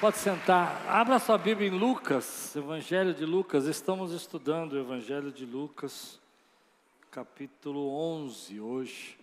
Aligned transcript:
Pode 0.00 0.18
sentar. 0.18 0.86
Abra 0.86 1.18
sua 1.18 1.36
Bíblia 1.36 1.66
em 1.66 1.76
Lucas, 1.76 2.54
Evangelho 2.54 3.12
de 3.12 3.24
Lucas. 3.26 3.64
Estamos 3.64 4.12
estudando 4.12 4.74
o 4.74 4.78
Evangelho 4.78 5.32
de 5.32 5.44
Lucas, 5.44 6.20
capítulo 7.10 7.90
11 7.90 8.60
hoje. 8.60 9.18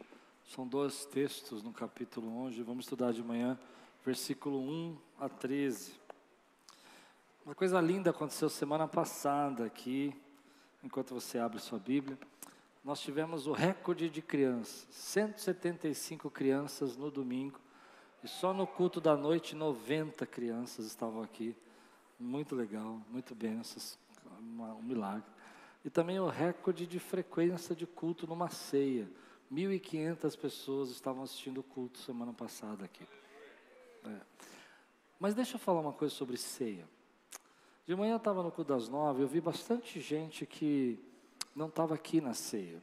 São 0.53 0.67
dois 0.67 1.05
textos 1.05 1.63
no 1.63 1.71
capítulo 1.71 2.27
11. 2.47 2.61
Vamos 2.61 2.83
estudar 2.83 3.13
de 3.13 3.23
manhã, 3.23 3.57
versículo 4.05 4.59
1 4.59 4.97
a 5.17 5.29
13. 5.29 5.93
Uma 7.45 7.55
coisa 7.55 7.79
linda 7.79 8.09
aconteceu 8.09 8.49
semana 8.49 8.85
passada 8.85 9.63
aqui, 9.63 10.13
enquanto 10.83 11.13
você 11.13 11.39
abre 11.39 11.57
sua 11.59 11.79
Bíblia. 11.79 12.19
Nós 12.83 12.99
tivemos 12.99 13.47
o 13.47 13.53
recorde 13.53 14.09
de 14.09 14.21
crianças, 14.21 14.85
175 14.91 16.29
crianças 16.29 16.97
no 16.97 17.09
domingo 17.09 17.61
e 18.23 18.27
só 18.27 18.53
no 18.53 18.65
culto 18.65 18.99
da 18.99 19.15
noite, 19.15 19.55
90 19.55 20.25
crianças 20.25 20.85
estavam 20.85 21.21
aqui. 21.21 21.55
Muito 22.19 22.55
legal, 22.55 23.01
muito 23.09 23.35
bênçãos, 23.35 23.97
um 24.41 24.81
milagre. 24.81 25.29
E 25.83 25.89
também 25.89 26.19
o 26.19 26.27
recorde 26.27 26.87
de 26.87 26.99
frequência 26.99 27.75
de 27.75 27.85
culto 27.85 28.25
numa 28.25 28.49
ceia. 28.49 29.07
1.500 29.53 30.37
pessoas 30.37 30.89
estavam 30.89 31.23
assistindo 31.23 31.59
o 31.59 31.63
culto 31.63 31.99
semana 31.99 32.33
passada 32.33 32.85
aqui. 32.85 33.05
É. 34.05 34.21
Mas 35.19 35.35
deixa 35.35 35.55
eu 35.55 35.59
falar 35.59 35.81
uma 35.81 35.93
coisa 35.93 36.13
sobre 36.13 36.37
ceia. 36.37 36.87
De 37.85 37.95
manhã 37.95 38.13
eu 38.13 38.17
estava 38.17 38.41
no 38.41 38.51
culto 38.51 38.73
das 38.73 38.89
nove, 38.89 39.21
eu 39.21 39.27
vi 39.27 39.39
bastante 39.39 39.99
gente 39.99 40.45
que 40.45 40.99
não 41.55 41.67
estava 41.67 41.93
aqui 41.93 42.19
na 42.19 42.33
ceia. 42.33 42.81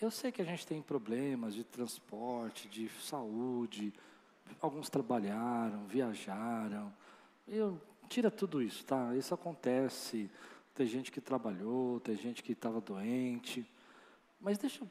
Eu 0.00 0.10
sei 0.10 0.32
que 0.32 0.42
a 0.42 0.44
gente 0.44 0.66
tem 0.66 0.82
problemas 0.82 1.54
de 1.54 1.62
transporte, 1.62 2.68
de 2.68 2.88
saúde, 3.00 3.94
alguns 4.60 4.88
trabalharam, 4.88 5.86
viajaram. 5.86 6.92
Eu, 7.46 7.80
tira 8.08 8.30
tudo 8.30 8.62
isso, 8.62 8.84
tá? 8.84 9.14
Isso 9.16 9.34
acontece. 9.34 10.30
Tem 10.74 10.86
gente 10.86 11.10
que 11.10 11.20
trabalhou, 11.20 12.00
tem 12.00 12.16
gente 12.16 12.42
que 12.42 12.52
estava 12.52 12.80
doente. 12.80 13.66
Mas 14.40 14.58
deixa 14.58 14.84
eu 14.84 14.88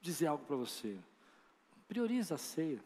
dizer 0.00 0.26
algo 0.26 0.44
para 0.44 0.56
você. 0.56 0.96
Prioriza 1.86 2.34
a 2.34 2.38
ceia. 2.38 2.80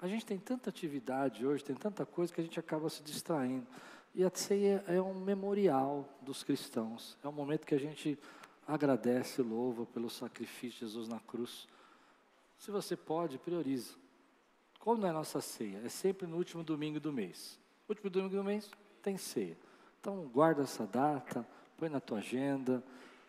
A 0.00 0.08
gente 0.08 0.26
tem 0.26 0.38
tanta 0.38 0.68
atividade 0.68 1.46
hoje, 1.46 1.64
tem 1.64 1.74
tanta 1.74 2.04
coisa 2.04 2.32
que 2.32 2.40
a 2.40 2.44
gente 2.44 2.60
acaba 2.60 2.90
se 2.90 3.02
distraindo. 3.02 3.66
E 4.14 4.24
a 4.24 4.30
ceia 4.34 4.84
é 4.86 5.00
um 5.00 5.14
memorial 5.14 6.08
dos 6.20 6.42
cristãos. 6.42 7.16
É 7.22 7.28
um 7.28 7.32
momento 7.32 7.66
que 7.66 7.74
a 7.74 7.78
gente 7.78 8.18
agradece 8.66 9.40
e 9.40 9.44
louva 9.44 9.86
pelo 9.86 10.10
sacrifício 10.10 10.80
de 10.80 10.86
Jesus 10.86 11.08
na 11.08 11.20
cruz. 11.20 11.68
Se 12.58 12.70
você 12.70 12.96
pode, 12.96 13.38
prioriza. 13.38 13.94
Quando 14.86 15.04
é 15.04 15.10
nossa 15.10 15.40
ceia? 15.40 15.82
É 15.84 15.88
sempre 15.88 16.28
no 16.28 16.36
último 16.36 16.62
domingo 16.62 17.00
do 17.00 17.12
mês. 17.12 17.58
Último 17.88 18.08
domingo 18.08 18.36
do 18.36 18.44
mês 18.44 18.70
tem 19.02 19.16
ceia. 19.16 19.58
Então 20.00 20.28
guarda 20.28 20.62
essa 20.62 20.86
data, 20.86 21.44
põe 21.76 21.88
na 21.88 21.98
tua 21.98 22.18
agenda. 22.18 22.80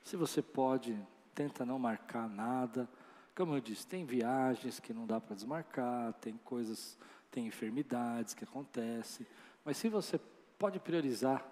Se 0.03 0.15
você 0.15 0.39
pode, 0.39 0.95
tenta 1.33 1.65
não 1.65 1.79
marcar 1.79 2.29
nada. 2.29 2.87
Como 3.35 3.55
eu 3.55 3.59
disse, 3.59 3.87
tem 3.87 4.05
viagens 4.05 4.79
que 4.79 4.93
não 4.93 5.07
dá 5.07 5.19
para 5.19 5.35
desmarcar, 5.35 6.13
tem 6.21 6.37
coisas, 6.45 6.95
tem 7.31 7.47
enfermidades 7.47 8.35
que 8.35 8.43
acontecem. 8.43 9.25
Mas 9.65 9.77
se 9.77 9.89
você 9.89 10.19
pode 10.59 10.79
priorizar, 10.79 11.43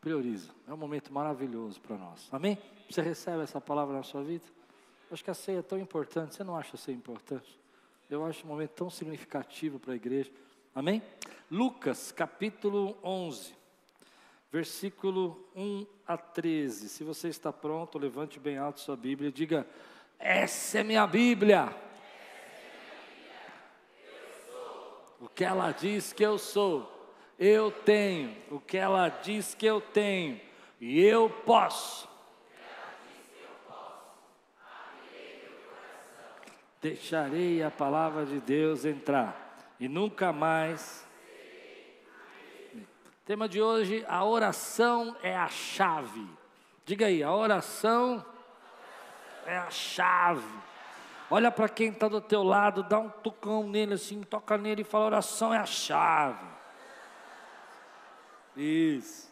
prioriza. 0.00 0.52
É 0.68 0.72
um 0.72 0.76
momento 0.76 1.12
maravilhoso 1.12 1.80
para 1.80 1.98
nós. 1.98 2.28
Amém? 2.30 2.56
Você 2.88 3.02
recebe 3.02 3.42
essa 3.42 3.60
palavra 3.60 3.96
na 3.96 4.04
sua 4.04 4.22
vida? 4.22 4.44
Acho 5.10 5.24
que 5.24 5.32
a 5.32 5.34
ceia 5.34 5.58
é 5.58 5.62
tão 5.62 5.80
importante. 5.80 6.36
Você 6.36 6.44
não 6.44 6.56
acha 6.56 6.76
a 6.76 6.78
ceia 6.78 6.94
importante? 6.94 7.58
Eu 8.10 8.24
acho 8.24 8.46
um 8.46 8.48
momento 8.48 8.70
tão 8.70 8.88
significativo 8.88 9.78
para 9.78 9.92
a 9.92 9.96
igreja. 9.96 10.30
Amém? 10.74 11.02
Lucas 11.50 12.10
capítulo 12.10 12.96
11, 13.04 13.54
versículo 14.50 15.46
1 15.54 15.86
a 16.06 16.16
13. 16.16 16.88
Se 16.88 17.04
você 17.04 17.28
está 17.28 17.52
pronto, 17.52 17.98
levante 17.98 18.40
bem 18.40 18.56
alto 18.56 18.80
sua 18.80 18.96
Bíblia 18.96 19.28
e 19.28 19.32
diga: 19.32 19.66
Essa 20.18 20.78
é 20.78 20.82
minha 20.82 21.06
Bíblia. 21.06 21.68
O 25.20 25.28
que 25.28 25.44
ela 25.44 25.70
diz 25.72 26.10
que 26.10 26.24
eu 26.24 26.38
sou, 26.38 27.12
eu 27.38 27.70
tenho. 27.70 28.34
O 28.50 28.58
que 28.58 28.78
ela 28.78 29.10
diz 29.10 29.54
que 29.54 29.66
eu 29.66 29.82
tenho, 29.82 30.40
e 30.80 30.98
eu 30.98 31.28
posso. 31.28 32.07
Deixarei 36.80 37.62
a 37.62 37.70
palavra 37.70 38.24
de 38.24 38.40
Deus 38.40 38.84
entrar 38.84 39.48
e 39.80 39.88
nunca 39.88 40.32
mais. 40.32 41.06
Tema 43.24 43.48
de 43.48 43.60
hoje: 43.60 44.04
a 44.08 44.24
oração 44.24 45.16
é 45.22 45.36
a 45.36 45.48
chave. 45.48 46.26
Diga 46.84 47.06
aí, 47.06 47.22
a 47.22 47.32
oração 47.32 48.24
é 49.44 49.58
a 49.58 49.70
chave. 49.70 50.46
Olha 51.30 51.50
para 51.50 51.68
quem 51.68 51.90
está 51.90 52.08
do 52.08 52.20
teu 52.20 52.42
lado, 52.42 52.82
dá 52.82 52.98
um 52.98 53.10
tocão 53.10 53.68
nele 53.68 53.94
assim, 53.94 54.22
toca 54.22 54.56
nele 54.56 54.82
e 54.82 54.84
fala: 54.84 55.06
oração 55.06 55.52
é 55.52 55.58
a 55.58 55.66
chave. 55.66 56.46
Isso. 58.56 59.28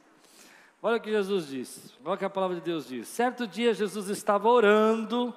Olha 0.83 0.99
o 0.99 1.01
que 1.01 1.11
Jesus 1.11 1.49
disse. 1.49 1.95
Olha 2.05 2.15
o 2.15 2.19
que 2.19 2.25
a 2.25 2.31
palavra 2.31 2.57
de 2.57 2.63
Deus 2.63 2.87
diz. 2.87 3.09
Certo 3.09 3.47
dia 3.47 3.75
Jesus 3.75 4.09
estava 4.09 4.49
orando 4.49 5.35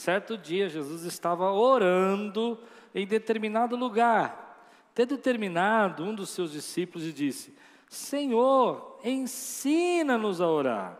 Certo 0.00 0.38
dia, 0.38 0.66
Jesus 0.66 1.04
estava 1.04 1.52
orando 1.52 2.58
em 2.94 3.06
determinado 3.06 3.76
lugar. 3.76 4.66
Tendo 4.94 5.18
terminado, 5.18 6.02
um 6.02 6.14
dos 6.14 6.30
seus 6.30 6.52
discípulos 6.52 7.12
disse: 7.12 7.54
Senhor, 7.86 8.98
ensina-nos 9.04 10.40
a 10.40 10.48
orar, 10.48 10.98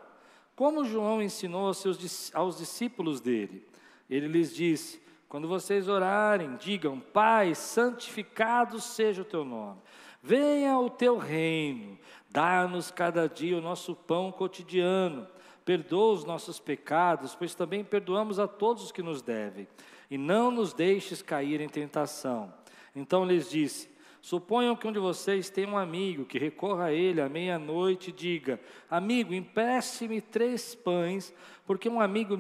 como 0.55 0.85
João 0.85 1.23
ensinou 1.23 1.69
aos, 1.69 1.79
seus, 1.79 2.31
aos 2.35 2.59
discípulos 2.59 3.23
dele. 3.23 3.67
Ele 4.09 4.29
lhes 4.29 4.55
disse: 4.55 5.01
Quando 5.31 5.49
vocês 5.49 5.89
orarem, 5.89 6.57
digam: 6.57 7.01
Pai, 7.01 7.55
santificado 7.55 8.79
seja 8.83 9.23
o 9.23 9.25
teu 9.25 9.47
nome, 9.47 9.81
venha 10.23 10.79
o 10.79 10.91
teu 10.91 11.17
reino, 11.17 11.99
dá-nos 12.29 12.91
cada 12.91 13.27
dia 13.27 13.57
o 13.57 13.63
nosso 13.63 13.97
pão 13.97 14.31
cotidiano 14.31 15.27
perdoa 15.71 16.15
os 16.15 16.25
nossos 16.25 16.59
pecados, 16.59 17.37
pois 17.37 17.55
também 17.55 17.85
perdoamos 17.85 18.41
a 18.41 18.49
todos 18.49 18.83
os 18.83 18.91
que 18.91 19.05
nos 19.05 19.23
devem, 19.23 19.69
e 20.11 20.19
não 20.19 20.51
nos 20.51 20.73
deixes 20.73 21.23
cair 21.23 21.61
em 21.61 21.69
tentação. 21.69 22.53
Então 22.93 23.25
lhes 23.25 23.49
disse: 23.49 23.89
Suponham 24.21 24.75
que 24.75 24.89
um 24.89 24.91
de 24.91 24.99
vocês 24.99 25.49
tem 25.49 25.67
um 25.67 25.79
amigo 25.79 26.25
que 26.25 26.41
recorra 26.41 26.87
a 26.87 26.93
ele 26.93 27.21
à 27.21 27.29
meia-noite 27.29 28.11
e 28.11 28.13
diga: 28.13 28.59
Amigo, 28.91 29.33
empreste-me 29.33 30.21
três 30.21 30.75
pães, 30.75 31.33
porque 31.65 31.89
um 31.89 32.01
amigo 32.01 32.37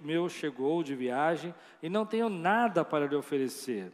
meu 0.00 0.28
chegou 0.28 0.82
de 0.82 0.96
viagem 0.96 1.54
e 1.80 1.88
não 1.88 2.04
tenho 2.04 2.28
nada 2.28 2.84
para 2.84 3.06
lhe 3.06 3.14
oferecer. 3.14 3.92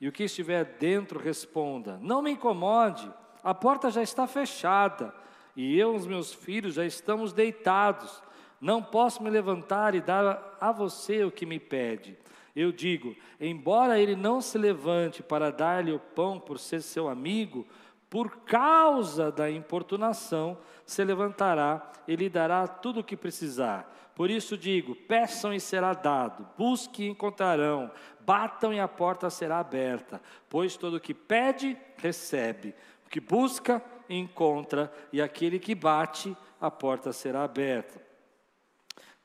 E 0.00 0.08
o 0.08 0.12
que 0.12 0.22
estiver 0.22 0.64
dentro 0.64 1.20
responda: 1.20 1.98
Não 2.00 2.22
me 2.22 2.30
incomode, 2.30 3.06
a 3.44 3.52
porta 3.52 3.90
já 3.90 4.02
está 4.02 4.26
fechada, 4.26 5.14
e 5.54 5.78
eu 5.78 5.92
e 5.92 5.96
os 5.98 6.06
meus 6.06 6.32
filhos 6.32 6.76
já 6.76 6.86
estamos 6.86 7.34
deitados 7.34 8.29
não 8.60 8.82
posso 8.82 9.22
me 9.22 9.30
levantar 9.30 9.94
e 9.94 10.00
dar 10.00 10.56
a 10.60 10.70
você 10.70 11.24
o 11.24 11.30
que 11.30 11.46
me 11.46 11.58
pede. 11.58 12.18
Eu 12.54 12.70
digo: 12.70 13.16
embora 13.40 13.98
ele 13.98 14.14
não 14.14 14.40
se 14.40 14.58
levante 14.58 15.22
para 15.22 15.50
dar-lhe 15.50 15.92
o 15.92 15.98
pão 15.98 16.38
por 16.38 16.58
ser 16.58 16.82
seu 16.82 17.08
amigo, 17.08 17.66
por 18.10 18.38
causa 18.40 19.30
da 19.30 19.50
importunação, 19.50 20.58
se 20.84 21.02
levantará 21.04 21.90
e 22.06 22.16
lhe 22.16 22.28
dará 22.28 22.66
tudo 22.66 23.00
o 23.00 23.04
que 23.04 23.16
precisar. 23.16 23.90
Por 24.14 24.28
isso 24.30 24.58
digo: 24.58 24.94
peçam 24.94 25.54
e 25.54 25.60
será 25.60 25.94
dado, 25.94 26.46
busquem 26.58 27.06
e 27.06 27.10
encontrarão, 27.10 27.90
batam 28.20 28.74
e 28.74 28.80
a 28.80 28.88
porta 28.88 29.30
será 29.30 29.60
aberta. 29.60 30.20
Pois 30.48 30.76
todo 30.76 30.96
o 30.98 31.00
que 31.00 31.14
pede, 31.14 31.78
recebe, 31.96 32.74
o 33.06 33.08
que 33.08 33.20
busca, 33.20 33.82
encontra, 34.08 34.92
e 35.12 35.22
aquele 35.22 35.58
que 35.58 35.74
bate, 35.74 36.36
a 36.60 36.70
porta 36.70 37.12
será 37.12 37.44
aberta. 37.44 38.09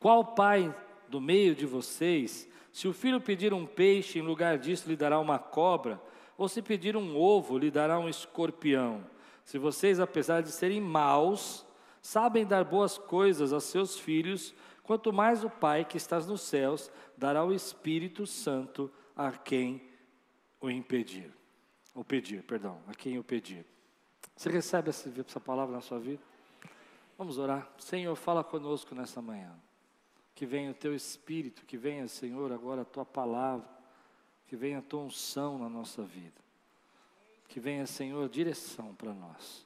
Qual 0.06 0.24
pai 0.24 0.72
do 1.10 1.20
meio 1.20 1.56
de 1.56 1.66
vocês, 1.66 2.48
se 2.72 2.88
o 2.88 2.94
filho 2.94 3.20
pedir 3.20 3.56
um 3.56 3.66
peixe, 3.66 4.20
em 4.20 4.22
lugar 4.22 4.60
disso 4.60 4.88
lhe 4.88 4.96
dará 4.96 5.20
uma 5.20 5.40
cobra, 5.40 6.00
ou 6.38 6.48
se 6.48 6.62
pedir 6.62 6.96
um 6.96 7.18
ovo, 7.18 7.58
lhe 7.58 7.72
dará 7.72 7.98
um 7.98 8.08
escorpião? 8.08 9.04
Se 9.44 9.58
vocês, 9.58 10.00
apesar 10.00 10.44
de 10.44 10.52
serem 10.52 10.80
maus, 10.80 11.66
sabem 12.04 12.46
dar 12.46 12.64
boas 12.64 13.00
coisas 13.00 13.52
aos 13.52 13.64
seus 13.64 13.98
filhos, 13.98 14.54
quanto 14.84 15.12
mais 15.12 15.44
o 15.44 15.50
Pai 15.50 15.84
que 15.84 15.98
está 15.98 16.20
nos 16.20 16.42
céus 16.42 16.92
dará 17.18 17.44
o 17.44 17.52
Espírito 17.52 18.28
Santo 18.28 18.92
a 19.16 19.32
quem 19.32 19.90
o 20.62 20.70
impedir. 20.70 21.34
O 21.96 22.04
pedir, 22.04 22.44
perdão, 22.44 22.80
a 22.88 22.94
quem 22.94 23.18
o 23.18 23.24
pedir. 23.24 23.66
Você 24.36 24.52
recebe 24.52 24.92
essa 24.92 25.40
palavra 25.40 25.74
na 25.74 25.82
sua 25.82 25.98
vida? 25.98 26.22
Vamos 27.18 27.40
orar. 27.40 27.68
Senhor, 27.80 28.16
fala 28.16 28.44
conosco 28.44 28.94
nessa 28.94 29.20
manhã 29.20 29.65
que 30.36 30.46
venha 30.46 30.72
o 30.72 30.76
teu 30.76 30.94
espírito, 30.94 31.66
que 31.66 31.78
venha, 31.78 32.08
Senhor, 32.10 32.52
agora 32.52 32.82
a 32.82 32.86
tua 32.86 33.06
palavra, 33.06 33.66
que 34.46 34.56
venha 34.58 34.80
a 34.80 34.82
tua 34.82 35.00
unção 35.00 35.58
na 35.58 35.70
nossa 35.70 36.04
vida. 36.04 36.44
Que 37.48 37.60
venha, 37.60 37.88
Senhor, 37.88 38.28
direção 38.28 38.94
para 38.94 39.14
nós. 39.14 39.66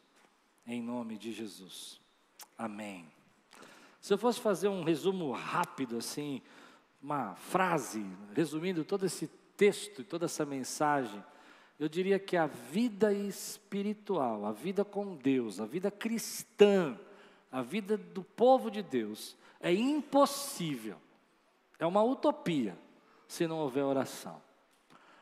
Em 0.67 0.79
nome 0.79 1.17
de 1.17 1.33
Jesus. 1.33 1.99
Amém. 2.55 3.11
Se 3.99 4.13
eu 4.13 4.17
fosse 4.17 4.39
fazer 4.39 4.67
um 4.67 4.83
resumo 4.83 5.31
rápido, 5.31 5.97
assim, 5.97 6.41
uma 7.01 7.33
frase, 7.35 8.05
resumindo 8.35 8.85
todo 8.85 9.07
esse 9.07 9.27
texto 9.57 10.01
e 10.01 10.05
toda 10.05 10.25
essa 10.25 10.45
mensagem, 10.45 11.23
eu 11.79 11.89
diria 11.89 12.19
que 12.19 12.37
a 12.37 12.45
vida 12.45 13.11
espiritual, 13.11 14.45
a 14.45 14.51
vida 14.51 14.85
com 14.85 15.15
Deus, 15.15 15.59
a 15.59 15.65
vida 15.65 15.89
cristã, 15.89 16.99
a 17.51 17.61
vida 17.61 17.97
do 17.97 18.23
povo 18.23 18.69
de 18.69 18.83
Deus, 18.83 19.35
é 19.59 19.73
impossível, 19.73 20.97
é 21.77 21.85
uma 21.85 22.03
utopia, 22.03 22.77
se 23.27 23.45
não 23.47 23.59
houver 23.59 23.83
oração. 23.83 24.41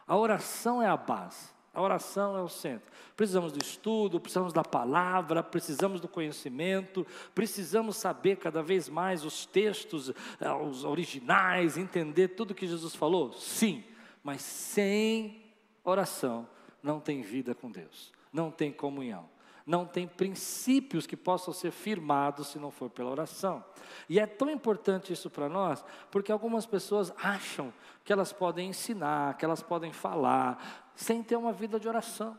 A 0.05 0.15
oração 0.15 0.81
é 0.81 0.87
a 0.87 0.95
base. 0.95 1.55
A 1.73 1.81
oração 1.81 2.35
é 2.35 2.41
o 2.41 2.49
centro. 2.49 2.91
Precisamos 3.15 3.51
do 3.51 3.61
estudo, 3.61 4.19
precisamos 4.19 4.51
da 4.51 4.63
palavra, 4.63 5.43
precisamos 5.43 6.01
do 6.01 6.07
conhecimento, 6.07 7.05
precisamos 7.35 7.97
saber 7.97 8.37
cada 8.37 8.63
vez 8.63 8.89
mais 8.89 9.23
os 9.23 9.45
textos, 9.45 10.09
eh, 10.39 10.51
os 10.51 10.83
originais, 10.83 11.77
entender 11.77 12.29
tudo 12.29 12.55
que 12.55 12.65
Jesus 12.65 12.95
falou? 12.95 13.31
Sim, 13.33 13.83
mas 14.23 14.41
sem 14.41 15.39
oração 15.83 16.49
não 16.81 16.99
tem 16.99 17.21
vida 17.21 17.53
com 17.53 17.69
Deus, 17.69 18.11
não 18.33 18.49
tem 18.49 18.71
comunhão 18.71 19.29
não 19.67 19.85
tem 19.85 20.07
princípios 20.07 21.05
que 21.05 21.17
possam 21.17 21.53
ser 21.53 21.71
firmados 21.71 22.47
se 22.47 22.57
não 22.57 22.71
for 22.71 22.89
pela 22.89 23.11
oração. 23.11 23.61
E 24.07 24.17
é 24.17 24.25
tão 24.25 24.49
importante 24.49 25.11
isso 25.11 25.29
para 25.29 25.49
nós, 25.49 25.83
porque 26.09 26.31
algumas 26.31 26.65
pessoas 26.65 27.13
acham 27.21 27.73
que 28.05 28.13
elas 28.13 28.31
podem 28.31 28.69
ensinar, 28.69 29.37
que 29.37 29.43
elas 29.43 29.61
podem 29.61 29.91
falar, 29.91 30.93
sem 30.95 31.21
ter 31.21 31.35
uma 31.35 31.51
vida 31.51 31.77
de 31.77 31.87
oração. 31.87 32.37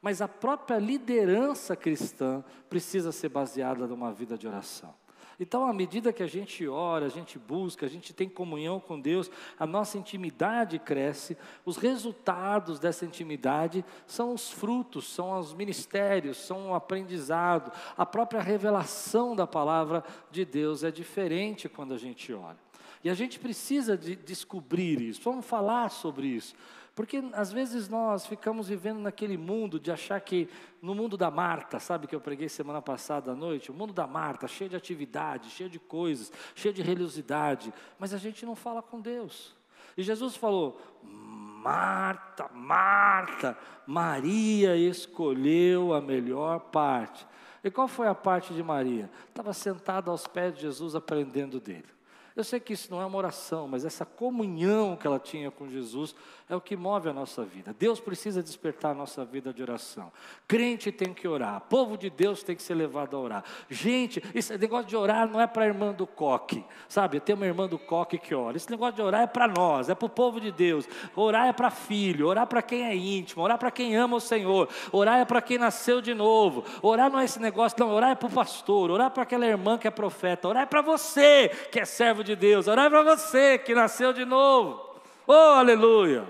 Mas 0.00 0.22
a 0.22 0.28
própria 0.28 0.78
liderança 0.78 1.76
cristã 1.76 2.42
precisa 2.70 3.12
ser 3.12 3.28
baseada 3.28 3.86
numa 3.86 4.10
vida 4.10 4.38
de 4.38 4.48
oração. 4.48 4.94
Então, 5.40 5.64
à 5.64 5.72
medida 5.72 6.12
que 6.12 6.22
a 6.22 6.26
gente 6.26 6.68
ora, 6.68 7.06
a 7.06 7.08
gente 7.08 7.38
busca, 7.38 7.86
a 7.86 7.88
gente 7.88 8.12
tem 8.12 8.28
comunhão 8.28 8.78
com 8.78 9.00
Deus, 9.00 9.30
a 9.58 9.66
nossa 9.66 9.96
intimidade 9.96 10.78
cresce, 10.78 11.34
os 11.64 11.78
resultados 11.78 12.78
dessa 12.78 13.06
intimidade 13.06 13.82
são 14.06 14.34
os 14.34 14.50
frutos, 14.50 15.08
são 15.08 15.38
os 15.38 15.54
ministérios, 15.54 16.36
são 16.36 16.72
o 16.72 16.74
aprendizado, 16.74 17.72
a 17.96 18.04
própria 18.04 18.42
revelação 18.42 19.34
da 19.34 19.46
palavra 19.46 20.04
de 20.30 20.44
Deus 20.44 20.84
é 20.84 20.90
diferente 20.90 21.70
quando 21.70 21.94
a 21.94 21.98
gente 21.98 22.30
ora. 22.34 22.58
E 23.02 23.08
a 23.08 23.14
gente 23.14 23.38
precisa 23.38 23.96
de 23.96 24.14
descobrir 24.14 25.00
isso, 25.00 25.22
vamos 25.24 25.46
falar 25.46 25.88
sobre 25.88 26.26
isso. 26.26 26.54
Porque 27.00 27.24
às 27.32 27.50
vezes 27.50 27.88
nós 27.88 28.26
ficamos 28.26 28.68
vivendo 28.68 28.98
naquele 28.98 29.38
mundo 29.38 29.80
de 29.80 29.90
achar 29.90 30.20
que 30.20 30.50
no 30.82 30.94
mundo 30.94 31.16
da 31.16 31.30
Marta, 31.30 31.80
sabe 31.80 32.06
que 32.06 32.14
eu 32.14 32.20
preguei 32.20 32.46
semana 32.46 32.82
passada 32.82 33.32
à 33.32 33.34
noite, 33.34 33.70
o 33.70 33.74
mundo 33.74 33.94
da 33.94 34.06
Marta, 34.06 34.46
cheio 34.46 34.68
de 34.68 34.76
atividade, 34.76 35.48
cheio 35.48 35.70
de 35.70 35.78
coisas, 35.78 36.30
cheio 36.54 36.74
de 36.74 36.82
religiosidade, 36.82 37.72
mas 37.98 38.12
a 38.12 38.18
gente 38.18 38.44
não 38.44 38.54
fala 38.54 38.82
com 38.82 39.00
Deus. 39.00 39.56
E 39.96 40.02
Jesus 40.02 40.36
falou: 40.36 40.78
Marta, 41.02 42.50
Marta, 42.52 43.56
Maria 43.86 44.76
escolheu 44.76 45.94
a 45.94 46.02
melhor 46.02 46.60
parte. 46.70 47.26
E 47.64 47.70
qual 47.70 47.88
foi 47.88 48.08
a 48.08 48.14
parte 48.14 48.52
de 48.52 48.62
Maria? 48.62 49.10
Estava 49.26 49.54
sentada 49.54 50.10
aos 50.10 50.26
pés 50.26 50.54
de 50.54 50.60
Jesus 50.60 50.94
aprendendo 50.94 51.58
dele. 51.58 51.88
Eu 52.36 52.44
sei 52.44 52.60
que 52.60 52.72
isso 52.72 52.90
não 52.90 53.00
é 53.00 53.06
uma 53.06 53.18
oração, 53.18 53.66
mas 53.66 53.84
essa 53.84 54.04
comunhão 54.04 54.96
que 54.96 55.06
ela 55.06 55.18
tinha 55.18 55.50
com 55.50 55.68
Jesus 55.68 56.14
é 56.48 56.56
o 56.56 56.60
que 56.60 56.76
move 56.76 57.08
a 57.08 57.12
nossa 57.12 57.44
vida. 57.44 57.74
Deus 57.78 58.00
precisa 58.00 58.42
despertar 58.42 58.90
a 58.90 58.94
nossa 58.94 59.24
vida 59.24 59.52
de 59.52 59.62
oração. 59.62 60.12
Crente 60.48 60.90
tem 60.90 61.14
que 61.14 61.28
orar, 61.28 61.60
povo 61.62 61.96
de 61.96 62.10
Deus 62.10 62.42
tem 62.42 62.56
que 62.56 62.62
ser 62.62 62.74
levado 62.74 63.16
a 63.16 63.20
orar. 63.20 63.44
Gente, 63.68 64.22
esse 64.34 64.56
negócio 64.58 64.86
de 64.86 64.96
orar 64.96 65.28
não 65.28 65.40
é 65.40 65.46
para 65.46 65.64
a 65.64 65.66
irmã 65.66 65.92
do 65.92 66.06
coque, 66.06 66.64
sabe? 66.88 67.20
Tem 67.20 67.34
uma 67.34 67.46
irmã 67.46 67.68
do 67.68 67.78
coque 67.78 68.18
que 68.18 68.34
ora. 68.34 68.56
Esse 68.56 68.70
negócio 68.70 68.96
de 68.96 69.02
orar 69.02 69.22
é 69.22 69.26
para 69.26 69.46
nós, 69.46 69.88
é 69.88 69.94
para 69.94 70.06
o 70.06 70.10
povo 70.10 70.40
de 70.40 70.50
Deus. 70.50 70.88
Orar 71.14 71.46
é 71.46 71.52
para 71.52 71.70
filho, 71.70 72.26
orar 72.26 72.46
para 72.46 72.62
quem 72.62 72.84
é 72.84 72.96
íntimo, 72.96 73.42
orar 73.42 73.58
para 73.58 73.70
quem 73.70 73.94
ama 73.94 74.16
o 74.16 74.20
Senhor, 74.20 74.68
orar 74.90 75.20
é 75.20 75.24
para 75.24 75.40
quem 75.40 75.58
nasceu 75.58 76.00
de 76.00 76.14
novo. 76.14 76.64
Orar 76.82 77.10
não 77.10 77.20
é 77.20 77.24
esse 77.24 77.38
negócio, 77.38 77.78
não, 77.78 77.90
orar 77.90 78.10
é 78.10 78.14
para 78.14 78.28
o 78.28 78.32
pastor, 78.32 78.90
orar 78.90 79.10
para 79.10 79.22
aquela 79.22 79.46
irmã 79.46 79.78
que 79.78 79.86
é 79.86 79.90
profeta, 79.90 80.48
orar 80.48 80.64
é 80.64 80.66
para 80.66 80.82
você 80.82 81.48
que 81.70 81.78
é 81.78 81.84
servo 81.84 82.19
servo 82.20 82.24
de 82.24 82.36
Deus, 82.36 82.68
orar 82.68 82.90
para 82.90 83.02
você 83.02 83.58
que 83.58 83.74
nasceu 83.74 84.12
de 84.12 84.24
novo. 84.24 84.80
Oh, 85.26 85.32
aleluia! 85.32 86.24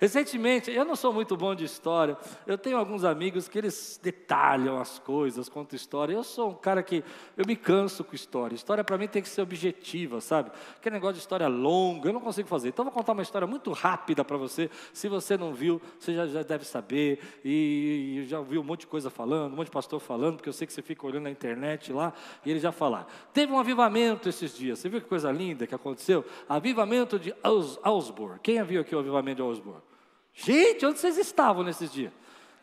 Recentemente, 0.00 0.70
eu 0.70 0.82
não 0.82 0.96
sou 0.96 1.12
muito 1.12 1.36
bom 1.36 1.54
de 1.54 1.62
história, 1.62 2.16
eu 2.46 2.56
tenho 2.56 2.78
alguns 2.78 3.04
amigos 3.04 3.48
que 3.48 3.58
eles 3.58 4.00
detalham 4.02 4.78
as 4.80 4.98
coisas, 4.98 5.46
contam 5.46 5.76
história. 5.76 6.14
Eu 6.14 6.24
sou 6.24 6.48
um 6.48 6.54
cara 6.54 6.82
que 6.82 7.04
eu 7.36 7.44
me 7.46 7.54
canso 7.54 8.02
com 8.02 8.14
história. 8.14 8.54
História 8.54 8.82
para 8.82 8.96
mim 8.96 9.06
tem 9.06 9.20
que 9.20 9.28
ser 9.28 9.42
objetiva, 9.42 10.22
sabe? 10.22 10.50
Aquele 10.74 10.94
negócio 10.94 11.16
de 11.16 11.20
história 11.20 11.46
longa, 11.48 12.08
eu 12.08 12.14
não 12.14 12.20
consigo 12.20 12.48
fazer. 12.48 12.68
Então 12.68 12.82
eu 12.82 12.90
vou 12.90 12.94
contar 12.94 13.12
uma 13.12 13.20
história 13.20 13.46
muito 13.46 13.72
rápida 13.72 14.24
para 14.24 14.38
você. 14.38 14.70
Se 14.94 15.06
você 15.06 15.36
não 15.36 15.52
viu, 15.52 15.82
você 15.98 16.14
já, 16.14 16.26
já 16.26 16.42
deve 16.42 16.64
saber. 16.64 17.20
E, 17.44 18.20
e, 18.20 18.26
já 18.26 18.38
ouviu 18.38 18.62
um 18.62 18.64
monte 18.64 18.80
de 18.80 18.86
coisa 18.86 19.10
falando, 19.10 19.52
um 19.52 19.56
monte 19.56 19.66
de 19.66 19.72
pastor 19.72 20.00
falando, 20.00 20.36
porque 20.36 20.48
eu 20.48 20.54
sei 20.54 20.66
que 20.66 20.72
você 20.72 20.80
fica 20.80 21.06
olhando 21.06 21.24
na 21.24 21.30
internet 21.30 21.92
lá 21.92 22.14
e 22.42 22.50
ele 22.50 22.58
já 22.58 22.72
falar. 22.72 23.06
Teve 23.34 23.52
um 23.52 23.58
avivamento 23.58 24.30
esses 24.30 24.56
dias. 24.56 24.78
Você 24.78 24.88
viu 24.88 24.98
que 25.02 25.06
coisa 25.06 25.30
linda 25.30 25.66
que 25.66 25.74
aconteceu? 25.74 26.24
Avivamento 26.48 27.18
de 27.18 27.34
Ausburg. 27.82 28.40
Quem 28.42 28.62
viu 28.64 28.80
aqui 28.80 28.96
o 28.96 28.98
avivamento 28.98 29.36
de 29.36 29.42
Ausburg? 29.42 29.89
Gente, 30.34 30.86
onde 30.86 30.98
vocês 30.98 31.18
estavam 31.18 31.62
nesses 31.62 31.92
dias? 31.92 32.12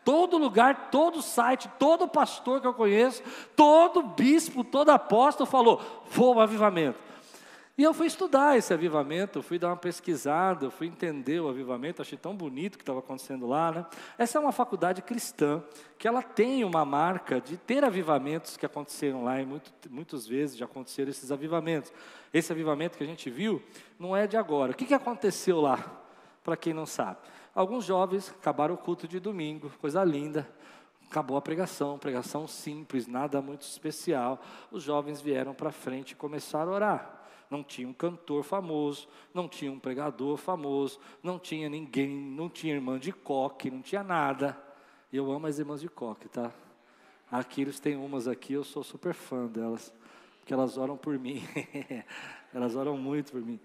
Todo 0.04 0.38
lugar, 0.38 0.90
todo 0.90 1.20
site, 1.20 1.68
todo 1.78 2.08
pastor 2.08 2.60
que 2.60 2.66
eu 2.66 2.72
conheço, 2.72 3.22
todo 3.54 4.02
bispo, 4.02 4.64
todo 4.64 4.90
apóstolo 4.90 5.48
falou: 5.48 5.82
vou 6.10 6.34
ao 6.34 6.40
avivamento. 6.40 6.98
E 7.78 7.84
eu 7.84 7.94
fui 7.94 8.08
estudar 8.08 8.58
esse 8.58 8.74
avivamento, 8.74 9.40
fui 9.40 9.56
dar 9.56 9.68
uma 9.68 9.76
pesquisada, 9.76 10.68
fui 10.68 10.88
entender 10.88 11.38
o 11.38 11.48
avivamento, 11.48 12.02
achei 12.02 12.18
tão 12.18 12.34
bonito 12.34 12.74
o 12.74 12.78
que 12.78 12.82
estava 12.82 12.98
acontecendo 12.98 13.46
lá. 13.46 13.70
Né? 13.70 13.86
Essa 14.18 14.36
é 14.36 14.40
uma 14.40 14.50
faculdade 14.50 15.00
cristã, 15.00 15.62
que 15.96 16.08
ela 16.08 16.20
tem 16.20 16.64
uma 16.64 16.84
marca 16.84 17.40
de 17.40 17.56
ter 17.56 17.84
avivamentos 17.84 18.56
que 18.56 18.66
aconteceram 18.66 19.22
lá, 19.22 19.40
e 19.40 19.46
muito, 19.46 19.70
muitas 19.88 20.26
vezes 20.26 20.56
já 20.56 20.64
aconteceram 20.64 21.08
esses 21.08 21.30
avivamentos. 21.30 21.92
Esse 22.34 22.50
avivamento 22.50 22.98
que 22.98 23.04
a 23.04 23.06
gente 23.06 23.30
viu 23.30 23.62
não 23.96 24.16
é 24.16 24.26
de 24.26 24.36
agora. 24.36 24.72
O 24.72 24.74
que, 24.74 24.84
que 24.84 24.94
aconteceu 24.94 25.60
lá, 25.60 26.02
para 26.42 26.56
quem 26.56 26.74
não 26.74 26.84
sabe? 26.84 27.18
Alguns 27.58 27.84
jovens 27.84 28.30
acabaram 28.30 28.76
o 28.76 28.78
culto 28.78 29.08
de 29.08 29.18
domingo, 29.18 29.68
coisa 29.80 30.04
linda. 30.04 30.48
Acabou 31.10 31.36
a 31.36 31.42
pregação, 31.42 31.98
pregação 31.98 32.46
simples, 32.46 33.08
nada 33.08 33.42
muito 33.42 33.62
especial. 33.62 34.40
Os 34.70 34.84
jovens 34.84 35.20
vieram 35.20 35.52
para 35.52 35.72
frente 35.72 36.12
e 36.12 36.14
começaram 36.14 36.70
a 36.70 36.74
orar. 36.76 37.22
Não 37.50 37.64
tinha 37.64 37.88
um 37.88 37.92
cantor 37.92 38.44
famoso, 38.44 39.08
não 39.34 39.48
tinha 39.48 39.72
um 39.72 39.78
pregador 39.80 40.36
famoso, 40.36 41.00
não 41.20 41.36
tinha 41.36 41.68
ninguém, 41.68 42.08
não 42.08 42.48
tinha 42.48 42.76
irmã 42.76 42.96
de 42.96 43.10
coque, 43.10 43.72
não 43.72 43.82
tinha 43.82 44.04
nada. 44.04 44.56
Eu 45.12 45.28
amo 45.32 45.48
as 45.48 45.58
irmãs 45.58 45.80
de 45.80 45.88
coque, 45.88 46.28
tá? 46.28 46.52
Aqui 47.28 47.62
eles 47.62 47.80
têm 47.80 47.96
umas 47.96 48.28
aqui, 48.28 48.52
eu 48.52 48.62
sou 48.62 48.84
super 48.84 49.14
fã 49.14 49.46
delas, 49.46 49.92
porque 50.38 50.54
elas 50.54 50.78
oram 50.78 50.96
por 50.96 51.18
mim. 51.18 51.42
elas 52.54 52.76
oram 52.76 52.96
muito 52.96 53.32
por 53.32 53.40
mim. 53.40 53.58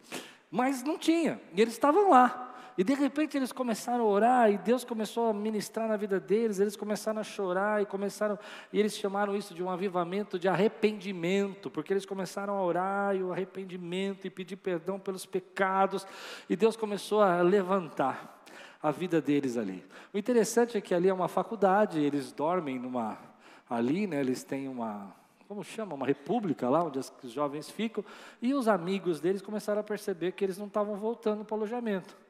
Mas 0.49 0.81
não 0.81 0.97
tinha, 0.97 1.39
e 1.55 1.61
eles 1.61 1.75
estavam 1.75 2.09
lá. 2.09 2.52
E 2.77 2.83
de 2.83 2.93
repente 2.93 3.37
eles 3.37 3.51
começaram 3.51 4.03
a 4.03 4.07
orar 4.07 4.51
e 4.51 4.57
Deus 4.57 4.83
começou 4.83 5.29
a 5.29 5.33
ministrar 5.33 5.87
na 5.87 5.95
vida 5.95 6.19
deles, 6.19 6.59
eles 6.59 6.75
começaram 6.75 7.19
a 7.19 7.23
chorar 7.23 7.81
e 7.81 7.85
começaram, 7.85 8.37
e 8.71 8.79
eles 8.79 8.97
chamaram 8.97 9.35
isso 9.35 9.53
de 9.53 9.61
um 9.61 9.69
avivamento 9.69 10.39
de 10.39 10.47
arrependimento, 10.47 11.69
porque 11.69 11.93
eles 11.93 12.05
começaram 12.05 12.55
a 12.55 12.63
orar 12.63 13.15
e 13.15 13.21
o 13.21 13.31
arrependimento 13.31 14.25
e 14.25 14.29
pedir 14.29 14.55
perdão 14.55 14.99
pelos 14.99 15.25
pecados, 15.25 16.07
e 16.49 16.55
Deus 16.55 16.75
começou 16.75 17.21
a 17.21 17.41
levantar 17.41 18.43
a 18.81 18.91
vida 18.91 19.21
deles 19.21 19.55
ali. 19.55 19.85
O 20.13 20.17
interessante 20.17 20.77
é 20.77 20.81
que 20.81 20.93
ali 20.93 21.07
é 21.07 21.13
uma 21.13 21.27
faculdade, 21.27 21.99
eles 21.99 22.31
dormem 22.31 22.79
numa 22.79 23.17
ali, 23.69 24.07
né, 24.07 24.19
eles 24.19 24.43
têm 24.43 24.67
uma 24.67 25.15
como 25.47 25.63
chama, 25.63 25.93
uma 25.93 26.07
república 26.07 26.67
lá 26.67 26.83
onde 26.83 26.97
os 26.97 27.11
jovens 27.25 27.69
ficam, 27.69 28.03
e 28.41 28.55
os 28.55 28.67
amigos 28.67 29.19
deles 29.19 29.41
começaram 29.41 29.81
a 29.81 29.83
perceber 29.83 30.31
que 30.31 30.43
eles 30.43 30.57
não 30.57 30.65
estavam 30.65 30.95
voltando 30.95 31.45
para 31.45 31.53
o 31.53 31.57
alojamento. 31.59 32.22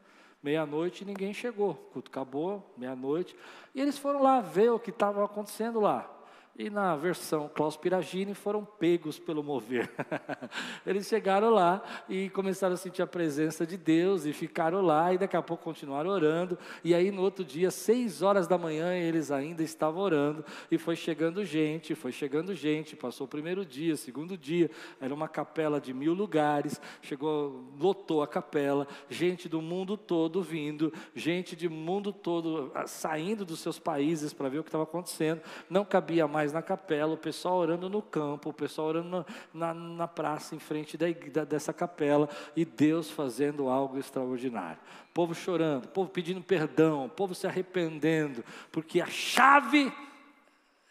Meia-noite 0.44 1.06
ninguém 1.06 1.34
chegou, 1.34 1.72
o 1.72 1.76
culto 1.76 2.12
acabou, 2.12 2.74
meia-noite, 2.78 3.34
e 3.74 3.80
eles 3.80 3.98
foram 3.98 4.22
lá 4.22 4.42
ver 4.42 4.72
o 4.72 4.80
que 4.80 4.90
estava 4.90 5.24
acontecendo 5.24 5.80
lá. 5.80 6.13
E 6.56 6.70
na 6.70 6.96
versão 6.96 7.50
Klaus 7.52 7.76
Piragini 7.76 8.36
foram 8.36 8.64
pegos 8.64 9.18
pelo 9.18 9.44
mover. 9.44 9.90
Eles 10.86 11.08
chegaram 11.08 11.50
lá 11.50 11.82
e 12.08 12.30
começaram 12.30 12.76
a 12.76 12.78
sentir 12.78 13.02
a 13.02 13.08
presença 13.08 13.66
de 13.66 13.76
Deus 13.76 14.26
e 14.26 14.34
ficaram 14.34 14.82
lá 14.82 15.14
e 15.14 15.18
daqui 15.18 15.36
a 15.36 15.42
pouco 15.42 15.64
continuaram 15.64 16.12
orando. 16.12 16.58
E 16.84 16.94
aí 16.94 17.10
no 17.10 17.24
outro 17.24 17.44
dia, 17.44 17.72
seis 17.72 18.22
horas 18.22 18.48
da 18.48 18.58
manhã, 18.58 18.94
eles 18.94 19.32
ainda 19.32 19.64
estavam 19.64 20.02
orando 20.02 20.46
e 20.70 20.78
foi 20.78 20.96
chegando 20.96 21.44
gente, 21.44 21.96
foi 21.96 22.12
chegando 22.12 22.54
gente. 22.54 22.96
Passou 22.96 23.26
o 23.26 23.30
primeiro 23.30 23.66
dia, 23.66 23.98
segundo 23.98 24.38
dia, 24.38 24.70
era 25.02 25.14
uma 25.14 25.28
capela 25.28 25.82
de 25.82 25.92
mil 25.92 26.14
lugares. 26.14 26.80
Chegou, 27.02 27.64
lotou 27.80 28.22
a 28.22 28.28
capela, 28.28 28.88
gente 29.10 29.50
do 29.50 29.60
mundo 29.60 29.98
todo 29.98 30.44
vindo, 30.44 30.94
gente 31.16 31.56
do 31.56 31.72
mundo 31.72 32.14
todo 32.14 32.72
ah, 32.76 32.86
saindo 32.86 33.44
dos 33.44 33.60
seus 33.60 33.80
países 33.80 34.34
para 34.34 34.50
ver 34.50 34.60
o 34.60 34.64
que 34.64 34.70
estava 34.70 34.84
acontecendo. 34.84 35.42
Não 35.68 35.84
cabia 35.84 36.28
mais 36.28 36.43
na 36.52 36.62
capela, 36.62 37.14
o 37.14 37.18
pessoal 37.18 37.58
orando 37.58 37.90
no 37.90 38.02
campo, 38.02 38.50
o 38.50 38.54
pessoal 38.54 38.88
orando 38.88 39.26
na, 39.54 39.74
na, 39.74 39.74
na 39.74 40.08
praça, 40.08 40.56
em 40.56 40.60
frente 40.60 40.98
da, 40.98 41.06
da, 41.32 41.46
dessa 41.46 41.72
capela, 41.72 42.28
e 42.56 42.66
Deus 42.66 43.10
fazendo 43.10 43.70
algo 43.70 43.98
extraordinário. 43.98 44.80
Povo 45.14 45.34
chorando, 45.34 45.88
povo 45.88 46.10
pedindo 46.10 46.42
perdão, 46.42 47.10
povo 47.16 47.34
se 47.34 47.48
arrependendo, 47.48 48.44
porque 48.72 49.00
a 49.00 49.08
chave 49.08 49.94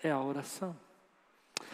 é 0.02 0.11
a 0.11 0.21
oração. 0.21 0.76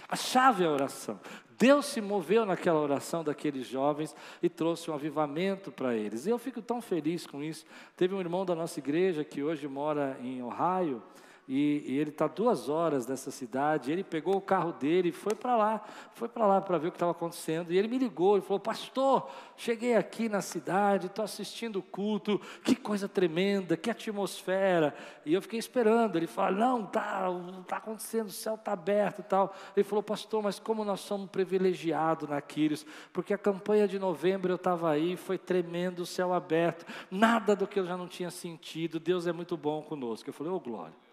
A 0.09 0.17
chave 0.17 0.65
é 0.65 0.67
a 0.67 0.71
oração. 0.71 1.21
Deus 1.59 1.87
se 1.87 2.01
moveu 2.01 2.47
naquela 2.47 2.79
oração 2.79 3.25
daqueles 3.25 3.67
jovens 3.67 4.15
e 4.41 4.49
trouxe 4.49 4.91
um 4.91 4.95
avivamento 4.95 5.73
para 5.73 5.95
eles. 5.95 6.25
E 6.25 6.31
eu 6.31 6.39
fico 6.39 6.63
tão 6.63 6.81
feliz 6.81 7.27
com 7.27 7.43
isso. 7.43 7.67
Teve 7.97 8.15
um 8.15 8.21
irmão 8.21 8.47
da 8.47 8.55
nossa 8.55 8.79
igreja 8.79 9.25
que 9.25 9.43
hoje 9.43 9.67
mora 9.67 10.17
em 10.23 10.41
Ohio, 10.41 11.03
e, 11.49 11.83
e 11.87 11.99
ele 11.99 12.11
está 12.11 12.27
duas 12.27 12.69
horas 12.69 13.07
dessa 13.07 13.31
cidade. 13.31 13.91
Ele 13.91 14.05
pegou 14.05 14.37
o 14.37 14.41
carro 14.41 14.73
dele 14.73 15.09
e 15.09 15.13
foi 15.13 15.35
para 15.35 15.57
lá, 15.57 15.83
foi 16.13 16.29
para 16.29 16.47
lá 16.47 16.61
para 16.61 16.77
ver 16.77 16.89
o 16.89 16.91
que 16.91 16.97
estava 16.97 17.13
acontecendo. 17.13 17.73
E 17.73 17.79
ele 17.79 17.89
me 17.89 17.97
ligou 17.97 18.37
e 18.37 18.43
falou: 18.43 18.61
Pastor, 18.61 19.27
cheguei 19.57 19.97
aqui 19.97 20.29
na 20.29 20.43
cidade, 20.43 21.07
estou 21.07 21.25
assistindo 21.25 21.79
o 21.79 21.83
culto, 21.83 22.39
que 22.63 22.77
coisa 22.77 23.09
tremenda, 23.09 23.79
que 23.79 23.91
atmosfera. 23.91 24.95
E 25.25 25.33
eu 25.33 25.41
fiquei 25.41 25.59
esperando. 25.59 26.17
Ele 26.17 26.27
falou: 26.27 26.59
Não, 26.59 26.85
tá, 26.85 27.29
tá 27.67 27.79
acontecendo, 27.79 28.27
o 28.27 28.33
céu 28.33 28.57
está 28.57 28.73
aberto 28.73 29.21
e 29.21 29.25
tal. 29.25 29.55
Ele 29.75 29.85
falou: 29.85 30.03
Pastor, 30.03 30.43
mas 30.43 30.59
como 30.59 30.85
nós 30.85 31.01
somos 31.01 31.31
privilegiados 31.31 32.29
na 32.29 32.43
Quírios, 32.43 32.85
porque 33.11 33.33
a 33.33 33.39
campanha 33.39 33.89
de 33.89 33.99
novembro 33.99 34.53
eu 34.53 34.57
estava 34.57 34.91
aí, 34.91 35.17
foi 35.17 35.39
tremendo, 35.39 36.01
o 36.01 36.07
céu 36.07 36.35
aberto, 36.35 36.85
nada 37.11 37.57
do 37.57 37.67
que 37.67 37.81
eu 37.81 37.87
já 37.87 37.97
não 37.97 38.07
tinha 38.07 38.31
sentido. 38.31 39.01
Deus 39.01 39.27
é 39.27 39.33
muito 39.33 39.57
bom 39.57 39.81
conosco. 39.81 40.29
Eu 40.29 40.35
falei: 40.35 40.53
Ô 40.53 40.57
oh, 40.57 40.61
glória. 40.61 41.08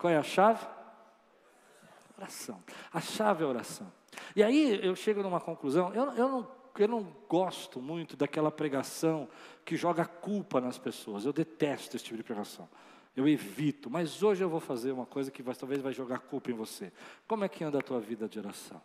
Qual 0.00 0.10
é 0.10 0.16
a 0.16 0.22
chave? 0.22 0.66
Oração. 2.16 2.64
A 2.90 3.02
chave 3.02 3.44
é 3.44 3.46
oração. 3.46 3.92
E 4.34 4.42
aí 4.42 4.80
eu 4.82 4.96
chego 4.96 5.22
numa 5.22 5.40
conclusão, 5.40 5.92
eu, 5.92 6.04
eu, 6.12 6.28
não, 6.28 6.48
eu 6.78 6.88
não 6.88 7.02
gosto 7.28 7.82
muito 7.82 8.16
daquela 8.16 8.50
pregação 8.50 9.28
que 9.62 9.76
joga 9.76 10.06
culpa 10.06 10.58
nas 10.58 10.78
pessoas. 10.78 11.26
Eu 11.26 11.34
detesto 11.34 11.96
esse 11.96 12.04
tipo 12.06 12.16
de 12.16 12.22
pregação. 12.22 12.66
Eu 13.14 13.28
evito, 13.28 13.90
mas 13.90 14.22
hoje 14.22 14.42
eu 14.42 14.48
vou 14.48 14.58
fazer 14.60 14.90
uma 14.90 15.04
coisa 15.04 15.30
que 15.30 15.42
vai, 15.42 15.54
talvez 15.54 15.82
vai 15.82 15.92
jogar 15.92 16.20
culpa 16.20 16.50
em 16.50 16.54
você. 16.54 16.90
Como 17.28 17.44
é 17.44 17.48
que 17.48 17.62
anda 17.62 17.78
a 17.78 17.82
tua 17.82 18.00
vida 18.00 18.26
de 18.26 18.38
oração? 18.38 18.80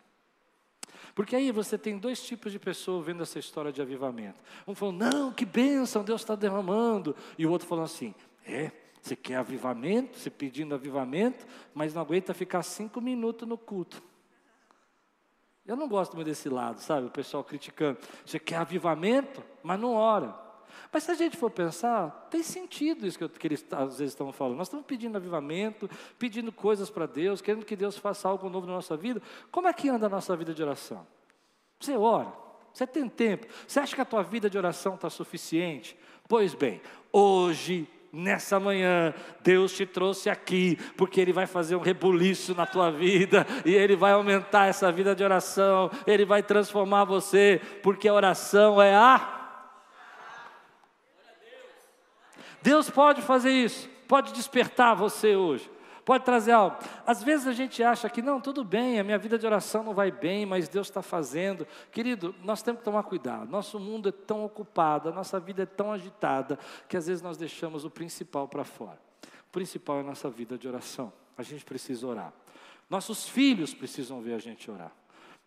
Porque 1.14 1.34
aí 1.34 1.50
você 1.50 1.78
tem 1.78 1.96
dois 1.96 2.22
tipos 2.22 2.52
de 2.52 2.58
pessoas 2.58 3.06
vendo 3.06 3.22
essa 3.22 3.38
história 3.38 3.72
de 3.72 3.80
avivamento. 3.80 4.42
Um 4.68 4.74
falando, 4.74 4.98
não, 4.98 5.32
que 5.32 5.46
bênção, 5.46 6.04
Deus 6.04 6.20
está 6.20 6.34
derramando. 6.34 7.16
E 7.38 7.46
o 7.46 7.50
outro 7.50 7.66
falando 7.66 7.86
assim, 7.86 8.14
é, 8.44 8.70
você 9.06 9.14
quer 9.14 9.36
avivamento, 9.36 10.18
você 10.18 10.28
pedindo 10.28 10.74
avivamento, 10.74 11.46
mas 11.72 11.94
não 11.94 12.02
aguenta 12.02 12.34
ficar 12.34 12.62
cinco 12.64 13.00
minutos 13.00 13.46
no 13.48 13.56
culto. 13.56 14.02
Eu 15.64 15.76
não 15.76 15.88
gosto 15.88 16.14
muito 16.14 16.26
desse 16.26 16.48
lado, 16.48 16.80
sabe? 16.80 17.06
O 17.06 17.10
pessoal 17.10 17.44
criticando. 17.44 17.98
Você 18.24 18.38
quer 18.38 18.56
avivamento, 18.56 19.42
mas 19.62 19.78
não 19.78 19.94
ora. 19.94 20.34
Mas 20.92 21.04
se 21.04 21.10
a 21.10 21.14
gente 21.14 21.36
for 21.36 21.50
pensar, 21.50 22.28
tem 22.30 22.42
sentido 22.42 23.06
isso 23.06 23.16
que, 23.16 23.24
eu, 23.24 23.28
que 23.28 23.46
eles 23.46 23.64
às 23.70 23.98
vezes 23.98 24.12
estão 24.12 24.32
falando. 24.32 24.56
Nós 24.58 24.66
estamos 24.66 24.86
pedindo 24.86 25.16
avivamento, 25.16 25.88
pedindo 26.18 26.50
coisas 26.52 26.90
para 26.90 27.06
Deus, 27.06 27.40
querendo 27.40 27.64
que 27.64 27.76
Deus 27.76 27.96
faça 27.96 28.28
algo 28.28 28.48
novo 28.48 28.66
na 28.66 28.74
nossa 28.74 28.96
vida. 28.96 29.22
Como 29.50 29.68
é 29.68 29.72
que 29.72 29.88
anda 29.88 30.06
a 30.06 30.08
nossa 30.08 30.36
vida 30.36 30.52
de 30.52 30.62
oração? 30.62 31.06
Você 31.78 31.96
ora, 31.96 32.32
você 32.72 32.86
tem 32.86 33.08
tempo. 33.08 33.46
Você 33.66 33.78
acha 33.80 33.94
que 33.94 34.00
a 34.00 34.04
tua 34.04 34.22
vida 34.22 34.50
de 34.50 34.58
oração 34.58 34.94
está 34.96 35.10
suficiente? 35.10 35.96
Pois 36.28 36.54
bem, 36.54 36.80
hoje 37.12 37.88
nessa 38.12 38.58
manhã, 38.58 39.12
Deus 39.42 39.72
te 39.72 39.84
trouxe 39.84 40.30
aqui, 40.30 40.76
porque 40.96 41.20
Ele 41.20 41.32
vai 41.32 41.46
fazer 41.46 41.76
um 41.76 41.80
rebuliço 41.80 42.54
na 42.54 42.66
tua 42.66 42.90
vida, 42.90 43.46
e 43.64 43.74
Ele 43.74 43.96
vai 43.96 44.12
aumentar 44.12 44.66
essa 44.66 44.90
vida 44.90 45.14
de 45.14 45.22
oração, 45.22 45.90
Ele 46.06 46.24
vai 46.24 46.42
transformar 46.42 47.04
você, 47.04 47.60
porque 47.82 48.08
a 48.08 48.14
oração 48.14 48.80
é 48.80 48.94
a. 48.94 49.32
Deus 52.62 52.90
pode 52.90 53.22
fazer 53.22 53.50
isso, 53.50 53.88
pode 54.08 54.32
despertar 54.32 54.94
você 54.94 55.36
hoje 55.36 55.75
pode 56.06 56.24
trazer 56.24 56.52
algo. 56.52 56.78
Às 57.04 57.20
vezes 57.20 57.48
a 57.48 57.52
gente 57.52 57.82
acha 57.82 58.08
que 58.08 58.22
não, 58.22 58.40
tudo 58.40 58.62
bem, 58.62 59.00
a 59.00 59.04
minha 59.04 59.18
vida 59.18 59.36
de 59.36 59.44
oração 59.44 59.82
não 59.82 59.92
vai 59.92 60.12
bem, 60.12 60.46
mas 60.46 60.68
Deus 60.68 60.86
está 60.86 61.02
fazendo. 61.02 61.66
Querido, 61.90 62.32
nós 62.44 62.62
temos 62.62 62.78
que 62.78 62.84
tomar 62.84 63.02
cuidado. 63.02 63.50
Nosso 63.50 63.80
mundo 63.80 64.08
é 64.08 64.12
tão 64.12 64.44
ocupado, 64.44 65.08
a 65.08 65.12
nossa 65.12 65.40
vida 65.40 65.64
é 65.64 65.66
tão 65.66 65.92
agitada, 65.92 66.60
que 66.88 66.96
às 66.96 67.08
vezes 67.08 67.20
nós 67.20 67.36
deixamos 67.36 67.84
o 67.84 67.90
principal 67.90 68.46
para 68.46 68.62
fora. 68.62 69.00
O 69.48 69.50
principal 69.50 69.96
é 69.96 70.00
a 70.00 70.04
nossa 70.04 70.30
vida 70.30 70.56
de 70.56 70.68
oração. 70.68 71.12
A 71.36 71.42
gente 71.42 71.64
precisa 71.64 72.06
orar. 72.06 72.32
Nossos 72.88 73.28
filhos 73.28 73.74
precisam 73.74 74.22
ver 74.22 74.34
a 74.34 74.38
gente 74.38 74.70
orar. 74.70 74.92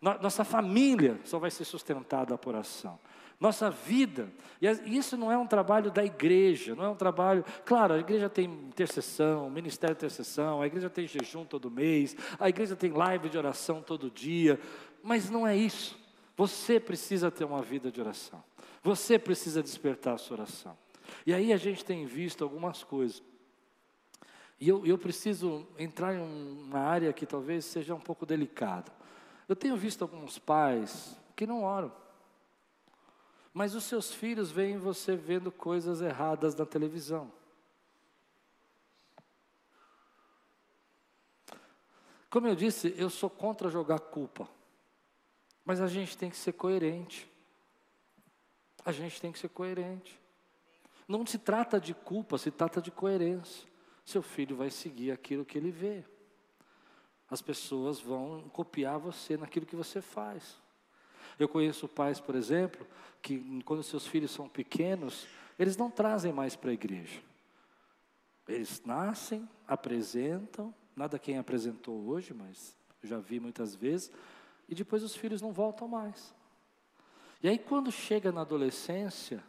Nossa 0.01 0.43
família 0.43 1.19
só 1.23 1.39
vai 1.39 1.51
ser 1.51 1.63
sustentada 1.63 2.37
por 2.37 2.53
oração 2.53 2.99
nossa 3.39 3.69
vida. 3.71 4.29
E 4.61 4.97
isso 4.97 5.15
não 5.15 5.31
é 5.31 5.37
um 5.37 5.47
trabalho 5.47 5.89
da 5.89 6.03
igreja, 6.03 6.75
não 6.75 6.83
é 6.83 6.89
um 6.89 6.95
trabalho. 6.95 7.45
Claro, 7.65 7.93
a 7.93 7.99
igreja 7.99 8.29
tem 8.29 8.45
intercessão, 8.45 9.49
ministério 9.49 9.95
de 9.95 9.99
intercessão, 9.99 10.61
a 10.61 10.67
igreja 10.67 10.89
tem 10.89 11.07
jejum 11.07 11.45
todo 11.45 11.71
mês, 11.71 12.15
a 12.37 12.49
igreja 12.49 12.75
tem 12.75 12.91
live 12.91 13.29
de 13.29 13.37
oração 13.37 13.81
todo 13.81 14.11
dia, 14.11 14.59
mas 15.01 15.29
não 15.29 15.47
é 15.47 15.55
isso. 15.55 15.97
Você 16.35 16.79
precisa 16.79 17.31
ter 17.31 17.45
uma 17.45 17.61
vida 17.61 17.91
de 17.91 18.01
oração. 18.01 18.43
Você 18.83 19.17
precisa 19.17 19.63
despertar 19.63 20.15
a 20.15 20.17
sua 20.17 20.37
oração. 20.37 20.77
E 21.25 21.33
aí 21.33 21.51
a 21.53 21.57
gente 21.57 21.83
tem 21.83 22.05
visto 22.05 22.43
algumas 22.43 22.83
coisas. 22.83 23.23
E 24.59 24.67
eu, 24.67 24.85
eu 24.85 24.97
preciso 24.97 25.65
entrar 25.77 26.13
em 26.13 26.19
uma 26.19 26.79
área 26.79 27.13
que 27.13 27.25
talvez 27.25 27.63
seja 27.63 27.95
um 27.95 27.99
pouco 27.99 28.25
delicada. 28.25 28.91
Eu 29.47 29.55
tenho 29.55 29.75
visto 29.77 30.01
alguns 30.01 30.37
pais 30.37 31.17
que 31.35 31.47
não 31.47 31.63
oram. 31.63 31.91
Mas 33.59 33.75
os 33.75 33.83
seus 33.83 34.13
filhos 34.13 34.51
veem 34.51 34.77
você 34.77 35.17
vendo 35.17 35.51
coisas 35.51 35.99
erradas 35.99 36.55
na 36.55 36.65
televisão. 36.65 37.29
Como 42.29 42.47
eu 42.47 42.55
disse, 42.55 42.95
eu 42.97 43.09
sou 43.09 43.29
contra 43.29 43.67
jogar 43.67 43.99
culpa. 43.99 44.47
Mas 45.65 45.81
a 45.81 45.87
gente 45.87 46.17
tem 46.17 46.29
que 46.29 46.37
ser 46.37 46.53
coerente. 46.53 47.29
A 48.85 48.93
gente 48.93 49.19
tem 49.19 49.29
que 49.29 49.37
ser 49.37 49.49
coerente. 49.49 50.17
Não 51.05 51.25
se 51.25 51.37
trata 51.37 51.81
de 51.81 51.93
culpa, 51.93 52.37
se 52.37 52.51
trata 52.51 52.81
de 52.81 52.91
coerência. 52.91 53.67
Seu 54.05 54.21
filho 54.21 54.55
vai 54.55 54.69
seguir 54.69 55.11
aquilo 55.11 55.43
que 55.43 55.57
ele 55.57 55.69
vê. 55.69 56.05
As 57.29 57.41
pessoas 57.41 57.99
vão 57.99 58.49
copiar 58.53 58.97
você 58.97 59.35
naquilo 59.35 59.65
que 59.65 59.75
você 59.75 60.01
faz. 60.01 60.57
Eu 61.39 61.47
conheço 61.47 61.87
pais, 61.87 62.19
por 62.19 62.35
exemplo, 62.35 62.85
que 63.21 63.63
quando 63.63 63.81
seus 63.81 64.05
filhos 64.05 64.31
são 64.31 64.49
pequenos, 64.49 65.25
eles 65.57 65.77
não 65.77 65.89
trazem 65.89 66.33
mais 66.33 66.55
para 66.55 66.71
a 66.71 66.73
igreja. 66.73 67.21
Eles 68.47 68.81
nascem, 68.85 69.47
apresentam, 69.67 70.73
nada 70.95 71.17
quem 71.17 71.37
apresentou 71.37 72.07
hoje, 72.07 72.33
mas 72.33 72.75
já 73.01 73.19
vi 73.19 73.39
muitas 73.39 73.73
vezes, 73.73 74.11
e 74.67 74.75
depois 74.75 75.01
os 75.01 75.15
filhos 75.15 75.41
não 75.41 75.53
voltam 75.53 75.87
mais. 75.87 76.33
E 77.41 77.47
aí 77.47 77.57
quando 77.57 77.91
chega 77.91 78.31
na 78.31 78.41
adolescência, 78.41 79.41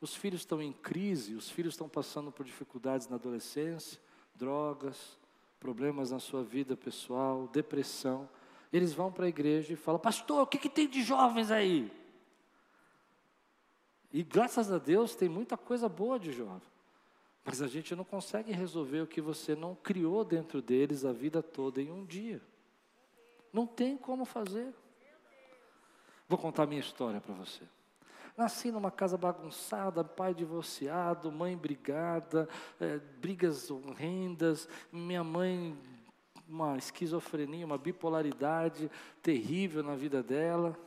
os 0.00 0.14
filhos 0.14 0.42
estão 0.42 0.60
em 0.60 0.72
crise, 0.72 1.34
os 1.34 1.50
filhos 1.50 1.74
estão 1.74 1.88
passando 1.88 2.30
por 2.30 2.44
dificuldades 2.44 3.08
na 3.08 3.16
adolescência, 3.16 3.98
drogas, 4.34 5.18
problemas 5.58 6.10
na 6.10 6.18
sua 6.18 6.44
vida 6.44 6.76
pessoal, 6.76 7.48
depressão 7.48 8.28
eles 8.72 8.92
vão 8.92 9.10
para 9.10 9.26
a 9.26 9.28
igreja 9.28 9.72
e 9.72 9.76
falam: 9.76 10.00
Pastor, 10.00 10.42
o 10.42 10.46
que, 10.46 10.58
que 10.58 10.68
tem 10.68 10.88
de 10.88 11.02
jovens 11.02 11.50
aí? 11.50 11.90
E 14.12 14.22
graças 14.22 14.72
a 14.72 14.78
Deus 14.78 15.14
tem 15.14 15.28
muita 15.28 15.56
coisa 15.56 15.88
boa 15.88 16.18
de 16.18 16.32
jovem. 16.32 16.68
Mas 17.44 17.62
a 17.62 17.66
gente 17.66 17.94
não 17.94 18.04
consegue 18.04 18.52
resolver 18.52 19.00
o 19.00 19.06
que 19.06 19.20
você 19.20 19.54
não 19.54 19.74
criou 19.74 20.24
dentro 20.24 20.60
deles 20.60 21.04
a 21.04 21.12
vida 21.12 21.42
toda 21.42 21.80
em 21.80 21.90
um 21.90 22.04
dia. 22.04 22.42
Não 23.52 23.66
tem 23.66 23.96
como 23.96 24.24
fazer. 24.24 24.74
Vou 26.28 26.38
contar 26.38 26.66
minha 26.66 26.80
história 26.80 27.20
para 27.20 27.34
você. 27.34 27.62
Nasci 28.36 28.70
numa 28.70 28.90
casa 28.90 29.16
bagunçada, 29.16 30.04
pai 30.04 30.32
divorciado, 30.34 31.32
mãe 31.32 31.56
brigada, 31.56 32.48
é, 32.78 32.98
brigas 32.98 33.70
horrendas, 33.70 34.68
minha 34.92 35.24
mãe 35.24 35.76
uma 36.48 36.76
esquizofrenia, 36.76 37.66
uma 37.66 37.76
bipolaridade 37.76 38.90
terrível 39.22 39.82
na 39.82 39.94
vida 39.94 40.22
dela. 40.22 40.78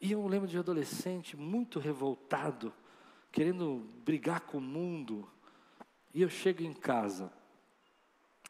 E 0.00 0.12
eu 0.12 0.26
lembro 0.26 0.48
de 0.48 0.56
adolescente 0.56 1.36
muito 1.36 1.78
revoltado, 1.78 2.72
querendo 3.32 3.86
brigar 4.04 4.40
com 4.40 4.58
o 4.58 4.62
mundo. 4.62 5.28
E 6.14 6.22
eu 6.22 6.28
chego 6.28 6.62
em 6.62 6.72
casa. 6.72 7.30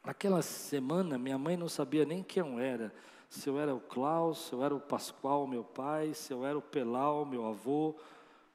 Naquela 0.03 0.41
semana, 0.41 1.17
minha 1.17 1.37
mãe 1.37 1.57
não 1.57 1.67
sabia 1.67 2.05
nem 2.05 2.23
quem 2.23 2.41
eu 2.41 2.59
era. 2.59 2.93
Se 3.29 3.49
eu 3.49 3.59
era 3.59 3.73
o 3.73 3.79
Klaus, 3.79 4.47
se 4.47 4.53
eu 4.53 4.63
era 4.63 4.75
o 4.75 4.79
Pascoal, 4.79 5.47
meu 5.47 5.63
pai, 5.63 6.13
se 6.13 6.33
eu 6.33 6.45
era 6.45 6.57
o 6.57 6.61
Pelau, 6.61 7.25
meu 7.25 7.45
avô. 7.45 7.95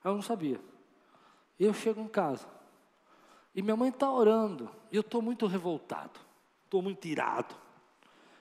Ela 0.04 0.14
não 0.14 0.22
sabia. 0.22 0.60
E 1.58 1.64
eu 1.64 1.74
chego 1.74 2.00
em 2.00 2.08
casa. 2.08 2.46
E 3.54 3.62
minha 3.62 3.76
mãe 3.76 3.88
está 3.88 4.10
orando. 4.12 4.70
E 4.92 4.96
eu 4.96 5.00
estou 5.00 5.22
muito 5.22 5.46
revoltado. 5.46 6.25
Estou 6.66 6.82
muito 6.82 7.06
irado. 7.06 7.54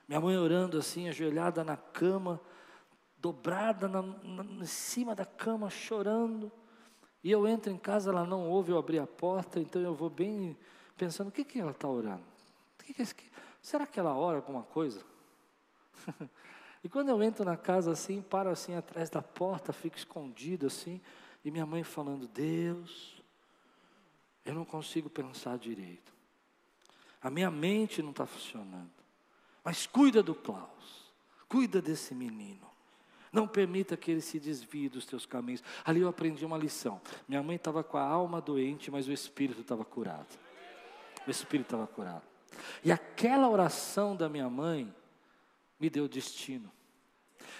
Minha 0.08 0.20
mãe 0.20 0.36
orando 0.36 0.78
assim, 0.78 1.08
ajoelhada 1.08 1.62
na 1.62 1.76
cama, 1.76 2.40
dobrada 3.18 3.86
na, 3.86 4.02
na, 4.02 4.44
em 4.44 4.66
cima 4.66 5.14
da 5.14 5.24
cama, 5.24 5.70
chorando. 5.70 6.50
E 7.22 7.30
eu 7.30 7.46
entro 7.46 7.72
em 7.72 7.78
casa, 7.78 8.10
ela 8.10 8.24
não 8.24 8.48
ouve 8.48 8.72
eu 8.72 8.78
abrir 8.78 8.98
a 8.98 9.06
porta, 9.06 9.60
então 9.60 9.80
eu 9.80 9.94
vou 9.94 10.10
bem 10.10 10.56
pensando: 10.96 11.28
o 11.28 11.32
que, 11.32 11.44
que 11.44 11.60
ela 11.60 11.70
está 11.70 11.88
orando? 11.88 12.24
Que 12.78 12.92
que 12.92 13.02
é 13.02 13.06
será 13.62 13.86
que 13.86 14.00
ela 14.00 14.14
ora 14.16 14.38
alguma 14.38 14.64
coisa? 14.64 15.04
e 16.82 16.88
quando 16.88 17.10
eu 17.10 17.22
entro 17.22 17.44
na 17.44 17.56
casa 17.56 17.92
assim, 17.92 18.20
paro 18.20 18.50
assim 18.50 18.74
atrás 18.74 19.08
da 19.08 19.22
porta, 19.22 19.72
fico 19.72 19.96
escondido 19.96 20.66
assim, 20.66 21.00
e 21.44 21.50
minha 21.52 21.64
mãe 21.64 21.84
falando: 21.84 22.26
Deus, 22.26 23.22
eu 24.44 24.52
não 24.52 24.64
consigo 24.64 25.08
pensar 25.08 25.56
direito. 25.58 26.15
A 27.26 27.30
minha 27.30 27.50
mente 27.50 28.00
não 28.04 28.10
está 28.10 28.24
funcionando. 28.24 28.92
Mas 29.64 29.84
cuida 29.84 30.22
do 30.22 30.32
Klaus, 30.32 31.12
cuida 31.48 31.82
desse 31.82 32.14
menino. 32.14 32.70
Não 33.32 33.48
permita 33.48 33.96
que 33.96 34.12
ele 34.12 34.20
se 34.20 34.38
desvie 34.38 34.88
dos 34.88 35.04
teus 35.04 35.26
caminhos. 35.26 35.60
Ali 35.84 36.02
eu 36.02 36.08
aprendi 36.08 36.46
uma 36.46 36.56
lição. 36.56 37.00
Minha 37.26 37.42
mãe 37.42 37.56
estava 37.56 37.82
com 37.82 37.96
a 37.96 38.02
alma 38.04 38.40
doente, 38.40 38.92
mas 38.92 39.08
o 39.08 39.12
espírito 39.12 39.62
estava 39.62 39.84
curado. 39.84 40.38
O 41.26 41.30
espírito 41.32 41.66
estava 41.66 41.84
curado. 41.88 42.22
E 42.84 42.92
aquela 42.92 43.48
oração 43.48 44.14
da 44.14 44.28
minha 44.28 44.48
mãe 44.48 44.94
me 45.80 45.90
deu 45.90 46.06
destino. 46.06 46.70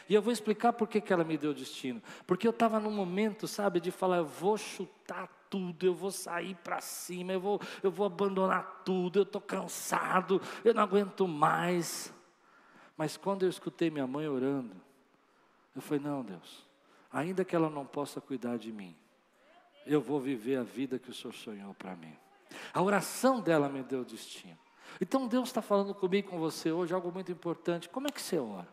E 0.08 0.14
eu 0.14 0.22
vou 0.22 0.32
explicar 0.32 0.74
por 0.74 0.86
que, 0.86 1.00
que 1.00 1.12
ela 1.12 1.24
me 1.24 1.36
deu 1.36 1.52
destino. 1.52 2.00
Porque 2.24 2.46
eu 2.46 2.52
estava 2.52 2.78
num 2.78 2.92
momento, 2.92 3.48
sabe, 3.48 3.80
de 3.80 3.90
falar, 3.90 4.18
eu 4.18 4.26
vou 4.26 4.56
chutar 4.56 5.26
tudo, 5.56 5.86
eu 5.86 5.94
vou 5.94 6.10
sair 6.10 6.54
para 6.56 6.82
cima, 6.82 7.32
eu 7.32 7.40
vou, 7.40 7.60
eu 7.82 7.90
vou 7.90 8.06
abandonar 8.06 8.82
tudo, 8.84 9.20
eu 9.20 9.22
estou 9.22 9.40
cansado, 9.40 10.40
eu 10.62 10.74
não 10.74 10.82
aguento 10.82 11.26
mais. 11.26 12.12
Mas 12.94 13.16
quando 13.16 13.44
eu 13.44 13.48
escutei 13.48 13.90
minha 13.90 14.06
mãe 14.06 14.28
orando, 14.28 14.76
eu 15.74 15.80
falei, 15.80 16.02
não, 16.02 16.22
Deus, 16.22 16.66
ainda 17.10 17.42
que 17.42 17.56
ela 17.56 17.70
não 17.70 17.86
possa 17.86 18.20
cuidar 18.20 18.58
de 18.58 18.70
mim, 18.70 18.94
eu 19.86 20.00
vou 20.00 20.20
viver 20.20 20.56
a 20.56 20.62
vida 20.62 20.98
que 20.98 21.10
o 21.10 21.14
Senhor 21.14 21.32
sonhou 21.32 21.72
para 21.72 21.96
mim. 21.96 22.14
A 22.74 22.82
oração 22.82 23.40
dela 23.40 23.68
me 23.68 23.82
deu 23.82 24.04
destino. 24.04 24.58
Então 25.00 25.26
Deus 25.26 25.48
está 25.48 25.62
falando 25.62 25.94
comigo 25.94 26.28
com 26.28 26.38
você 26.38 26.70
hoje 26.70 26.92
algo 26.92 27.10
muito 27.10 27.32
importante. 27.32 27.88
Como 27.88 28.08
é 28.08 28.10
que 28.10 28.20
você 28.20 28.38
ora? 28.38 28.68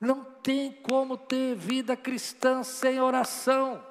Não 0.00 0.24
tem 0.24 0.72
como 0.72 1.18
ter 1.18 1.54
vida 1.54 1.96
cristã 1.96 2.62
sem 2.62 2.98
oração. 2.98 3.82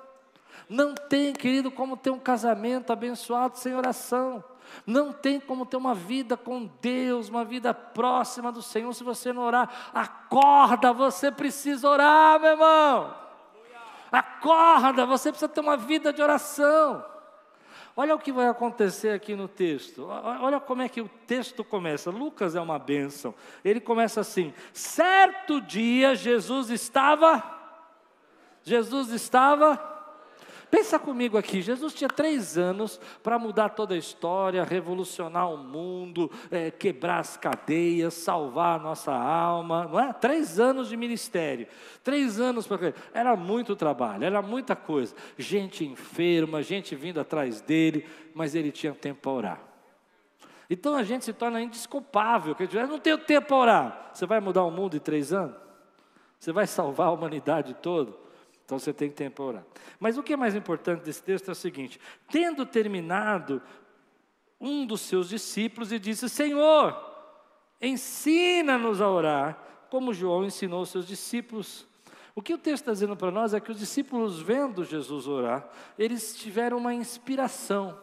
Não 0.69 0.95
tem, 0.95 1.33
querido, 1.33 1.69
como 1.69 1.97
ter 1.97 2.09
um 2.09 2.19
casamento 2.19 2.91
abençoado 2.91 3.57
sem 3.57 3.75
oração. 3.75 4.43
Não 4.85 5.13
tem 5.13 5.39
como 5.39 5.65
ter 5.65 5.77
uma 5.77 5.93
vida 5.93 6.35
com 6.35 6.69
Deus, 6.81 7.29
uma 7.29 7.45
vida 7.45 7.73
próxima 7.73 8.51
do 8.51 8.61
Senhor, 8.61 8.93
se 8.93 9.03
você 9.03 9.31
não 9.31 9.43
orar. 9.43 9.69
Acorda, 9.93 10.91
você 10.91 11.31
precisa 11.31 11.87
orar, 11.89 12.39
meu 12.39 12.51
irmão. 12.51 13.15
Acorda, 14.11 15.05
você 15.05 15.29
precisa 15.29 15.49
ter 15.49 15.61
uma 15.61 15.77
vida 15.77 16.11
de 16.11 16.21
oração. 16.21 17.05
Olha 17.97 18.13
o 18.13 18.19
que 18.19 18.31
vai 18.31 18.47
acontecer 18.47 19.11
aqui 19.11 19.35
no 19.35 19.47
texto. 19.47 20.07
Olha 20.07 20.59
como 20.59 20.81
é 20.81 20.89
que 20.89 20.99
o 20.99 21.09
texto 21.25 21.63
começa. 21.63 22.11
Lucas 22.11 22.55
é 22.55 22.59
uma 22.59 22.77
bênção. 22.77 23.33
Ele 23.63 23.79
começa 23.79 24.19
assim: 24.19 24.53
certo 24.73 25.61
dia 25.61 26.13
Jesus 26.13 26.69
estava. 26.69 27.41
Jesus 28.63 29.11
estava 29.11 29.94
Pensa 30.69 30.97
comigo 30.97 31.37
aqui, 31.37 31.61
Jesus 31.61 31.93
tinha 31.93 32.07
três 32.07 32.57
anos 32.57 32.99
para 33.21 33.37
mudar 33.37 33.69
toda 33.69 33.93
a 33.93 33.97
história, 33.97 34.63
revolucionar 34.63 35.51
o 35.51 35.57
mundo, 35.57 36.31
é, 36.49 36.71
quebrar 36.71 37.19
as 37.19 37.37
cadeias, 37.37 38.13
salvar 38.13 38.79
a 38.79 38.83
nossa 38.83 39.13
alma, 39.13 39.85
não 39.85 39.99
é? 39.99 40.13
Três 40.13 40.59
anos 40.59 40.89
de 40.89 40.97
ministério, 40.97 41.67
três 42.03 42.39
anos 42.39 42.67
para 42.67 42.93
era 43.13 43.35
muito 43.35 43.75
trabalho, 43.75 44.23
era 44.23 44.41
muita 44.41 44.75
coisa, 44.75 45.15
gente 45.37 45.85
enferma, 45.85 46.61
gente 46.63 46.95
vindo 46.95 47.19
atrás 47.19 47.61
dele, 47.61 48.05
mas 48.33 48.55
ele 48.55 48.71
tinha 48.71 48.93
tempo 48.93 49.21
para 49.21 49.31
orar. 49.31 49.59
Então 50.69 50.95
a 50.95 51.03
gente 51.03 51.25
se 51.25 51.33
torna 51.33 51.61
indesculpável, 51.61 52.55
que 52.55 52.63
eu 52.63 52.87
não 52.87 52.99
tenho 52.99 53.17
tempo 53.17 53.47
para 53.47 53.55
orar. 53.55 54.09
Você 54.13 54.25
vai 54.25 54.39
mudar 54.39 54.63
o 54.63 54.71
mundo 54.71 54.97
em 54.97 54.99
três 54.99 55.31
anos? 55.31 55.55
Você 56.39 56.51
vai 56.51 56.67
salvar 56.67 57.07
a 57.07 57.11
humanidade 57.11 57.75
toda? 57.75 58.24
Então 58.65 58.79
você 58.79 58.91
tem 58.91 59.09
tempo 59.11 59.35
para 59.35 59.45
orar. 59.45 59.63
Mas 59.99 60.17
o 60.17 60.23
que 60.23 60.33
é 60.33 60.37
mais 60.37 60.55
importante 60.55 61.03
desse 61.03 61.21
texto 61.21 61.49
é 61.49 61.51
o 61.51 61.55
seguinte: 61.55 61.99
tendo 62.29 62.65
terminado, 62.65 63.61
um 64.59 64.85
dos 64.85 65.01
seus 65.01 65.29
discípulos 65.29 65.91
e 65.91 65.99
disse: 65.99 66.27
Senhor, 66.27 66.99
ensina-nos 67.79 69.01
a 69.01 69.09
orar, 69.09 69.63
como 69.89 70.13
João 70.13 70.43
ensinou 70.43 70.81
os 70.81 70.89
seus 70.89 71.07
discípulos. 71.07 71.85
O 72.33 72.41
que 72.41 72.53
o 72.53 72.57
texto 72.57 72.81
está 72.81 72.91
dizendo 72.91 73.15
para 73.15 73.31
nós 73.31 73.53
é 73.53 73.59
que 73.61 73.71
os 73.71 73.79
discípulos, 73.79 74.41
vendo 74.41 74.83
Jesus 74.83 75.25
orar, 75.25 75.69
eles 75.97 76.35
tiveram 76.35 76.77
uma 76.77 76.93
inspiração. 76.93 77.97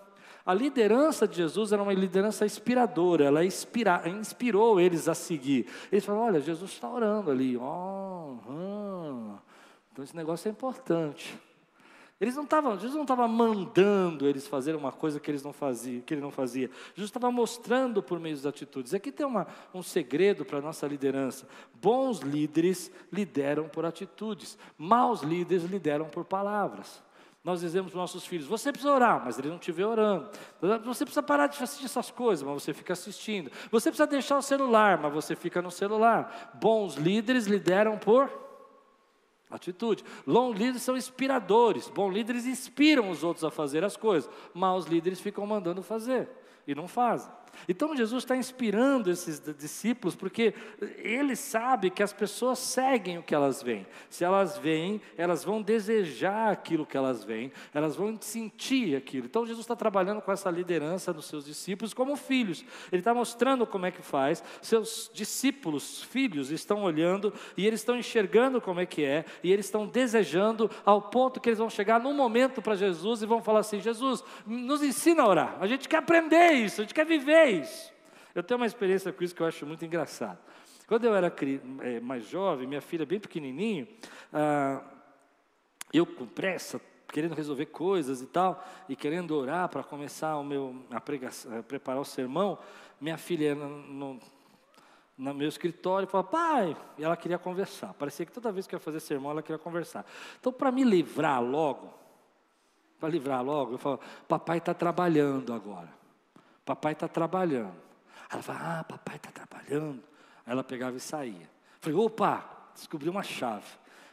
A 0.44 0.54
liderança 0.54 1.28
de 1.28 1.36
Jesus 1.36 1.70
era 1.70 1.82
uma 1.82 1.92
liderança 1.92 2.44
inspiradora, 2.44 3.26
ela 3.26 3.44
inspira, 3.44 4.02
inspirou 4.08 4.80
eles 4.80 5.06
a 5.06 5.14
seguir. 5.14 5.66
Eles 5.90 6.04
falaram: 6.04 6.26
Olha, 6.26 6.40
Jesus 6.40 6.72
está 6.72 6.88
orando 6.88 7.30
ali, 7.30 7.56
oh, 7.56 8.38
hum, 8.48 9.36
então 9.92 10.02
esse 10.02 10.16
negócio 10.16 10.48
é 10.48 10.50
importante. 10.50 11.38
Eles 12.22 12.36
não 12.36 12.44
estavam, 12.44 12.74
Jesus 12.74 12.94
não 12.94 13.02
estava 13.02 13.26
mandando 13.26 14.28
eles 14.28 14.46
fazerem 14.46 14.78
uma 14.78 14.92
coisa 14.92 15.18
que 15.18 15.28
eles 15.28 15.42
não 15.42 15.52
faziam, 15.52 16.00
que 16.02 16.14
ele 16.14 16.20
não 16.20 16.30
fazia. 16.30 16.70
Jesus 16.94 17.08
estava 17.08 17.32
mostrando 17.32 18.00
por 18.00 18.20
meio 18.20 18.36
das 18.36 18.46
atitudes. 18.46 18.94
Aqui 18.94 19.10
tem 19.10 19.26
uma, 19.26 19.44
um 19.74 19.82
segredo 19.82 20.44
para 20.44 20.58
a 20.58 20.62
nossa 20.62 20.86
liderança. 20.86 21.48
Bons 21.74 22.20
líderes 22.20 22.92
lideram 23.10 23.68
por 23.68 23.84
atitudes, 23.84 24.56
maus 24.78 25.22
líderes 25.22 25.64
lideram 25.64 26.08
por 26.08 26.24
palavras. 26.24 27.02
Nós 27.42 27.60
dizemos 27.60 27.90
para 27.90 27.98
os 27.98 28.02
nossos 28.02 28.24
filhos: 28.24 28.46
você 28.46 28.70
precisa 28.70 28.94
orar, 28.94 29.20
mas 29.24 29.36
ele 29.36 29.48
não 29.48 29.58
vê 29.60 29.84
orando. 29.84 30.30
Você 30.84 31.04
precisa 31.04 31.24
parar 31.24 31.48
de 31.48 31.60
assistir 31.60 31.86
essas 31.86 32.12
coisas, 32.12 32.46
mas 32.46 32.62
você 32.62 32.72
fica 32.72 32.92
assistindo. 32.92 33.50
Você 33.68 33.90
precisa 33.90 34.06
deixar 34.06 34.38
o 34.38 34.42
celular, 34.42 34.96
mas 34.96 35.12
você 35.12 35.34
fica 35.34 35.60
no 35.60 35.72
celular. 35.72 36.52
Bons 36.54 36.94
líderes 36.94 37.48
lideram 37.48 37.98
por 37.98 38.30
Atitude. 39.52 40.04
Bons 40.26 40.54
líderes 40.56 40.82
são 40.82 40.96
inspiradores. 40.96 41.88
Bons 41.88 42.12
líderes 42.12 42.46
inspiram 42.46 43.10
os 43.10 43.22
outros 43.22 43.44
a 43.44 43.50
fazer 43.50 43.84
as 43.84 43.96
coisas. 43.96 44.30
Maus 44.54 44.86
líderes 44.86 45.20
ficam 45.20 45.46
mandando 45.46 45.82
fazer 45.82 46.28
e 46.66 46.74
não 46.74 46.88
fazem. 46.88 47.30
Então 47.68 47.96
Jesus 47.96 48.24
está 48.24 48.36
inspirando 48.36 49.10
esses 49.10 49.40
discípulos 49.58 50.14
porque 50.14 50.54
ele 50.98 51.36
sabe 51.36 51.90
que 51.90 52.02
as 52.02 52.12
pessoas 52.12 52.58
seguem 52.58 53.18
o 53.18 53.22
que 53.22 53.34
elas 53.34 53.62
veem. 53.62 53.86
Se 54.08 54.24
elas 54.24 54.58
veem, 54.58 55.00
elas 55.16 55.44
vão 55.44 55.62
desejar 55.62 56.50
aquilo 56.50 56.86
que 56.86 56.96
elas 56.96 57.24
veem, 57.24 57.52
elas 57.72 57.96
vão 57.96 58.18
sentir 58.20 58.96
aquilo. 58.96 59.26
Então 59.26 59.46
Jesus 59.46 59.64
está 59.64 59.76
trabalhando 59.76 60.20
com 60.20 60.32
essa 60.32 60.50
liderança 60.50 61.12
dos 61.12 61.26
seus 61.26 61.44
discípulos 61.44 61.94
como 61.94 62.16
filhos. 62.16 62.64
Ele 62.90 63.00
está 63.00 63.14
mostrando 63.14 63.66
como 63.66 63.86
é 63.86 63.90
que 63.90 64.02
faz. 64.02 64.42
Seus 64.60 65.10
discípulos, 65.12 66.02
filhos, 66.02 66.50
estão 66.50 66.82
olhando 66.82 67.32
e 67.56 67.66
eles 67.66 67.80
estão 67.80 67.96
enxergando 67.96 68.60
como 68.60 68.80
é 68.80 68.86
que 68.86 69.04
é 69.04 69.24
e 69.42 69.52
eles 69.52 69.66
estão 69.66 69.86
desejando 69.86 70.70
ao 70.84 71.02
ponto 71.02 71.40
que 71.40 71.48
eles 71.48 71.58
vão 71.58 71.70
chegar 71.70 72.00
num 72.00 72.14
momento 72.14 72.60
para 72.60 72.74
Jesus 72.74 73.22
e 73.22 73.26
vão 73.26 73.42
falar 73.42 73.60
assim: 73.60 73.80
Jesus, 73.80 74.22
nos 74.46 74.82
ensina 74.82 75.22
a 75.22 75.28
orar. 75.28 75.56
A 75.60 75.66
gente 75.66 75.88
quer 75.88 75.98
aprender 75.98 76.52
isso, 76.52 76.80
a 76.80 76.84
gente 76.84 76.94
quer 76.94 77.06
viver 77.06 77.41
Eu 78.34 78.42
tenho 78.42 78.58
uma 78.58 78.66
experiência 78.66 79.12
com 79.12 79.22
isso 79.22 79.34
que 79.34 79.42
eu 79.42 79.46
acho 79.46 79.66
muito 79.66 79.84
engraçado. 79.84 80.38
Quando 80.86 81.04
eu 81.04 81.14
era 81.14 81.32
é, 81.80 82.00
mais 82.00 82.26
jovem, 82.28 82.66
minha 82.66 82.80
filha 82.80 83.06
bem 83.06 83.18
pequenininho, 83.18 83.86
ah, 84.32 84.82
eu 85.92 86.04
com 86.06 86.26
pressa, 86.26 86.80
querendo 87.08 87.34
resolver 87.34 87.66
coisas 87.66 88.22
e 88.22 88.26
tal, 88.26 88.62
e 88.88 88.96
querendo 88.96 89.36
orar 89.36 89.68
para 89.68 89.82
começar 89.82 90.36
o 90.36 90.44
meu, 90.44 90.84
a, 90.90 91.00
pregação, 91.00 91.58
a 91.58 91.62
preparar 91.62 92.00
o 92.00 92.04
sermão, 92.04 92.58
minha 93.00 93.18
filha 93.18 93.54
no, 93.54 94.18
no, 95.18 95.34
meu 95.34 95.48
escritório 95.48 96.08
falou, 96.08 96.26
pai, 96.26 96.76
e 96.98 97.04
ela 97.04 97.16
queria 97.16 97.38
conversar. 97.38 97.92
Parecia 97.94 98.24
que 98.24 98.32
toda 98.32 98.50
vez 98.50 98.66
que 98.66 98.74
eu 98.74 98.78
ia 98.78 98.80
fazer 98.80 99.00
sermão, 99.00 99.30
ela 99.30 99.42
queria 99.42 99.58
conversar. 99.58 100.06
Então, 100.40 100.52
para 100.52 100.72
me 100.72 100.84
livrar 100.84 101.42
logo, 101.42 101.92
para 102.98 103.08
livrar 103.08 103.44
logo, 103.44 103.72
eu 103.72 103.78
falo, 103.78 104.00
papai 104.26 104.58
está 104.58 104.72
trabalhando 104.72 105.52
agora. 105.52 106.01
Papai 106.64 106.92
está 106.92 107.08
trabalhando. 107.08 107.74
Ela 108.30 108.42
fala, 108.42 108.80
ah, 108.80 108.84
papai 108.84 109.16
está 109.16 109.30
trabalhando. 109.30 110.02
Aí 110.46 110.52
ela 110.52 110.64
pegava 110.64 110.96
e 110.96 111.00
saía. 111.00 111.50
Falei, 111.80 111.98
opa, 111.98 112.44
descobri 112.74 113.08
uma 113.08 113.22
chave. 113.22 113.66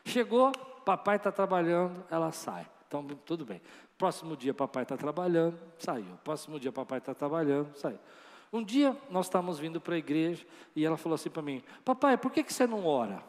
Chegou, 0.04 0.52
papai 0.84 1.18
está 1.18 1.32
trabalhando, 1.32 2.04
ela 2.10 2.32
sai. 2.32 2.68
Então, 2.88 3.06
tudo 3.26 3.46
bem. 3.46 3.62
Próximo 3.98 4.36
dia, 4.36 4.54
papai 4.54 4.84
está 4.84 4.98
trabalhando, 4.98 5.60
saiu. 5.78 6.18
Próximo 6.24 6.60
dia, 6.60 6.72
papai 6.72 6.98
está 6.98 7.14
trabalhando, 7.14 7.76
saiu. 7.76 8.00
Um 8.52 8.64
dia, 8.64 8.98
nós 9.10 9.28
estávamos 9.28 9.60
vindo 9.60 9.80
para 9.80 9.94
a 9.94 9.98
igreja 9.98 10.46
e 10.76 10.84
ela 10.84 10.98
falou 10.98 11.14
assim 11.14 11.30
para 11.30 11.44
mim: 11.44 11.62
Papai, 11.86 12.18
por 12.18 12.32
que, 12.32 12.44
que 12.44 12.52
você 12.52 12.66
não 12.66 12.86
ora? 12.86 13.22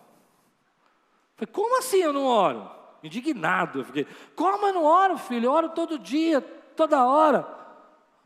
Falei: 1.36 1.52
Como 1.52 1.78
assim 1.78 1.98
eu 1.98 2.12
não 2.12 2.24
oro? 2.24 2.70
Indignado, 3.02 3.80
eu 3.80 3.84
fiquei: 3.84 4.06
Como 4.34 4.66
eu 4.66 4.72
não 4.72 4.84
oro, 4.84 5.18
filho? 5.18 5.46
Eu 5.46 5.52
oro 5.52 5.68
todo 5.70 5.98
dia, 5.98 6.40
toda 6.40 7.04
hora. 7.04 7.59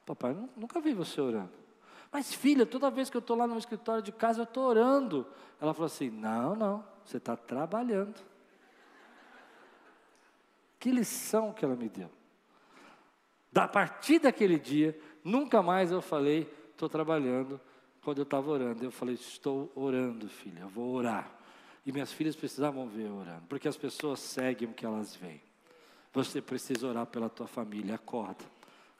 Papai, 0.04 0.36
nunca 0.56 0.80
vi 0.80 0.92
você 0.92 1.20
orando. 1.20 1.52
Mas 2.12 2.32
filha, 2.32 2.64
toda 2.64 2.90
vez 2.90 3.10
que 3.10 3.16
eu 3.16 3.20
estou 3.20 3.36
lá 3.36 3.46
no 3.46 3.58
escritório 3.58 4.02
de 4.02 4.12
casa, 4.12 4.40
eu 4.40 4.44
estou 4.44 4.64
orando. 4.64 5.26
Ela 5.60 5.72
falou 5.74 5.86
assim: 5.86 6.10
Não, 6.10 6.54
não, 6.54 6.84
você 7.04 7.16
está 7.16 7.36
trabalhando. 7.36 8.20
Que 10.78 10.90
lição 10.90 11.52
que 11.52 11.64
ela 11.64 11.74
me 11.74 11.88
deu. 11.88 12.10
Da 13.50 13.66
partir 13.66 14.18
daquele 14.18 14.58
dia, 14.58 14.98
nunca 15.24 15.62
mais 15.62 15.90
eu 15.90 16.02
falei, 16.02 16.52
estou 16.72 16.88
trabalhando, 16.88 17.60
quando 18.02 18.18
eu 18.18 18.24
estava 18.24 18.50
orando. 18.50 18.84
Eu 18.84 18.90
falei, 18.90 19.14
estou 19.14 19.72
orando, 19.74 20.28
filha, 20.28 20.60
eu 20.60 20.68
vou 20.68 20.92
orar. 20.94 21.30
E 21.86 21.92
minhas 21.92 22.12
filhas 22.12 22.36
precisavam 22.36 22.86
ver 22.86 23.10
orando, 23.10 23.44
porque 23.48 23.66
as 23.66 23.76
pessoas 23.76 24.20
seguem 24.20 24.68
o 24.68 24.74
que 24.74 24.84
elas 24.84 25.16
veem. 25.16 25.42
Você 26.12 26.42
precisa 26.42 26.86
orar 26.86 27.06
pela 27.06 27.28
tua 27.28 27.46
família, 27.46 27.94
acorda, 27.94 28.44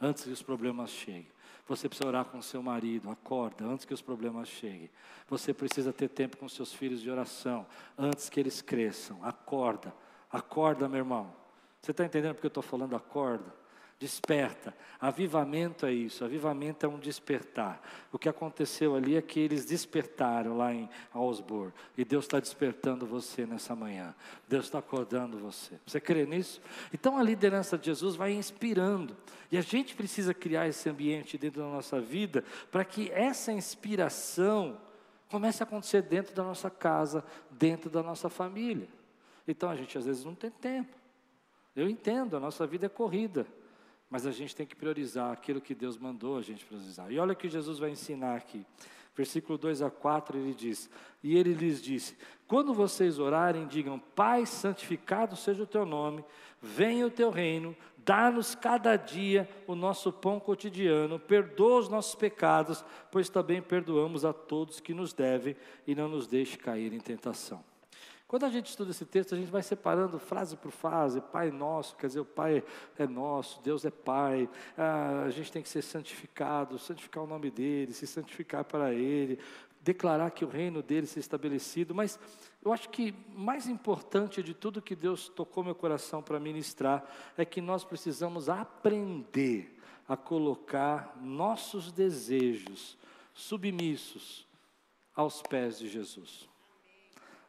antes 0.04 0.24
que 0.24 0.30
os 0.30 0.42
problemas 0.42 0.90
cheguem. 0.90 1.32
Você 1.66 1.88
precisa 1.88 2.06
orar 2.06 2.26
com 2.26 2.42
seu 2.42 2.62
marido, 2.62 3.10
acorda, 3.10 3.64
antes 3.64 3.86
que 3.86 3.94
os 3.94 4.02
problemas 4.02 4.48
cheguem. 4.48 4.90
Você 5.28 5.54
precisa 5.54 5.92
ter 5.92 6.08
tempo 6.08 6.36
com 6.36 6.46
seus 6.46 6.74
filhos 6.74 7.00
de 7.00 7.10
oração, 7.10 7.66
antes 7.96 8.28
que 8.28 8.38
eles 8.38 8.60
cresçam. 8.60 9.18
Acorda, 9.24 9.94
acorda, 10.30 10.86
meu 10.88 10.98
irmão. 10.98 11.34
Você 11.80 11.90
está 11.90 12.04
entendendo 12.04 12.34
porque 12.34 12.46
eu 12.46 12.48
estou 12.48 12.62
falando 12.62 12.94
acorda? 12.94 13.63
Desperta. 13.98 14.74
Avivamento 15.00 15.86
é 15.86 15.92
isso. 15.92 16.24
Avivamento 16.24 16.84
é 16.84 16.88
um 16.88 16.98
despertar. 16.98 17.80
O 18.12 18.18
que 18.18 18.28
aconteceu 18.28 18.94
ali 18.94 19.16
é 19.16 19.22
que 19.22 19.38
eles 19.38 19.64
despertaram 19.64 20.56
lá 20.56 20.72
em 20.74 20.88
Ausburg. 21.12 21.72
E 21.96 22.04
Deus 22.04 22.24
está 22.24 22.40
despertando 22.40 23.06
você 23.06 23.46
nessa 23.46 23.74
manhã. 23.74 24.14
Deus 24.48 24.64
está 24.64 24.78
acordando 24.78 25.38
você. 25.38 25.78
Você 25.86 26.00
crê 26.00 26.26
nisso? 26.26 26.60
Então 26.92 27.16
a 27.16 27.22
liderança 27.22 27.78
de 27.78 27.86
Jesus 27.86 28.16
vai 28.16 28.32
inspirando. 28.32 29.16
E 29.50 29.56
a 29.56 29.62
gente 29.62 29.94
precisa 29.94 30.34
criar 30.34 30.66
esse 30.66 30.88
ambiente 30.88 31.38
dentro 31.38 31.62
da 31.62 31.68
nossa 31.68 32.00
vida 32.00 32.44
para 32.70 32.84
que 32.84 33.10
essa 33.12 33.52
inspiração 33.52 34.80
comece 35.28 35.62
a 35.62 35.66
acontecer 35.66 36.02
dentro 36.02 36.34
da 36.34 36.42
nossa 36.42 36.68
casa, 36.70 37.24
dentro 37.50 37.88
da 37.88 38.02
nossa 38.02 38.28
família. 38.28 38.88
Então 39.46 39.70
a 39.70 39.76
gente 39.76 39.96
às 39.96 40.06
vezes 40.06 40.24
não 40.24 40.34
tem 40.34 40.50
tempo. 40.50 40.96
Eu 41.74 41.88
entendo, 41.88 42.36
a 42.36 42.40
nossa 42.40 42.66
vida 42.66 42.86
é 42.86 42.88
corrida, 42.88 43.46
mas 44.14 44.28
a 44.28 44.30
gente 44.30 44.54
tem 44.54 44.64
que 44.64 44.76
priorizar 44.76 45.32
aquilo 45.32 45.60
que 45.60 45.74
Deus 45.74 45.98
mandou 45.98 46.38
a 46.38 46.40
gente 46.40 46.64
priorizar. 46.64 47.10
E 47.10 47.18
olha 47.18 47.32
o 47.32 47.36
que 47.36 47.48
Jesus 47.48 47.80
vai 47.80 47.90
ensinar 47.90 48.36
aqui. 48.36 48.64
Versículo 49.12 49.58
2 49.58 49.82
a 49.82 49.90
4 49.90 50.38
ele 50.38 50.54
diz: 50.54 50.88
E 51.20 51.36
ele 51.36 51.52
lhes 51.52 51.82
disse: 51.82 52.16
Quando 52.46 52.72
vocês 52.72 53.18
orarem, 53.18 53.66
digam: 53.66 53.98
Pai, 53.98 54.46
santificado 54.46 55.34
seja 55.34 55.64
o 55.64 55.66
teu 55.66 55.84
nome, 55.84 56.24
venha 56.62 57.04
o 57.04 57.10
teu 57.10 57.28
reino, 57.28 57.74
dá-nos 58.04 58.54
cada 58.54 58.94
dia 58.94 59.48
o 59.66 59.74
nosso 59.74 60.12
pão 60.12 60.38
cotidiano, 60.38 61.18
perdoa 61.18 61.80
os 61.80 61.88
nossos 61.88 62.14
pecados, 62.14 62.84
pois 63.10 63.28
também 63.28 63.60
perdoamos 63.60 64.24
a 64.24 64.32
todos 64.32 64.78
que 64.78 64.94
nos 64.94 65.12
devem, 65.12 65.56
e 65.88 65.92
não 65.92 66.06
nos 66.08 66.28
deixe 66.28 66.56
cair 66.56 66.92
em 66.92 67.00
tentação. 67.00 67.64
Quando 68.34 68.46
a 68.46 68.50
gente 68.50 68.66
estuda 68.66 68.90
esse 68.90 69.04
texto, 69.04 69.32
a 69.32 69.38
gente 69.38 69.48
vai 69.48 69.62
separando 69.62 70.18
frase 70.18 70.56
por 70.56 70.72
frase, 70.72 71.20
Pai 71.20 71.52
nosso, 71.52 71.94
quer 71.94 72.08
dizer, 72.08 72.18
o 72.18 72.24
Pai 72.24 72.64
é 72.98 73.06
nosso, 73.06 73.62
Deus 73.62 73.84
é 73.84 73.92
Pai, 73.92 74.50
ah, 74.76 75.22
a 75.24 75.30
gente 75.30 75.52
tem 75.52 75.62
que 75.62 75.68
ser 75.68 75.82
santificado, 75.82 76.76
santificar 76.76 77.22
o 77.22 77.28
nome 77.28 77.48
dEle, 77.48 77.92
se 77.92 78.08
santificar 78.08 78.64
para 78.64 78.92
Ele, 78.92 79.38
declarar 79.80 80.32
que 80.32 80.44
o 80.44 80.48
reino 80.48 80.82
dEle 80.82 81.06
se 81.06 81.20
estabelecido, 81.20 81.94
mas 81.94 82.18
eu 82.60 82.72
acho 82.72 82.88
que 82.88 83.14
mais 83.28 83.68
importante 83.68 84.42
de 84.42 84.52
tudo 84.52 84.82
que 84.82 84.96
Deus 84.96 85.28
tocou 85.28 85.62
meu 85.62 85.76
coração 85.76 86.20
para 86.20 86.40
ministrar, 86.40 87.08
é 87.36 87.44
que 87.44 87.60
nós 87.60 87.84
precisamos 87.84 88.48
aprender 88.48 89.78
a 90.08 90.16
colocar 90.16 91.16
nossos 91.22 91.92
desejos 91.92 92.98
submissos 93.32 94.44
aos 95.14 95.40
pés 95.40 95.78
de 95.78 95.88
Jesus. 95.88 96.52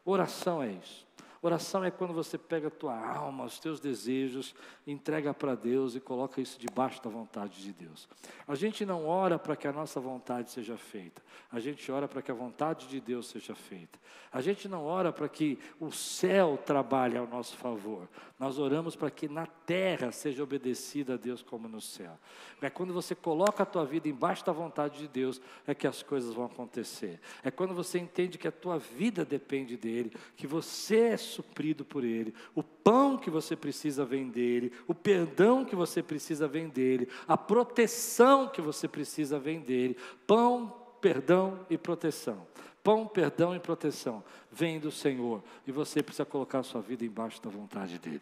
Oração 0.06 0.62
é 0.62 0.70
isso. 0.72 1.04
Oração 1.45 1.84
é 1.84 1.91
quando 1.91 2.12
você 2.12 2.39
pega 2.39 2.69
a 2.69 2.71
tua 2.71 2.97
alma, 2.97 3.45
os 3.45 3.60
teus 3.60 3.79
desejos, 3.79 4.55
entrega 4.88 5.31
para 5.31 5.53
Deus 5.53 5.95
e 5.95 5.99
coloca 5.99 6.41
isso 6.41 6.60
debaixo 6.60 7.03
da 7.03 7.10
vontade 7.12 7.62
de 7.62 7.71
Deus. 7.71 8.10
A 8.47 8.55
gente 8.55 8.84
não 8.84 9.05
ora 9.05 9.38
para 9.38 9.55
que 9.55 9.67
a 9.67 9.71
nossa 9.71 9.99
vontade 9.99 10.49
seja 10.49 10.75
feita. 10.75 11.21
A 11.51 11.60
gente 11.60 11.91
ora 11.91 12.08
para 12.08 12.23
que 12.23 12.31
a 12.31 12.34
vontade 12.34 12.88
de 12.88 12.99
Deus 12.99 13.27
seja 13.27 13.53
feita. 13.53 13.99
A 14.31 14.41
gente 14.41 14.67
não 14.67 14.86
ora 14.86 15.13
para 15.13 15.29
que 15.29 15.60
o 15.79 15.91
céu 15.91 16.58
trabalhe 16.65 17.15
ao 17.15 17.27
nosso 17.27 17.55
favor. 17.58 18.10
Nós 18.39 18.58
oramos 18.58 18.95
para 18.95 19.12
que 19.12 19.29
na 19.29 19.45
terra 19.45 20.12
seja 20.12 20.43
obedecida 20.43 21.13
a 21.13 21.17
Deus 21.17 21.43
como 21.43 21.67
no 21.67 21.79
céu. 21.79 22.17
É 22.60 22.69
quando 22.71 22.91
você 22.91 23.13
coloca 23.13 23.62
a 23.62 23.65
tua 23.65 23.86
vida 23.86 24.10
embaixo 24.10 24.43
da 24.43 24.51
vontade 24.51 24.97
de 24.97 25.08
Deus 25.08 25.39
é 25.67 25.75
que 25.75 25.86
as 25.86 26.01
coisas 26.01 26.34
vão 26.34 26.45
acontecer. 26.45 27.19
É 27.43 27.51
quando 27.51 27.75
você 27.75 27.99
entende 27.99 28.38
que 28.38 28.47
a 28.47 28.51
tua 28.51 28.79
vida 28.79 29.23
depende 29.23 29.77
dele, 29.77 30.12
que 30.36 30.47
você 30.47 30.99
é 30.99 31.17
suprido 31.36 31.86
por 31.86 32.04
Ele, 32.04 32.34
o 32.54 32.63
pão 32.63 33.17
que 33.17 33.30
você 33.30 33.56
precisa 33.56 34.06
vem 34.06 34.30
dele, 34.30 34.71
o 34.88 34.93
perdão 34.93 35.63
que 35.65 35.76
você 35.76 36.02
precisa 36.02 36.48
vem 36.48 36.69
dele, 36.69 37.08
a 37.28 37.38
proteção 37.38 38.48
que 38.48 38.62
você 38.62 38.88
precisa 38.88 39.38
vem 39.38 39.60
dele. 39.60 39.98
Pão, 40.26 40.74
perdão 41.02 41.65
e 41.69 41.78
proteção. 41.78 42.48
Pão, 42.84 43.08
perdão 43.08 43.56
e 43.56 43.60
proteção 43.60 44.24
vem 44.52 44.80
do 44.80 44.91
Senhor 44.91 45.43
e 45.67 45.71
você 45.71 46.02
precisa 46.02 46.26
colocar 46.26 46.60
a 46.60 46.63
sua 46.63 46.82
vida 46.82 47.04
embaixo 47.04 47.41
da 47.41 47.50
vontade 47.50 48.00
dele. 48.00 48.21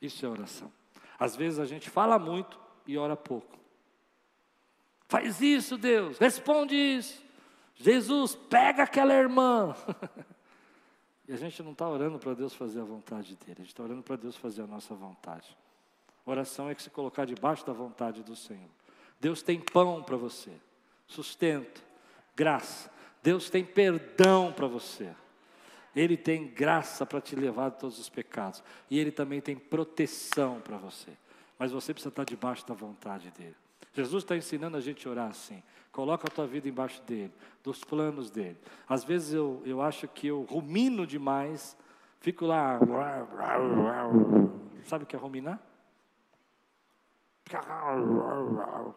Isso 0.00 0.24
é 0.24 0.28
oração. 0.28 0.72
Às 1.18 1.36
vezes 1.36 1.58
a 1.58 1.66
gente 1.66 1.88
fala 1.88 2.18
muito 2.18 2.58
e 2.86 2.96
ora 2.96 3.14
pouco. 3.14 3.58
Faz 5.06 5.40
isso, 5.40 5.76
Deus, 5.76 6.18
responde 6.18 6.74
isso. 6.74 7.22
Jesus, 7.74 8.34
pega 8.34 8.82
aquela 8.82 9.14
irmã. 9.14 9.74
E 11.30 11.32
a 11.32 11.36
gente 11.36 11.62
não 11.62 11.70
está 11.70 11.88
orando 11.88 12.18
para 12.18 12.34
Deus 12.34 12.52
fazer 12.52 12.80
a 12.80 12.84
vontade 12.84 13.36
dele, 13.36 13.58
a 13.58 13.60
gente 13.60 13.68
está 13.68 13.84
orando 13.84 14.02
para 14.02 14.16
Deus 14.16 14.34
fazer 14.34 14.62
a 14.62 14.66
nossa 14.66 14.96
vontade. 14.96 15.56
Oração 16.26 16.68
é 16.68 16.74
que 16.74 16.82
se 16.82 16.90
colocar 16.90 17.24
debaixo 17.24 17.64
da 17.64 17.72
vontade 17.72 18.24
do 18.24 18.34
Senhor. 18.34 18.68
Deus 19.20 19.40
tem 19.40 19.60
pão 19.60 20.02
para 20.02 20.16
você, 20.16 20.50
sustento, 21.06 21.80
graça. 22.34 22.90
Deus 23.22 23.48
tem 23.48 23.64
perdão 23.64 24.52
para 24.52 24.66
você. 24.66 25.14
Ele 25.94 26.16
tem 26.16 26.48
graça 26.48 27.06
para 27.06 27.20
te 27.20 27.36
levar 27.36 27.70
de 27.70 27.78
todos 27.78 28.00
os 28.00 28.08
pecados. 28.08 28.60
E 28.90 28.98
Ele 28.98 29.12
também 29.12 29.40
tem 29.40 29.56
proteção 29.56 30.60
para 30.60 30.78
você. 30.78 31.12
Mas 31.56 31.70
você 31.70 31.94
precisa 31.94 32.08
estar 32.08 32.24
debaixo 32.24 32.66
da 32.66 32.74
vontade 32.74 33.32
dEle. 33.38 33.54
Jesus 33.92 34.24
está 34.24 34.36
ensinando 34.36 34.76
a 34.76 34.80
gente 34.80 35.06
a 35.06 35.10
orar 35.12 35.30
assim. 35.30 35.62
Coloca 35.92 36.28
a 36.28 36.30
tua 36.30 36.46
vida 36.46 36.68
embaixo 36.68 37.02
dele, 37.02 37.32
dos 37.62 37.82
planos 37.82 38.30
dele. 38.30 38.56
Às 38.88 39.02
vezes 39.02 39.32
eu, 39.32 39.60
eu 39.64 39.82
acho 39.82 40.06
que 40.06 40.28
eu 40.28 40.42
rumino 40.42 41.06
demais, 41.06 41.76
fico 42.20 42.46
lá. 42.46 42.78
Sabe 44.84 45.04
o 45.04 45.06
que 45.06 45.16
é 45.16 45.18
ruminar? 45.18 45.60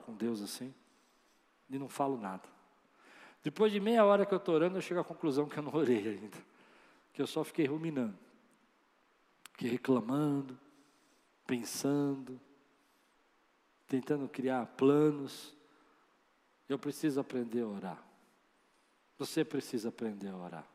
Com 0.06 0.14
Deus 0.14 0.42
assim, 0.42 0.74
e 1.70 1.80
não 1.80 1.90
falo 1.90 2.18
nada. 2.18 2.54
Depois 3.44 3.72
de 3.72 3.80
meia 3.80 4.06
hora 4.06 4.26
que 4.26 4.34
eu 4.34 4.38
estou 4.38 4.56
orando, 4.56 4.78
eu 4.78 4.82
chego 4.82 5.02
à 5.02 5.04
conclusão 5.04 5.48
que 5.48 5.58
eu 5.58 5.64
não 5.64 5.74
orei 5.74 6.08
ainda. 6.08 6.38
Que 7.12 7.22
eu 7.22 7.28
só 7.28 7.44
fiquei 7.44 7.66
ruminando. 7.66 8.18
Fiquei 9.52 9.70
reclamando, 9.70 10.58
pensando, 11.46 12.40
tentando 13.88 14.30
criar 14.30 14.66
planos. 14.66 15.56
Eu 16.68 16.80
preciso 16.80 17.20
aprender 17.20 17.62
a 17.62 17.68
orar. 17.68 18.04
Você 19.18 19.44
precisa 19.44 19.90
aprender 19.90 20.30
a 20.30 20.38
orar. 20.38 20.68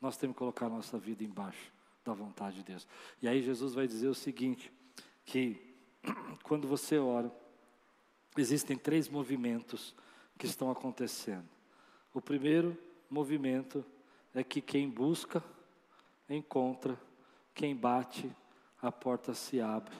Nós 0.00 0.16
temos 0.16 0.34
que 0.34 0.38
colocar 0.38 0.66
a 0.66 0.70
nossa 0.70 0.98
vida 0.98 1.24
embaixo 1.24 1.72
da 2.04 2.12
vontade 2.12 2.56
de 2.56 2.64
Deus. 2.64 2.86
E 3.22 3.26
aí 3.26 3.42
Jesus 3.42 3.74
vai 3.74 3.86
dizer 3.86 4.08
o 4.08 4.14
seguinte: 4.14 4.72
que 5.24 5.60
quando 6.44 6.68
você 6.68 6.98
ora, 6.98 7.32
existem 8.36 8.76
três 8.76 9.08
movimentos 9.08 9.94
que 10.38 10.46
estão 10.46 10.70
acontecendo. 10.70 11.48
O 12.12 12.20
primeiro 12.20 12.76
movimento 13.10 13.84
é 14.34 14.42
que 14.42 14.60
quem 14.60 14.88
busca, 14.88 15.42
encontra, 16.28 16.98
quem 17.54 17.74
bate, 17.74 18.30
a 18.80 18.90
porta 18.92 19.34
se 19.34 19.60
abre. 19.60 19.94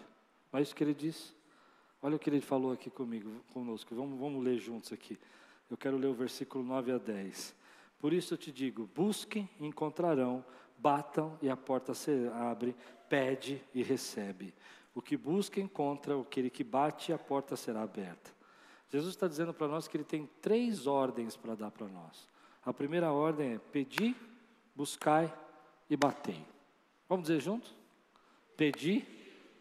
Não 0.52 0.58
é 0.58 0.62
isso 0.62 0.74
que 0.74 0.84
ele 0.84 0.94
diz? 0.94 1.34
Olha 2.04 2.16
o 2.16 2.18
que 2.18 2.28
ele 2.28 2.42
falou 2.42 2.70
aqui 2.70 2.90
comigo, 2.90 3.42
conosco. 3.50 3.94
Vamos, 3.94 4.20
vamos 4.20 4.44
ler 4.44 4.58
juntos 4.58 4.92
aqui. 4.92 5.18
Eu 5.70 5.76
quero 5.78 5.96
ler 5.96 6.08
o 6.08 6.12
versículo 6.12 6.62
9 6.62 6.92
a 6.92 6.98
10. 6.98 7.56
Por 7.98 8.12
isso 8.12 8.34
eu 8.34 8.36
te 8.36 8.52
digo: 8.52 8.90
busquem 8.94 9.48
e 9.58 9.64
encontrarão, 9.64 10.44
batam 10.76 11.38
e 11.40 11.48
a 11.48 11.56
porta 11.56 11.94
se 11.94 12.28
abre, 12.34 12.76
pede 13.08 13.64
e 13.72 13.82
recebe. 13.82 14.52
O 14.94 15.00
que 15.00 15.16
busca 15.16 15.58
encontra, 15.62 16.20
aquele 16.20 16.50
que 16.50 16.62
bate 16.62 17.10
a 17.10 17.16
porta 17.16 17.56
será 17.56 17.80
aberta. 17.80 18.30
Jesus 18.90 19.14
está 19.14 19.26
dizendo 19.26 19.54
para 19.54 19.66
nós 19.66 19.88
que 19.88 19.96
ele 19.96 20.04
tem 20.04 20.28
três 20.42 20.86
ordens 20.86 21.38
para 21.38 21.54
dar 21.54 21.70
para 21.70 21.88
nós. 21.88 22.28
A 22.66 22.74
primeira 22.74 23.12
ordem 23.12 23.54
é 23.54 23.58
pedir, 23.58 24.14
buscai 24.76 25.32
e 25.88 25.96
batei. 25.96 26.44
Vamos 27.08 27.28
dizer 27.28 27.40
juntos? 27.40 27.74
Pedir, 28.58 29.06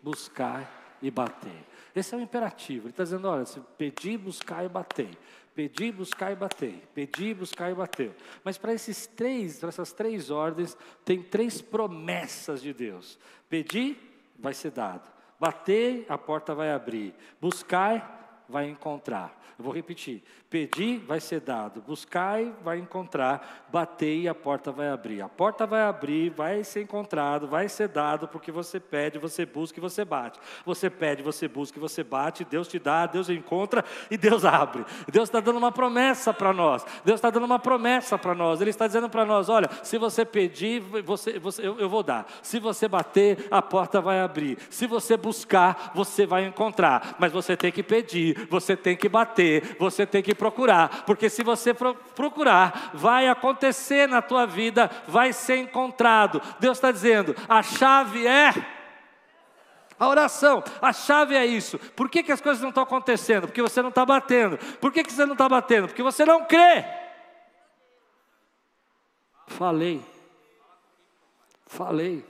buscar 0.04 0.83
e 1.04 1.12
bater. 1.12 1.66
Esse 1.96 2.16
é 2.16 2.18
o 2.18 2.22
imperativo. 2.22 2.86
Ele 2.86 2.92
está 2.92 3.04
dizendo: 3.04 3.28
olha, 3.28 3.46
se 3.46 3.60
pedir, 3.78 4.18
buscar 4.18 4.66
e 4.66 4.70
bater. 4.70 5.10
Pedir, 5.54 5.92
buscar 5.92 6.32
e 6.32 6.36
bater. 6.36 6.90
Pedir, 6.96 7.36
buscar 7.36 7.70
e 7.70 7.76
bater. 7.76 8.16
Mas 8.44 8.58
para 8.58 8.74
esses 8.74 9.06
três, 9.06 9.60
para 9.60 9.70
essas 9.70 9.94
três 9.94 10.32
ordens, 10.32 10.76
tem 11.06 11.22
três 11.22 11.62
promessas 11.62 12.62
de 12.62 12.74
Deus. 12.74 13.20
Pedir, 13.48 14.32
vai 14.40 14.54
ser 14.54 14.72
dado. 14.72 15.12
Bater, 15.40 16.06
a 16.10 16.18
porta 16.18 16.56
vai 16.56 16.72
abrir. 16.72 17.14
Buscar, 17.40 18.23
vai 18.48 18.70
encontrar. 18.70 19.44
Eu 19.58 19.66
vou 19.66 19.74
repetir: 19.74 20.24
pedir 20.50 21.00
vai 21.00 21.20
ser 21.20 21.40
dado, 21.40 21.82
buscai 21.82 22.54
vai 22.64 22.78
encontrar, 22.78 23.66
bater 23.72 24.20
e 24.20 24.28
a 24.28 24.36
porta 24.36 24.72
vai 24.72 24.90
abrir. 24.90 25.22
A 25.22 25.30
porta 25.30 25.66
vai 25.66 25.82
abrir, 25.82 26.30
vai 26.30 26.64
ser 26.64 26.82
encontrado, 26.82 27.48
vai 27.48 27.68
ser 27.68 27.88
dado, 27.88 28.28
porque 28.28 28.52
você 28.52 28.80
pede, 28.80 29.18
você 29.18 29.46
busca 29.46 29.80
e 29.80 29.82
você 29.82 30.06
bate. 30.06 30.40
Você 30.66 30.90
pede, 30.90 31.24
você 31.24 31.48
busca 31.48 31.78
e 31.78 31.82
você 31.82 32.04
bate, 32.04 32.46
Deus 32.46 32.68
te 32.68 32.78
dá, 32.78 33.06
Deus 33.06 33.30
encontra 33.30 33.84
e 34.12 34.18
Deus 34.18 34.46
abre. 34.46 34.86
Deus 35.12 35.28
está 35.30 35.40
dando 35.40 35.58
uma 35.58 35.72
promessa 35.72 36.34
para 36.34 36.54
nós. 36.54 36.86
Deus 37.04 37.18
está 37.18 37.30
dando 37.30 37.46
uma 37.46 37.60
promessa 37.60 38.18
para 38.18 38.36
nós. 38.36 38.62
Ele 38.62 38.70
está 38.70 38.86
dizendo 38.86 39.10
para 39.10 39.26
nós: 39.26 39.50
olha, 39.50 39.70
se 39.82 39.98
você 39.98 40.24
pedir, 40.26 40.82
você, 41.04 41.40
você, 41.40 41.66
eu, 41.66 41.80
eu 41.80 41.90
vou 41.90 42.04
dar. 42.04 42.28
Se 42.42 42.60
você 42.60 42.88
bater, 42.88 43.48
a 43.50 43.62
porta 43.62 44.02
vai 44.02 44.20
abrir. 44.20 44.58
Se 44.70 44.88
você 44.88 45.18
buscar, 45.18 45.92
você 45.96 46.26
vai 46.26 46.46
encontrar. 46.46 47.16
Mas 47.20 47.32
você 47.32 47.58
tem 47.58 47.72
que 47.72 47.82
pedir, 47.82 48.33
você 48.50 48.76
tem 48.76 48.96
que 48.96 49.10
bater, 49.10 49.76
você 49.80 50.06
tem 50.06 50.22
que 50.22 50.36
procurar, 50.36 51.04
porque 51.06 51.30
se 51.30 51.44
você 51.44 51.74
procurar, 51.74 52.92
vai 52.94 53.28
acontecer 53.28 54.08
na 54.08 54.22
tua 54.22 54.46
vida, 54.46 54.90
vai 55.08 55.34
ser 55.34 55.58
encontrado. 55.58 56.42
Deus 56.60 56.78
está 56.78 56.92
dizendo: 56.92 57.36
a 57.48 57.62
chave 57.62 58.28
é. 58.28 58.54
A 60.00 60.08
oração, 60.08 60.64
a 60.82 60.92
chave 60.92 61.36
é 61.36 61.46
isso. 61.46 61.78
Por 61.96 62.10
que, 62.10 62.24
que 62.24 62.32
as 62.32 62.42
coisas 62.42 62.62
não 62.62 62.70
estão 62.70 62.84
acontecendo? 62.84 63.48
Porque 63.48 63.62
você 63.62 63.82
não 63.82 63.90
está 63.90 64.06
batendo. 64.06 64.58
Por 64.80 64.92
que, 64.92 65.04
que 65.04 65.14
você 65.14 65.26
não 65.26 65.34
está 65.34 65.48
batendo? 65.48 65.88
Porque 65.88 66.04
você 66.04 66.26
não 66.26 66.46
crê. 66.46 66.84
Falei. 69.48 70.02
Falei. 71.68 72.26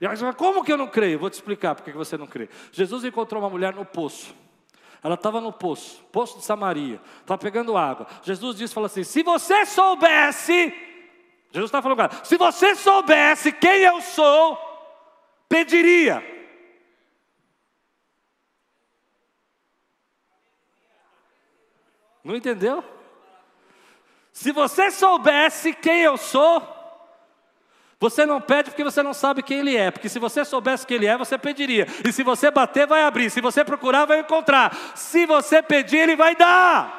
E 0.00 0.06
aí, 0.06 0.16
como 0.36 0.64
que 0.64 0.72
eu 0.72 0.78
não 0.78 0.88
creio? 0.88 1.18
Vou 1.18 1.28
te 1.28 1.34
explicar 1.34 1.74
por 1.74 1.84
que 1.84 1.92
você 1.92 2.16
não 2.16 2.26
crê. 2.26 2.48
Jesus 2.72 3.04
encontrou 3.04 3.42
uma 3.42 3.50
mulher 3.50 3.74
no 3.74 3.84
poço. 3.84 4.34
Ela 5.02 5.14
estava 5.14 5.40
no 5.40 5.52
poço, 5.52 6.04
poço 6.12 6.38
de 6.38 6.44
Samaria, 6.44 7.00
estava 7.20 7.38
pegando 7.38 7.76
água. 7.76 8.06
Jesus 8.22 8.56
disse, 8.56 8.74
falou 8.74 8.86
assim: 8.86 9.04
se 9.04 9.22
você 9.22 9.64
soubesse, 9.64 10.68
Jesus 11.50 11.68
está 11.68 11.80
falando, 11.80 11.98
cara, 11.98 12.24
se 12.24 12.36
você 12.36 12.74
soubesse 12.74 13.50
quem 13.52 13.80
eu 13.80 14.00
sou, 14.02 14.58
pediria. 15.48 16.22
Não 22.22 22.36
entendeu? 22.36 22.84
Se 24.32 24.52
você 24.52 24.90
soubesse 24.90 25.72
quem 25.72 26.02
eu 26.02 26.16
sou, 26.16 26.60
você 28.00 28.24
não 28.24 28.40
pede 28.40 28.70
porque 28.70 28.82
você 28.82 29.02
não 29.02 29.12
sabe 29.12 29.42
quem 29.42 29.58
Ele 29.58 29.76
é, 29.76 29.90
porque 29.90 30.08
se 30.08 30.18
você 30.18 30.42
soubesse 30.42 30.86
quem 30.86 30.96
Ele 30.96 31.06
é, 31.06 31.18
você 31.18 31.36
pediria. 31.36 31.86
E 32.02 32.10
se 32.10 32.22
você 32.22 32.50
bater, 32.50 32.86
vai 32.86 33.02
abrir. 33.02 33.28
Se 33.28 33.42
você 33.42 33.62
procurar, 33.62 34.06
vai 34.06 34.20
encontrar. 34.20 34.74
Se 34.94 35.26
você 35.26 35.60
pedir, 35.60 35.98
Ele 35.98 36.16
vai 36.16 36.34
dar. 36.34 36.98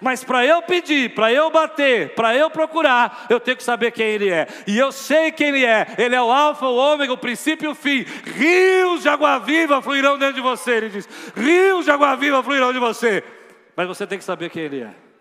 Mas 0.00 0.24
para 0.24 0.44
eu 0.44 0.62
pedir, 0.62 1.14
para 1.14 1.30
eu 1.30 1.50
bater, 1.50 2.14
para 2.14 2.34
eu 2.34 2.50
procurar, 2.50 3.26
eu 3.28 3.38
tenho 3.38 3.56
que 3.56 3.62
saber 3.62 3.90
quem 3.92 4.06
Ele 4.06 4.30
é. 4.30 4.48
E 4.66 4.76
eu 4.78 4.90
sei 4.90 5.30
quem 5.30 5.48
Ele 5.48 5.66
é. 5.66 5.86
Ele 5.98 6.14
é 6.16 6.22
o 6.22 6.32
Alfa, 6.32 6.66
o 6.66 6.74
Ômega, 6.74 7.12
o 7.12 7.18
princípio 7.18 7.66
e 7.66 7.68
o 7.68 7.74
fim. 7.74 8.06
Rios 8.24 9.02
de 9.02 9.10
água 9.10 9.38
viva 9.38 9.82
fluirão 9.82 10.18
dentro 10.18 10.36
de 10.36 10.40
você. 10.40 10.72
Ele 10.72 10.88
diz: 10.88 11.06
Rios 11.36 11.84
de 11.84 11.90
água 11.90 12.16
viva 12.16 12.42
fluirão 12.42 12.72
de 12.72 12.78
você. 12.78 13.22
Mas 13.76 13.86
você 13.86 14.06
tem 14.06 14.18
que 14.18 14.24
saber 14.24 14.48
quem 14.48 14.62
Ele 14.62 14.80
é. 14.80 15.11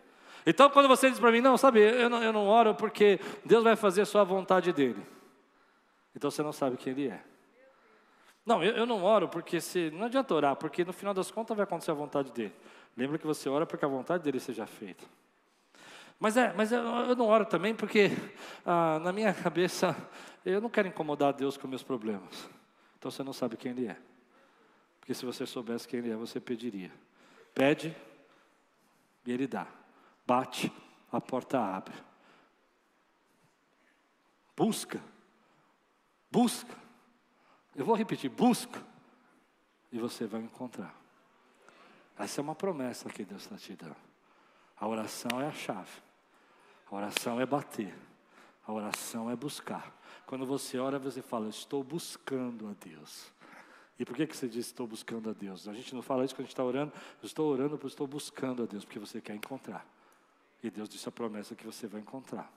Então, 0.45 0.69
quando 0.69 0.87
você 0.87 1.09
diz 1.09 1.19
para 1.19 1.31
mim, 1.31 1.41
não, 1.41 1.57
sabe, 1.57 1.79
eu 1.79 2.09
não, 2.09 2.23
eu 2.23 2.33
não 2.33 2.47
oro 2.47 2.73
porque 2.73 3.19
Deus 3.45 3.63
vai 3.63 3.75
fazer 3.75 4.01
a 4.01 4.05
sua 4.05 4.23
vontade 4.23 4.73
dele. 4.73 5.01
Então 6.15 6.29
você 6.29 6.41
não 6.43 6.51
sabe 6.51 6.77
quem 6.77 6.91
ele 6.91 7.07
é. 7.09 7.23
Não, 8.45 8.63
eu, 8.63 8.73
eu 8.73 8.85
não 8.85 9.03
oro 9.03 9.29
porque 9.29 9.61
se. 9.61 9.91
Não 9.91 10.05
adianta 10.05 10.33
orar, 10.33 10.55
porque 10.55 10.83
no 10.83 10.91
final 10.91 11.13
das 11.13 11.29
contas 11.29 11.55
vai 11.55 11.63
acontecer 11.63 11.91
a 11.91 11.93
vontade 11.93 12.31
dele. 12.31 12.53
Lembra 12.97 13.17
que 13.17 13.25
você 13.25 13.47
ora 13.47 13.65
porque 13.65 13.85
a 13.85 13.87
vontade 13.87 14.23
dele 14.23 14.39
seja 14.39 14.65
feita. 14.65 15.05
Mas, 16.19 16.37
é, 16.37 16.53
mas 16.53 16.71
eu, 16.71 16.81
eu 16.81 17.15
não 17.15 17.27
oro 17.27 17.45
também 17.45 17.73
porque 17.73 18.09
ah, 18.65 18.99
na 18.99 19.11
minha 19.11 19.33
cabeça 19.35 19.95
eu 20.45 20.59
não 20.59 20.69
quero 20.69 20.87
incomodar 20.87 21.33
Deus 21.33 21.55
com 21.55 21.67
meus 21.67 21.83
problemas. 21.83 22.49
Então 22.97 23.09
você 23.09 23.23
não 23.23 23.33
sabe 23.33 23.57
quem 23.57 23.71
Ele 23.71 23.87
é. 23.87 23.97
Porque 24.99 25.13
se 25.13 25.25
você 25.25 25.45
soubesse 25.45 25.87
quem 25.87 25.99
Ele 25.99 26.11
é, 26.11 26.15
você 26.15 26.39
pediria. 26.39 26.91
Pede 27.53 27.95
e 29.25 29.31
Ele 29.31 29.47
dá. 29.47 29.67
Bate, 30.31 30.71
a 31.11 31.19
porta 31.19 31.59
abre. 31.59 31.93
Busca, 34.55 35.03
busca. 36.31 36.73
Eu 37.75 37.83
vou 37.83 37.95
repetir: 37.95 38.29
busca, 38.29 38.81
e 39.91 39.99
você 39.99 40.25
vai 40.25 40.39
encontrar. 40.39 40.95
Essa 42.17 42.39
é 42.39 42.41
uma 42.41 42.55
promessa 42.55 43.09
que 43.09 43.25
Deus 43.25 43.41
está 43.41 43.57
te 43.57 43.75
dando. 43.75 43.97
A 44.79 44.87
oração 44.87 45.41
é 45.41 45.47
a 45.47 45.51
chave, 45.51 46.01
a 46.89 46.95
oração 46.95 47.41
é 47.41 47.45
bater, 47.45 47.93
a 48.65 48.71
oração 48.71 49.29
é 49.29 49.35
buscar. 49.35 49.93
Quando 50.25 50.45
você 50.45 50.79
ora, 50.79 50.97
você 50.97 51.21
fala: 51.21 51.49
Estou 51.49 51.83
buscando 51.83 52.69
a 52.69 52.73
Deus. 52.85 53.33
E 53.99 54.05
por 54.05 54.15
que, 54.15 54.25
que 54.25 54.37
você 54.37 54.47
diz 54.47 54.67
estou 54.67 54.87
buscando 54.87 55.29
a 55.29 55.33
Deus? 55.33 55.67
A 55.67 55.73
gente 55.73 55.93
não 55.93 56.01
fala 56.01 56.23
isso 56.23 56.33
quando 56.33 56.45
a 56.45 56.47
gente 56.47 56.53
está 56.53 56.63
orando, 56.63 56.93
estou 57.21 57.51
orando 57.51 57.77
porque 57.77 57.87
estou 57.87 58.07
buscando 58.07 58.63
a 58.63 58.65
Deus, 58.65 58.85
porque 58.85 58.97
você 58.97 59.19
quer 59.19 59.35
encontrar. 59.35 59.85
E 60.63 60.69
Deus 60.69 60.87
disse 60.87 61.07
a 61.07 61.11
promessa 61.11 61.55
que 61.55 61.65
você 61.65 61.87
vai 61.87 62.01
encontrar. 62.01 62.51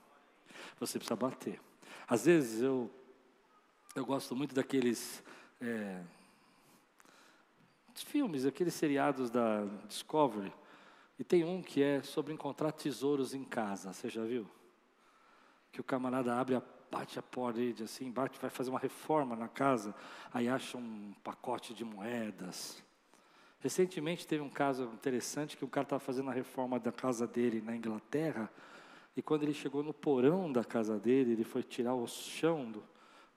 Você 0.78 0.98
precisa 0.98 1.16
bater. 1.16 1.60
Às 2.06 2.26
vezes 2.26 2.62
eu, 2.62 2.90
eu 3.94 4.04
gosto 4.04 4.36
muito 4.36 4.54
daqueles 4.54 5.22
é, 5.60 6.02
filmes, 7.94 8.44
aqueles 8.44 8.74
seriados 8.74 9.30
da 9.30 9.64
Discovery. 9.88 10.52
E 11.18 11.24
tem 11.24 11.44
um 11.44 11.62
que 11.62 11.82
é 11.82 12.02
sobre 12.02 12.32
encontrar 12.32 12.72
tesouros 12.72 13.34
em 13.34 13.44
casa. 13.44 13.92
Você 13.92 14.08
já 14.08 14.24
viu? 14.24 14.48
Que 15.72 15.80
o 15.80 15.84
camarada 15.84 16.34
abre 16.34 16.56
a 16.56 16.62
bate 16.94 17.18
a 17.18 17.22
parede 17.22 17.82
assim, 17.82 18.08
bate, 18.08 18.38
vai 18.38 18.48
fazer 18.48 18.70
uma 18.70 18.78
reforma 18.78 19.34
na 19.34 19.48
casa, 19.48 19.92
aí 20.32 20.48
acha 20.48 20.78
um 20.78 21.12
pacote 21.24 21.74
de 21.74 21.84
moedas, 21.84 22.80
Recentemente 23.64 24.26
teve 24.26 24.42
um 24.42 24.50
caso 24.50 24.84
interessante 24.92 25.56
que 25.56 25.64
o 25.64 25.68
cara 25.68 25.86
estava 25.86 25.98
fazendo 25.98 26.28
a 26.28 26.34
reforma 26.34 26.78
da 26.78 26.92
casa 26.92 27.26
dele 27.26 27.62
na 27.62 27.74
Inglaterra, 27.74 28.52
e 29.16 29.22
quando 29.22 29.42
ele 29.42 29.54
chegou 29.54 29.82
no 29.82 29.94
porão 29.94 30.52
da 30.52 30.62
casa 30.62 30.98
dele, 30.98 31.32
ele 31.32 31.44
foi 31.44 31.62
tirar 31.62 31.94
o 31.94 32.06
chão 32.06 32.70
do, 32.70 32.84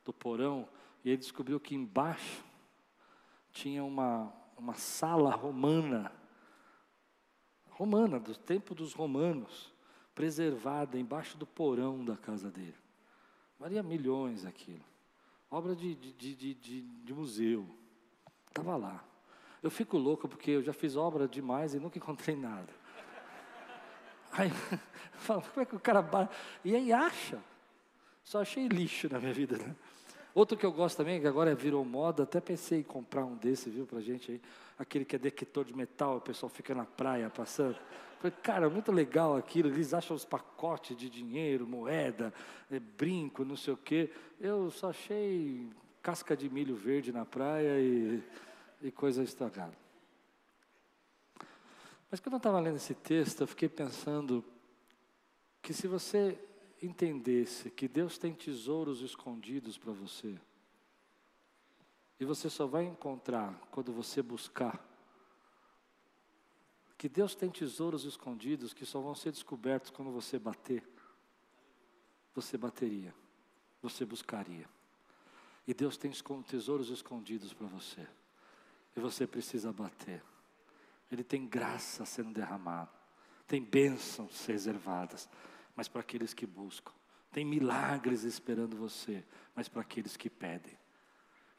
do 0.03 0.11
porão, 0.11 0.67
e 1.01 1.11
ele 1.11 1.17
descobriu 1.17 1.61
que 1.61 1.73
embaixo 1.73 2.43
tinha 3.53 3.85
uma, 3.85 4.33
uma 4.57 4.73
sala 4.73 5.33
romana, 5.33 6.11
romana, 7.69 8.19
do 8.19 8.35
tempo 8.35 8.75
dos 8.75 8.91
romanos, 8.91 9.73
preservada 10.13 10.99
embaixo 10.99 11.37
do 11.37 11.47
porão 11.47 12.03
da 12.03 12.17
casa 12.17 12.51
dele. 12.51 12.75
Valia 13.57 13.81
milhões 13.81 14.45
aquilo. 14.45 14.83
Obra 15.49 15.73
de, 15.73 15.95
de, 15.95 16.11
de, 16.11 16.53
de, 16.53 16.81
de 16.81 17.13
museu. 17.13 17.65
Estava 18.49 18.75
lá. 18.75 19.07
Eu 19.61 19.71
fico 19.71 19.97
louco 19.97 20.27
porque 20.27 20.51
eu 20.51 20.63
já 20.63 20.73
fiz 20.73 20.95
obra 20.95 21.27
demais 21.27 21.73
e 21.73 21.79
nunca 21.79 21.97
encontrei 21.97 22.35
nada. 22.35 22.69
Aí, 24.31 24.51
falo, 25.17 25.41
como 25.41 25.61
é 25.61 25.65
que 25.65 25.75
o 25.75 25.79
cara. 25.79 26.29
E 26.63 26.75
aí 26.75 26.93
acha. 26.93 27.39
Só 28.23 28.41
achei 28.41 28.67
lixo 28.67 29.07
na 29.11 29.19
minha 29.19 29.33
vida. 29.33 29.57
Né? 29.57 29.75
Outro 30.35 30.57
que 30.57 30.65
eu 30.65 30.71
gosto 30.71 30.97
também, 30.97 31.19
que 31.19 31.27
agora 31.27 31.55
virou 31.55 31.83
moda, 31.83 32.23
até 32.23 32.39
pensei 32.39 32.81
em 32.81 32.83
comprar 32.83 33.25
um 33.25 33.35
desse, 33.35 33.69
viu, 33.69 33.85
pra 33.85 33.99
gente 34.01 34.33
aí. 34.33 34.41
Aquele 34.77 35.03
que 35.03 35.15
é 35.15 35.19
detector 35.19 35.65
de 35.65 35.75
metal, 35.75 36.17
o 36.17 36.21
pessoal 36.21 36.49
fica 36.49 36.75
na 36.75 36.85
praia 36.85 37.29
passando. 37.29 37.77
Falei, 38.19 38.35
cara, 38.43 38.69
muito 38.69 38.91
legal 38.91 39.35
aquilo. 39.35 39.69
Eles 39.69 39.93
acham 39.93 40.15
os 40.15 40.25
pacotes 40.25 40.95
de 40.95 41.09
dinheiro, 41.09 41.65
moeda, 41.65 42.33
é, 42.69 42.79
brinco, 42.79 43.43
não 43.43 43.55
sei 43.55 43.73
o 43.73 43.77
quê. 43.77 44.11
Eu 44.39 44.69
só 44.69 44.89
achei 44.89 45.67
casca 46.01 46.37
de 46.37 46.49
milho 46.49 46.75
verde 46.75 47.11
na 47.11 47.25
praia 47.25 47.79
e 47.79 48.21
e 48.81 48.91
coisa 48.91 49.23
estragada. 49.23 49.77
Mas 52.09 52.19
quando 52.19 52.33
eu 52.33 52.37
estava 52.37 52.59
lendo 52.59 52.77
esse 52.77 52.93
texto, 52.95 53.41
eu 53.41 53.47
fiquei 53.47 53.67
pensando 53.67 54.43
que 55.61 55.73
se 55.73 55.87
você 55.87 56.39
entendesse 56.81 57.69
que 57.69 57.87
Deus 57.87 58.17
tem 58.17 58.33
tesouros 58.33 59.01
escondidos 59.01 59.77
para 59.77 59.91
você, 59.91 60.39
e 62.19 62.25
você 62.25 62.49
só 62.49 62.65
vai 62.65 62.85
encontrar 62.85 63.53
quando 63.71 63.91
você 63.91 64.21
buscar, 64.21 64.83
que 66.97 67.07
Deus 67.07 67.35
tem 67.35 67.49
tesouros 67.49 68.05
escondidos 68.05 68.73
que 68.73 68.85
só 68.85 68.99
vão 68.99 69.13
ser 69.13 69.31
descobertos 69.31 69.91
quando 69.91 70.11
você 70.11 70.39
bater, 70.39 70.83
você 72.33 72.57
bateria, 72.57 73.13
você 73.81 74.03
buscaria. 74.03 74.67
E 75.67 75.73
Deus 75.73 75.97
tem 75.97 76.11
tesouros 76.47 76.89
escondidos 76.89 77.53
para 77.53 77.67
você, 77.67 78.07
e 78.97 78.99
você 78.99 79.27
precisa 79.27 79.71
bater. 79.71 80.23
Ele 81.11 81.23
tem 81.23 81.47
graça 81.47 82.03
sendo 82.03 82.33
derramada, 82.33 82.91
tem 83.47 83.63
bênçãos 83.63 84.45
reservadas, 84.45 85.29
mas 85.75 85.87
para 85.87 86.01
aqueles 86.01 86.33
que 86.33 86.45
buscam, 86.45 86.91
tem 87.31 87.45
milagres 87.45 88.23
esperando 88.23 88.75
você, 88.75 89.23
mas 89.55 89.69
para 89.69 89.81
aqueles 89.81 90.17
que 90.17 90.29
pedem. 90.29 90.77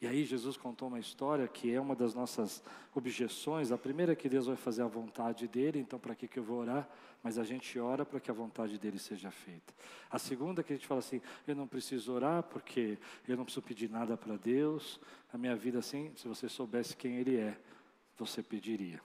E 0.01 0.07
aí 0.07 0.25
Jesus 0.25 0.57
contou 0.57 0.87
uma 0.87 1.01
história 1.01 1.49
que 1.49 1.73
é 1.73 1.81
uma 1.81 1.95
das 1.97 2.15
nossas 2.15 2.63
objeções. 2.95 3.73
A 3.73 3.79
primeira 3.79 4.13
é 4.13 4.17
que 4.17 4.29
Deus 4.29 4.47
vai 4.47 4.55
fazer 4.55 4.83
a 4.83 4.87
vontade 4.87 5.49
dele, 5.49 5.81
então 5.81 5.99
para 5.99 6.15
que, 6.15 6.29
que 6.29 6.39
eu 6.39 6.45
vou 6.45 6.61
orar? 6.61 6.89
Mas 7.21 7.37
a 7.37 7.43
gente 7.43 7.77
ora 7.81 8.07
para 8.07 8.21
que 8.21 8.31
a 8.31 8.35
vontade 8.35 8.79
dele 8.79 8.99
seja 8.99 9.29
feita. 9.33 9.75
A 10.09 10.17
segunda 10.17 10.61
é 10.61 10.65
que 10.65 10.73
a 10.73 10.77
gente 10.77 10.87
fala 10.87 11.01
assim, 11.01 11.21
eu 11.49 11.57
não 11.57 11.67
preciso 11.67 12.13
orar 12.13 12.45
porque 12.45 12.97
eu 13.27 13.37
não 13.37 13.45
preciso 13.45 13.67
pedir 13.67 13.91
nada 13.91 14.17
para 14.17 14.37
Deus. 14.37 15.01
A 15.33 15.39
minha 15.39 15.57
vida 15.57 15.81
assim, 15.81 16.13
se 16.15 16.29
você 16.29 16.49
soubesse 16.49 16.97
quem 16.97 17.17
ele 17.17 17.37
é, 17.37 17.59
você 18.17 18.41
pediria. 18.41 19.01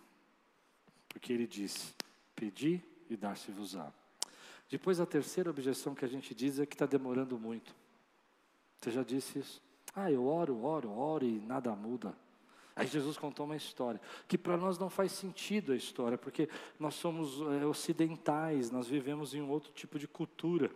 Porque 1.09 1.33
ele 1.33 1.47
disse, 1.47 1.95
pedi 2.35 2.79
e 3.09 3.17
dar-se-vos-á. 3.17 3.91
Depois 4.69 4.99
a 4.99 5.07
terceira 5.07 5.49
objeção 5.49 5.95
que 5.95 6.05
a 6.05 6.07
gente 6.07 6.35
diz 6.35 6.59
é 6.59 6.67
que 6.67 6.75
está 6.75 6.85
demorando 6.85 7.37
muito. 7.39 7.75
Você 8.79 8.91
já 8.91 9.01
disse 9.01 9.39
isso? 9.39 9.72
Ah, 9.95 10.11
eu 10.11 10.25
oro, 10.25 10.63
oro, 10.63 10.91
oro 10.91 11.25
e 11.25 11.39
nada 11.39 11.75
muda. 11.75 12.15
Aí 12.75 12.87
Jesus 12.87 13.17
contou 13.17 13.45
uma 13.45 13.55
história, 13.55 14.01
que 14.27 14.37
para 14.37 14.57
nós 14.57 14.79
não 14.79 14.89
faz 14.89 15.11
sentido 15.11 15.73
a 15.73 15.75
história, 15.75 16.17
porque 16.17 16.49
nós 16.79 16.95
somos 16.95 17.39
é, 17.61 17.65
ocidentais, 17.65 18.71
nós 18.71 18.87
vivemos 18.87 19.35
em 19.35 19.41
um 19.41 19.49
outro 19.49 19.71
tipo 19.73 19.99
de 19.99 20.07
cultura. 20.07 20.71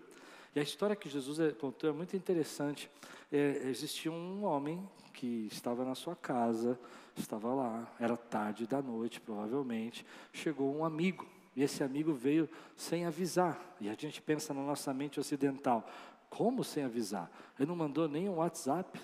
E 0.55 0.59
a 0.59 0.63
história 0.63 0.95
que 0.95 1.09
Jesus 1.09 1.39
é, 1.39 1.51
contou 1.51 1.89
é 1.89 1.93
muito 1.93 2.15
interessante. 2.15 2.89
É, 3.31 3.63
existia 3.65 4.11
um 4.11 4.43
homem 4.43 4.87
que 5.11 5.47
estava 5.51 5.83
na 5.83 5.95
sua 5.95 6.15
casa, 6.15 6.79
estava 7.15 7.51
lá, 7.53 7.91
era 7.99 8.15
tarde 8.15 8.67
da 8.67 8.79
noite, 8.79 9.19
provavelmente. 9.19 10.05
Chegou 10.31 10.75
um 10.75 10.85
amigo, 10.85 11.25
e 11.55 11.63
esse 11.63 11.83
amigo 11.83 12.13
veio 12.13 12.47
sem 12.75 13.05
avisar. 13.05 13.75
E 13.81 13.89
a 13.89 13.93
gente 13.95 14.21
pensa 14.21 14.53
na 14.53 14.61
nossa 14.61 14.93
mente 14.93 15.19
ocidental: 15.19 15.89
como 16.29 16.63
sem 16.63 16.83
avisar? 16.83 17.31
Ele 17.57 17.67
não 17.67 17.75
mandou 17.75 18.07
nem 18.07 18.29
um 18.29 18.35
WhatsApp. 18.35 18.99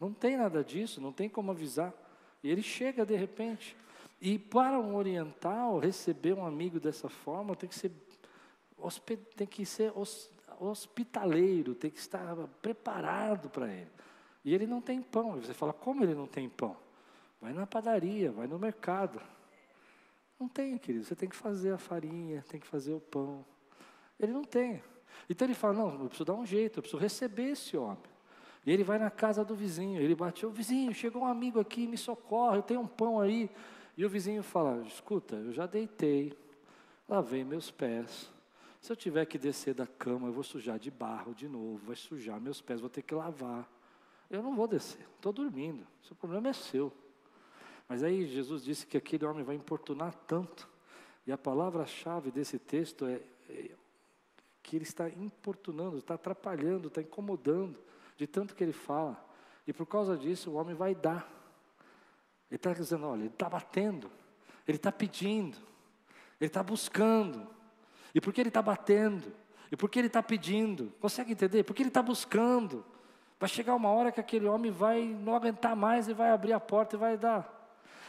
Não 0.00 0.12
tem 0.12 0.36
nada 0.36 0.62
disso, 0.62 1.00
não 1.00 1.12
tem 1.12 1.28
como 1.28 1.50
avisar. 1.50 1.92
E 2.42 2.50
ele 2.50 2.62
chega 2.62 3.04
de 3.04 3.16
repente. 3.16 3.76
E 4.20 4.38
para 4.38 4.78
um 4.78 4.96
oriental 4.96 5.78
receber 5.78 6.34
um 6.34 6.44
amigo 6.44 6.80
dessa 6.80 7.08
forma, 7.08 7.54
tem 7.56 7.68
que 7.68 7.74
ser 7.74 7.92
tem 9.36 9.46
que 9.46 9.66
ser 9.66 9.92
hospitaleiro, 10.60 11.74
tem 11.74 11.90
que 11.90 11.98
estar 11.98 12.36
preparado 12.62 13.50
para 13.50 13.68
ele. 13.68 13.90
E 14.44 14.54
ele 14.54 14.66
não 14.66 14.80
tem 14.80 15.02
pão. 15.02 15.40
Você 15.40 15.52
fala, 15.52 15.72
como 15.72 16.04
ele 16.04 16.14
não 16.14 16.26
tem 16.26 16.48
pão? 16.48 16.76
Vai 17.40 17.52
na 17.52 17.66
padaria, 17.66 18.30
vai 18.30 18.46
no 18.46 18.58
mercado. 18.58 19.20
Não 20.38 20.48
tem, 20.48 20.78
querido. 20.78 21.04
Você 21.04 21.16
tem 21.16 21.28
que 21.28 21.36
fazer 21.36 21.72
a 21.72 21.78
farinha, 21.78 22.44
tem 22.48 22.60
que 22.60 22.66
fazer 22.66 22.92
o 22.92 23.00
pão. 23.00 23.44
Ele 24.18 24.32
não 24.32 24.44
tem. 24.44 24.82
Então 25.28 25.46
ele 25.46 25.54
fala: 25.54 25.74
Não, 25.74 25.92
eu 25.92 26.08
preciso 26.08 26.24
dar 26.24 26.34
um 26.34 26.46
jeito, 26.46 26.78
eu 26.78 26.82
preciso 26.82 27.00
receber 27.00 27.50
esse 27.50 27.76
homem. 27.76 27.98
E 28.66 28.70
ele 28.70 28.84
vai 28.84 28.98
na 28.98 29.10
casa 29.10 29.44
do 29.44 29.54
vizinho, 29.54 30.00
ele 30.00 30.14
bate: 30.14 30.44
Ô 30.44 30.50
vizinho, 30.50 30.92
chegou 30.94 31.22
um 31.22 31.26
amigo 31.26 31.60
aqui, 31.60 31.86
me 31.86 31.96
socorre, 31.96 32.58
eu 32.58 32.62
tenho 32.62 32.80
um 32.80 32.86
pão 32.86 33.20
aí. 33.20 33.50
E 33.96 34.04
o 34.04 34.08
vizinho 34.08 34.42
fala: 34.42 34.82
Escuta, 34.86 35.36
eu 35.36 35.52
já 35.52 35.66
deitei, 35.66 36.36
lavei 37.08 37.44
meus 37.44 37.70
pés. 37.70 38.30
Se 38.80 38.92
eu 38.92 38.96
tiver 38.96 39.26
que 39.26 39.38
descer 39.38 39.74
da 39.74 39.86
cama, 39.86 40.28
eu 40.28 40.32
vou 40.32 40.44
sujar 40.44 40.78
de 40.78 40.90
barro 40.90 41.34
de 41.34 41.48
novo, 41.48 41.78
vai 41.86 41.96
sujar 41.96 42.40
meus 42.40 42.60
pés, 42.60 42.80
vou 42.80 42.88
ter 42.88 43.02
que 43.02 43.14
lavar. 43.14 43.68
Eu 44.30 44.42
não 44.42 44.54
vou 44.54 44.68
descer, 44.68 45.06
estou 45.16 45.32
dormindo, 45.32 45.86
seu 46.02 46.14
problema 46.14 46.48
é 46.48 46.52
seu. 46.52 46.92
Mas 47.88 48.02
aí 48.02 48.26
Jesus 48.26 48.62
disse 48.62 48.86
que 48.86 48.96
aquele 48.96 49.24
homem 49.24 49.42
vai 49.42 49.56
importunar 49.56 50.14
tanto, 50.26 50.68
e 51.26 51.32
a 51.32 51.38
palavra-chave 51.38 52.30
desse 52.30 52.58
texto 52.58 53.06
é, 53.06 53.20
é 53.48 53.70
que 54.62 54.76
ele 54.76 54.84
está 54.84 55.08
importunando, 55.08 55.98
está 55.98 56.14
atrapalhando, 56.14 56.88
está 56.88 57.00
incomodando, 57.00 57.78
de 58.16 58.26
tanto 58.26 58.54
que 58.54 58.62
ele 58.62 58.72
fala. 58.72 59.22
E 59.66 59.72
por 59.72 59.86
causa 59.86 60.16
disso, 60.16 60.50
o 60.50 60.54
homem 60.54 60.74
vai 60.74 60.94
dar. 60.94 61.30
Ele 62.50 62.56
está 62.56 62.72
dizendo: 62.72 63.06
olha, 63.06 63.20
ele 63.20 63.28
está 63.28 63.48
batendo, 63.48 64.10
ele 64.66 64.76
está 64.76 64.90
pedindo, 64.90 65.56
ele 66.40 66.48
está 66.48 66.62
buscando. 66.62 67.46
E 68.14 68.20
por 68.20 68.32
que 68.32 68.40
ele 68.40 68.48
está 68.48 68.62
batendo? 68.62 69.32
E 69.70 69.76
por 69.76 69.90
que 69.90 69.98
ele 69.98 70.06
está 70.06 70.22
pedindo? 70.22 70.92
Consegue 71.00 71.32
entender? 71.32 71.62
Porque 71.64 71.82
ele 71.82 71.90
está 71.90 72.02
buscando. 72.02 72.84
Vai 73.38 73.48
chegar 73.48 73.74
uma 73.74 73.90
hora 73.90 74.10
que 74.10 74.18
aquele 74.18 74.46
homem 74.46 74.70
vai 74.70 75.04
não 75.04 75.34
aguentar 75.34 75.76
mais 75.76 76.08
e 76.08 76.14
vai 76.14 76.30
abrir 76.30 76.52
a 76.52 76.60
porta 76.60 76.96
e 76.96 76.98
vai 76.98 77.16
dar. 77.16 77.56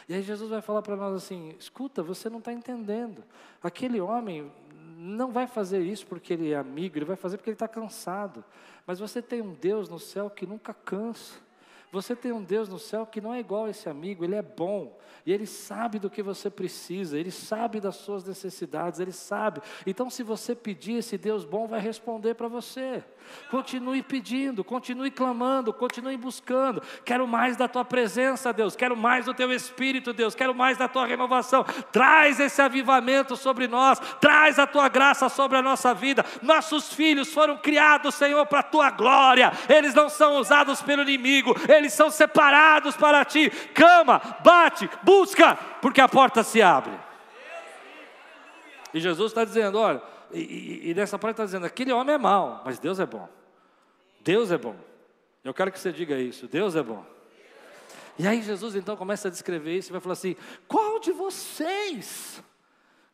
E 0.07 0.13
aí 0.13 0.23
Jesus 0.23 0.49
vai 0.49 0.61
falar 0.61 0.81
para 0.81 0.95
nós 0.95 1.13
assim: 1.13 1.55
escuta, 1.59 2.01
você 2.01 2.29
não 2.29 2.39
está 2.39 2.51
entendendo. 2.51 3.23
Aquele 3.61 4.01
homem 4.01 4.51
não 5.01 5.31
vai 5.31 5.47
fazer 5.47 5.79
isso 5.79 6.05
porque 6.05 6.33
ele 6.33 6.51
é 6.51 6.57
amigo, 6.57 6.97
ele 6.97 7.05
vai 7.05 7.15
fazer 7.15 7.37
porque 7.37 7.49
ele 7.49 7.55
está 7.55 7.69
cansado. 7.69 8.43
Mas 8.85 8.99
você 8.99 9.21
tem 9.21 9.41
um 9.41 9.53
Deus 9.53 9.87
no 9.87 9.97
céu 9.97 10.29
que 10.29 10.45
nunca 10.45 10.73
cansa. 10.73 11.39
Você 11.91 12.15
tem 12.15 12.31
um 12.31 12.43
Deus 12.43 12.69
no 12.69 12.77
céu 12.77 13.05
que 13.05 13.19
não 13.19 13.33
é 13.33 13.39
igual 13.39 13.65
a 13.65 13.69
esse 13.69 13.89
amigo, 13.89 14.23
ele 14.23 14.35
é 14.35 14.43
bom, 14.43 14.95
e 15.25 15.33
ele 15.33 15.45
sabe 15.45 15.99
do 15.99 16.09
que 16.09 16.21
você 16.21 16.49
precisa, 16.49 17.17
ele 17.17 17.31
sabe 17.31 17.79
das 17.79 17.95
suas 17.95 18.23
necessidades, 18.23 18.99
ele 18.99 19.11
sabe. 19.11 19.61
Então, 19.85 20.09
se 20.09 20.23
você 20.23 20.55
pedir, 20.55 20.97
esse 20.97 21.17
Deus 21.17 21.43
bom 21.43 21.67
vai 21.67 21.79
responder 21.79 22.35
para 22.35 22.47
você. 22.47 23.03
Continue 23.49 24.01
pedindo, 24.01 24.63
continue 24.63 25.11
clamando, 25.11 25.73
continue 25.73 26.17
buscando. 26.17 26.81
Quero 27.03 27.27
mais 27.27 27.57
da 27.57 27.67
tua 27.67 27.85
presença, 27.85 28.53
Deus, 28.53 28.75
quero 28.75 28.95
mais 28.95 29.25
do 29.25 29.33
teu 29.33 29.51
espírito, 29.51 30.13
Deus, 30.13 30.33
quero 30.33 30.55
mais 30.55 30.77
da 30.77 30.87
tua 30.87 31.05
renovação. 31.05 31.63
Traz 31.91 32.39
esse 32.39 32.61
avivamento 32.61 33.35
sobre 33.35 33.67
nós, 33.67 33.99
traz 34.19 34.57
a 34.57 34.65
tua 34.65 34.89
graça 34.89 35.27
sobre 35.29 35.57
a 35.57 35.61
nossa 35.61 35.93
vida. 35.93 36.25
Nossos 36.41 36.93
filhos 36.93 37.33
foram 37.33 37.57
criados, 37.57 38.15
Senhor, 38.15 38.45
para 38.45 38.59
a 38.59 38.63
tua 38.63 38.89
glória, 38.91 39.51
eles 39.67 39.93
não 39.93 40.09
são 40.09 40.37
usados 40.37 40.81
pelo 40.81 41.01
inimigo, 41.01 41.53
eles 41.79 41.93
são 41.93 42.11
separados 42.11 42.95
para 42.95 43.25
ti. 43.25 43.49
Cama, 43.73 44.19
bate, 44.43 44.89
busca, 45.03 45.55
porque 45.81 45.99
a 45.99 46.07
porta 46.07 46.43
se 46.43 46.61
abre. 46.61 46.93
E 48.93 48.99
Jesus 48.99 49.31
está 49.31 49.43
dizendo: 49.43 49.79
olha, 49.79 50.01
e, 50.31 50.39
e, 50.39 50.89
e 50.91 50.93
nessa 50.93 51.17
parte 51.17 51.35
está 51.35 51.45
dizendo: 51.45 51.65
aquele 51.65 51.91
homem 51.91 52.15
é 52.15 52.17
mau, 52.17 52.61
mas 52.63 52.79
Deus 52.79 52.99
é 52.99 53.05
bom. 53.05 53.27
Deus 54.21 54.51
é 54.51 54.57
bom. 54.57 54.75
Eu 55.43 55.53
quero 55.53 55.71
que 55.71 55.79
você 55.79 55.91
diga 55.91 56.17
isso: 56.17 56.47
Deus 56.47 56.75
é 56.75 56.83
bom. 56.83 57.05
E 58.17 58.27
aí 58.27 58.41
Jesus 58.41 58.75
então 58.75 58.97
começa 58.97 59.29
a 59.29 59.31
descrever 59.31 59.77
isso 59.77 59.89
e 59.89 59.93
vai 59.93 60.01
falar 60.01 60.13
assim: 60.13 60.35
qual 60.67 60.99
de 60.99 61.11
vocês, 61.11 62.43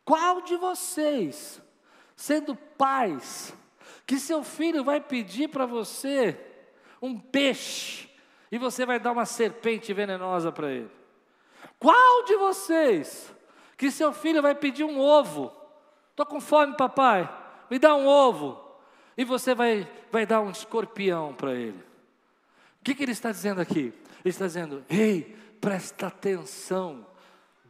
qual 0.04 0.42
de 0.42 0.56
vocês, 0.56 1.62
sendo 2.16 2.56
pais, 2.56 3.54
que 4.06 4.18
seu 4.18 4.42
filho 4.42 4.82
vai 4.82 5.00
pedir 5.00 5.48
para 5.48 5.64
você 5.64 6.38
um 7.00 7.18
peixe, 7.18 8.08
e 8.56 8.58
você 8.58 8.86
vai 8.86 8.98
dar 8.98 9.12
uma 9.12 9.26
serpente 9.26 9.92
venenosa 9.92 10.50
para 10.50 10.70
ele. 10.70 10.90
Qual 11.78 12.24
de 12.24 12.36
vocês 12.36 13.32
que 13.76 13.90
seu 13.90 14.14
filho 14.14 14.40
vai 14.40 14.54
pedir 14.54 14.82
um 14.82 14.98
ovo? 14.98 15.52
Estou 16.10 16.24
com 16.24 16.40
fome, 16.40 16.74
papai, 16.74 17.28
me 17.70 17.78
dá 17.78 17.94
um 17.94 18.06
ovo. 18.06 18.58
E 19.14 19.24
você 19.24 19.54
vai, 19.54 19.86
vai 20.10 20.24
dar 20.24 20.40
um 20.40 20.50
escorpião 20.50 21.34
para 21.34 21.54
ele. 21.54 21.84
O 22.80 22.84
que, 22.84 22.94
que 22.94 23.02
ele 23.02 23.12
está 23.12 23.30
dizendo 23.30 23.60
aqui? 23.60 23.92
Ele 24.24 24.30
está 24.30 24.46
dizendo: 24.46 24.82
ei, 24.88 25.36
presta 25.60 26.06
atenção 26.06 27.06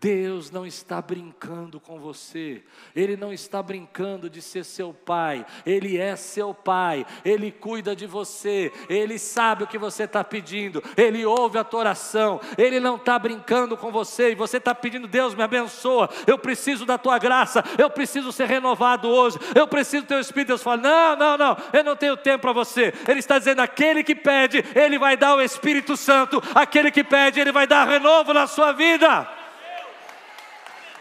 Deus 0.06 0.52
não 0.52 0.64
está 0.64 1.02
brincando 1.02 1.80
com 1.80 1.98
você, 1.98 2.62
Ele 2.94 3.16
não 3.16 3.32
está 3.32 3.60
brincando 3.60 4.30
de 4.30 4.40
ser 4.40 4.64
seu 4.64 4.94
pai, 4.94 5.44
Ele 5.66 5.98
é 5.98 6.14
seu 6.14 6.54
pai, 6.54 7.04
Ele 7.24 7.50
cuida 7.50 7.96
de 7.96 8.06
você, 8.06 8.70
Ele 8.88 9.18
sabe 9.18 9.64
o 9.64 9.66
que 9.66 9.76
você 9.76 10.04
está 10.04 10.22
pedindo, 10.22 10.80
Ele 10.96 11.26
ouve 11.26 11.58
a 11.58 11.64
tua 11.64 11.80
oração, 11.80 12.40
Ele 12.56 12.78
não 12.78 12.94
está 12.94 13.18
brincando 13.18 13.76
com 13.76 13.90
você 13.90 14.30
e 14.30 14.36
você 14.36 14.58
está 14.58 14.72
pedindo, 14.72 15.08
Deus 15.08 15.34
me 15.34 15.42
abençoa, 15.42 16.08
eu 16.24 16.38
preciso 16.38 16.86
da 16.86 16.96
tua 16.96 17.18
graça, 17.18 17.64
eu 17.76 17.90
preciso 17.90 18.30
ser 18.30 18.46
renovado 18.46 19.08
hoje, 19.08 19.40
eu 19.56 19.66
preciso 19.66 20.04
do 20.04 20.08
teu 20.08 20.20
Espírito. 20.20 20.46
Deus 20.50 20.62
fala: 20.62 20.82
não, 20.82 21.16
não, 21.16 21.36
não, 21.36 21.56
eu 21.72 21.82
não 21.82 21.96
tenho 21.96 22.16
tempo 22.16 22.42
para 22.42 22.52
você. 22.52 22.94
Ele 23.08 23.18
está 23.18 23.40
dizendo: 23.40 23.60
aquele 23.60 24.04
que 24.04 24.14
pede, 24.14 24.64
Ele 24.72 25.00
vai 25.00 25.16
dar 25.16 25.34
o 25.34 25.42
Espírito 25.42 25.96
Santo, 25.96 26.40
aquele 26.54 26.92
que 26.92 27.02
pede, 27.02 27.40
Ele 27.40 27.50
vai 27.50 27.66
dar 27.66 27.88
renovo 27.88 28.32
na 28.32 28.46
sua 28.46 28.70
vida. 28.70 29.35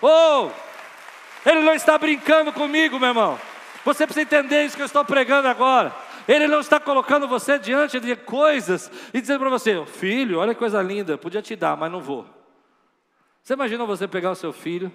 Oh! 0.07 0.51
Ele 1.43 1.61
não 1.61 1.73
está 1.73 1.97
brincando 1.97 2.53
comigo, 2.53 2.99
meu 2.99 3.09
irmão. 3.09 3.39
Você 3.83 4.05
precisa 4.05 4.21
entender 4.21 4.63
isso 4.63 4.75
que 4.75 4.81
eu 4.83 4.85
estou 4.85 5.03
pregando 5.03 5.47
agora. 5.47 5.95
Ele 6.27 6.47
não 6.47 6.59
está 6.59 6.79
colocando 6.79 7.27
você 7.27 7.57
diante 7.57 7.99
de 7.99 8.15
coisas 8.15 8.91
e 9.11 9.19
dizendo 9.19 9.39
para 9.39 9.49
você: 9.49 9.83
Filho, 9.87 10.37
olha 10.37 10.53
que 10.53 10.59
coisa 10.59 10.79
linda, 10.79 11.17
podia 11.17 11.41
te 11.41 11.55
dar, 11.55 11.75
mas 11.75 11.91
não 11.91 12.01
vou. 12.01 12.23
Você 13.41 13.53
imagina 13.53 13.83
você 13.83 14.07
pegar 14.07 14.29
o 14.29 14.35
seu 14.35 14.53
filho, 14.53 14.91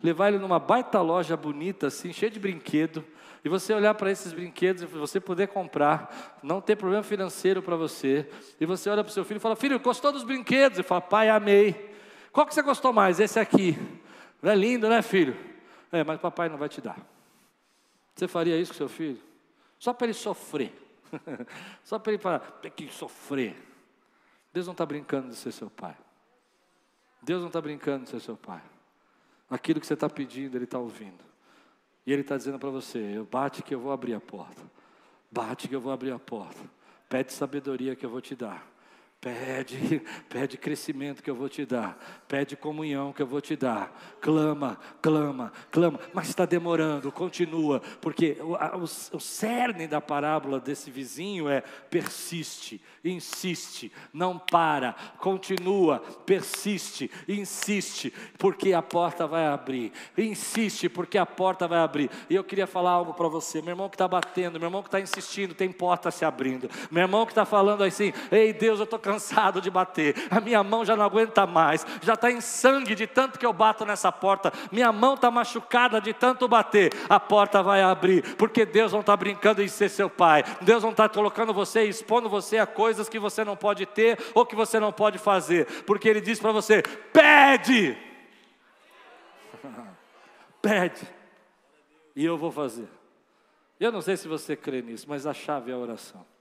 levar 0.00 0.28
ele 0.28 0.38
numa 0.38 0.60
baita 0.60 1.00
loja 1.00 1.36
bonita, 1.36 1.88
assim, 1.88 2.12
cheia 2.12 2.30
de 2.30 2.38
brinquedo, 2.38 3.04
e 3.44 3.48
você 3.48 3.74
olhar 3.74 3.94
para 3.94 4.12
esses 4.12 4.32
brinquedos 4.32 4.82
e 4.82 4.86
você 4.86 5.18
poder 5.18 5.48
comprar, 5.48 6.38
não 6.40 6.60
ter 6.60 6.76
problema 6.76 7.02
financeiro 7.02 7.62
para 7.62 7.74
você, 7.74 8.28
e 8.60 8.66
você 8.66 8.88
olha 8.88 9.02
para 9.02 9.10
o 9.10 9.12
seu 9.12 9.24
filho 9.24 9.38
e 9.38 9.40
fala: 9.40 9.56
Filho, 9.56 9.80
gostou 9.80 10.12
dos 10.12 10.22
brinquedos? 10.22 10.78
E 10.78 10.84
fala: 10.84 11.00
Pai, 11.00 11.28
amei. 11.28 11.90
Qual 12.32 12.46
que 12.46 12.54
você 12.54 12.62
gostou 12.62 12.92
mais? 12.92 13.18
Esse 13.18 13.40
aqui. 13.40 13.76
É 14.42 14.54
lindo, 14.54 14.88
né, 14.88 15.00
filho? 15.02 15.36
É, 15.90 16.02
mas 16.02 16.20
papai 16.20 16.48
não 16.48 16.56
vai 16.56 16.68
te 16.68 16.80
dar. 16.80 16.98
Você 18.14 18.26
faria 18.26 18.58
isso 18.58 18.72
com 18.72 18.78
seu 18.78 18.88
filho? 18.88 19.20
Só 19.78 19.92
para 19.92 20.06
ele 20.06 20.14
sofrer. 20.14 20.72
Só 21.84 21.98
para 21.98 22.12
ele 22.12 22.22
falar, 22.22 22.40
tem 22.40 22.70
que 22.70 22.88
sofrer. 22.88 23.56
Deus 24.52 24.66
não 24.66 24.72
está 24.72 24.84
brincando 24.84 25.28
de 25.28 25.36
ser 25.36 25.52
seu 25.52 25.70
pai. 25.70 25.96
Deus 27.22 27.40
não 27.40 27.48
está 27.48 27.60
brincando 27.60 28.04
de 28.04 28.10
ser 28.10 28.20
seu 28.20 28.36
pai. 28.36 28.62
Aquilo 29.48 29.80
que 29.80 29.86
você 29.86 29.94
está 29.94 30.08
pedindo, 30.08 30.56
Ele 30.56 30.64
está 30.64 30.78
ouvindo. 30.78 31.22
E 32.06 32.12
Ele 32.12 32.22
está 32.22 32.36
dizendo 32.36 32.58
para 32.58 32.70
você: 32.70 33.22
bate 33.30 33.62
que 33.62 33.74
eu 33.74 33.80
vou 33.80 33.92
abrir 33.92 34.14
a 34.14 34.20
porta. 34.20 34.62
Bate 35.30 35.68
que 35.68 35.74
eu 35.74 35.80
vou 35.80 35.92
abrir 35.92 36.10
a 36.10 36.18
porta. 36.18 36.60
Pede 37.08 37.32
sabedoria 37.32 37.94
que 37.94 38.04
eu 38.04 38.10
vou 38.10 38.20
te 38.20 38.34
dar. 38.34 38.66
Pede, 39.22 40.02
pede 40.28 40.58
crescimento 40.58 41.22
que 41.22 41.30
eu 41.30 41.36
vou 41.36 41.48
te 41.48 41.64
dar, 41.64 41.96
pede 42.26 42.56
comunhão 42.56 43.12
que 43.12 43.22
eu 43.22 43.26
vou 43.26 43.40
te 43.40 43.54
dar, 43.54 43.96
clama, 44.20 44.76
clama, 45.00 45.52
clama, 45.70 46.00
mas 46.12 46.28
está 46.28 46.44
demorando, 46.44 47.12
continua, 47.12 47.80
porque 48.00 48.36
o, 48.40 48.54
o, 48.54 48.82
o 48.82 49.20
cerne 49.20 49.86
da 49.86 50.00
parábola 50.00 50.58
desse 50.58 50.90
vizinho 50.90 51.48
é 51.48 51.60
persiste, 51.60 52.82
insiste, 53.04 53.92
não 54.12 54.40
para, 54.40 54.96
continua, 55.18 56.00
persiste, 56.26 57.08
insiste, 57.28 58.12
porque 58.36 58.72
a 58.72 58.82
porta 58.82 59.24
vai 59.24 59.46
abrir, 59.46 59.92
insiste, 60.18 60.88
porque 60.88 61.16
a 61.16 61.24
porta 61.24 61.68
vai 61.68 61.78
abrir. 61.78 62.10
E 62.28 62.34
eu 62.34 62.42
queria 62.42 62.66
falar 62.66 62.90
algo 62.90 63.14
para 63.14 63.28
você, 63.28 63.62
meu 63.62 63.70
irmão 63.70 63.88
que 63.88 63.94
está 63.94 64.08
batendo, 64.08 64.58
meu 64.58 64.66
irmão 64.66 64.82
que 64.82 64.88
está 64.88 64.98
insistindo, 64.98 65.54
tem 65.54 65.70
porta 65.70 66.10
se 66.10 66.24
abrindo, 66.24 66.68
meu 66.90 67.02
irmão 67.02 67.24
que 67.24 67.30
está 67.30 67.44
falando 67.44 67.84
assim, 67.84 68.12
ei 68.32 68.52
Deus, 68.52 68.80
eu 68.80 68.84
estou 68.84 68.98
cansado 68.98 69.11
cansado 69.12 69.60
de 69.60 69.70
bater, 69.70 70.14
a 70.30 70.40
minha 70.40 70.62
mão 70.62 70.84
já 70.84 70.96
não 70.96 71.04
aguenta 71.04 71.46
mais, 71.46 71.86
já 72.00 72.14
está 72.14 72.30
em 72.30 72.40
sangue 72.40 72.94
de 72.94 73.06
tanto 73.06 73.38
que 73.38 73.44
eu 73.44 73.52
bato 73.52 73.84
nessa 73.84 74.10
porta, 74.10 74.50
minha 74.70 74.90
mão 74.90 75.14
está 75.14 75.30
machucada 75.30 76.00
de 76.00 76.14
tanto 76.14 76.48
bater, 76.48 76.92
a 77.08 77.20
porta 77.20 77.62
vai 77.62 77.82
abrir, 77.82 78.36
porque 78.36 78.64
Deus 78.64 78.92
não 78.92 79.00
está 79.00 79.14
brincando 79.14 79.62
em 79.62 79.68
ser 79.68 79.90
seu 79.90 80.08
pai, 80.08 80.44
Deus 80.62 80.82
não 80.82 80.90
está 80.90 81.08
colocando 81.08 81.52
você, 81.52 81.84
expondo 81.84 82.28
você 82.28 82.58
a 82.58 82.66
coisas 82.66 83.08
que 83.08 83.18
você 83.18 83.44
não 83.44 83.54
pode 83.54 83.84
ter 83.84 84.18
ou 84.34 84.46
que 84.46 84.56
você 84.56 84.80
não 84.80 84.92
pode 84.92 85.18
fazer, 85.18 85.66
porque 85.84 86.08
Ele 86.08 86.20
diz 86.20 86.40
para 86.40 86.52
você: 86.52 86.82
pede, 87.12 87.96
pede, 90.62 91.06
e 92.16 92.24
eu 92.24 92.38
vou 92.38 92.50
fazer. 92.50 92.88
Eu 93.78 93.92
não 93.92 94.00
sei 94.00 94.16
se 94.16 94.28
você 94.28 94.56
crê 94.56 94.80
nisso, 94.80 95.06
mas 95.08 95.26
a 95.26 95.34
chave 95.34 95.70
é 95.70 95.74
a 95.74 95.78
oração. 95.78 96.31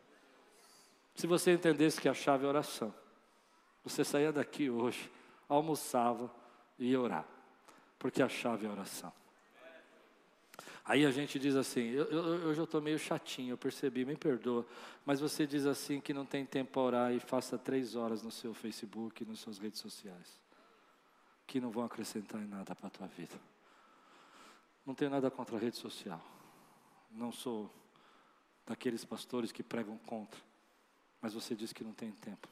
Se 1.22 1.28
você 1.28 1.52
entendesse 1.52 2.02
que 2.02 2.10
a 2.10 2.16
chave 2.16 2.46
é 2.46 2.48
oração, 2.48 2.92
você 3.84 4.04
saía 4.04 4.34
daqui 4.34 4.72
hoje, 4.72 5.08
almoçava 5.48 6.34
e 6.80 6.90
ia 6.90 7.00
orar, 7.00 7.28
porque 8.00 8.24
a 8.24 8.28
chave 8.28 8.66
é 8.66 8.70
oração. 8.72 9.14
Aí 10.84 11.06
a 11.06 11.12
gente 11.12 11.38
diz 11.38 11.56
assim, 11.56 11.92
eu, 11.92 12.06
eu, 12.06 12.24
eu 12.46 12.54
já 12.56 12.64
estou 12.64 12.82
meio 12.82 12.98
chatinho, 12.98 13.54
eu 13.54 13.58
percebi, 13.60 14.04
me 14.04 14.16
perdoa, 14.16 14.66
mas 15.06 15.20
você 15.20 15.46
diz 15.46 15.68
assim 15.68 16.02
que 16.02 16.12
não 16.12 16.26
tem 16.26 16.44
tempo 16.44 16.72
para 16.72 16.82
orar 16.82 17.14
e 17.14 17.20
faça 17.20 17.56
três 17.56 17.96
horas 17.96 18.24
no 18.24 18.32
seu 18.32 18.52
Facebook, 18.52 19.24
nas 19.24 19.38
suas 19.38 19.60
redes 19.60 19.80
sociais, 19.80 20.40
que 21.46 21.62
não 21.62 21.70
vão 21.70 21.86
acrescentar 21.86 22.42
em 22.42 22.48
nada 22.48 22.74
para 22.74 22.88
a 22.88 22.90
tua 22.90 23.06
vida. 23.06 23.40
Não 24.84 24.96
tenho 24.96 25.12
nada 25.12 25.30
contra 25.30 25.56
a 25.56 25.60
rede 25.60 25.78
social, 25.78 26.20
não 27.12 27.32
sou 27.32 27.72
daqueles 28.66 29.06
pastores 29.06 29.52
que 29.52 29.62
pregam 29.62 30.00
contra, 30.00 30.50
mas 31.22 31.34
você 31.34 31.56
diz 31.56 31.72
que 31.72 31.84
não 31.84 31.94
tem 31.94 32.12
tempo. 32.12 32.48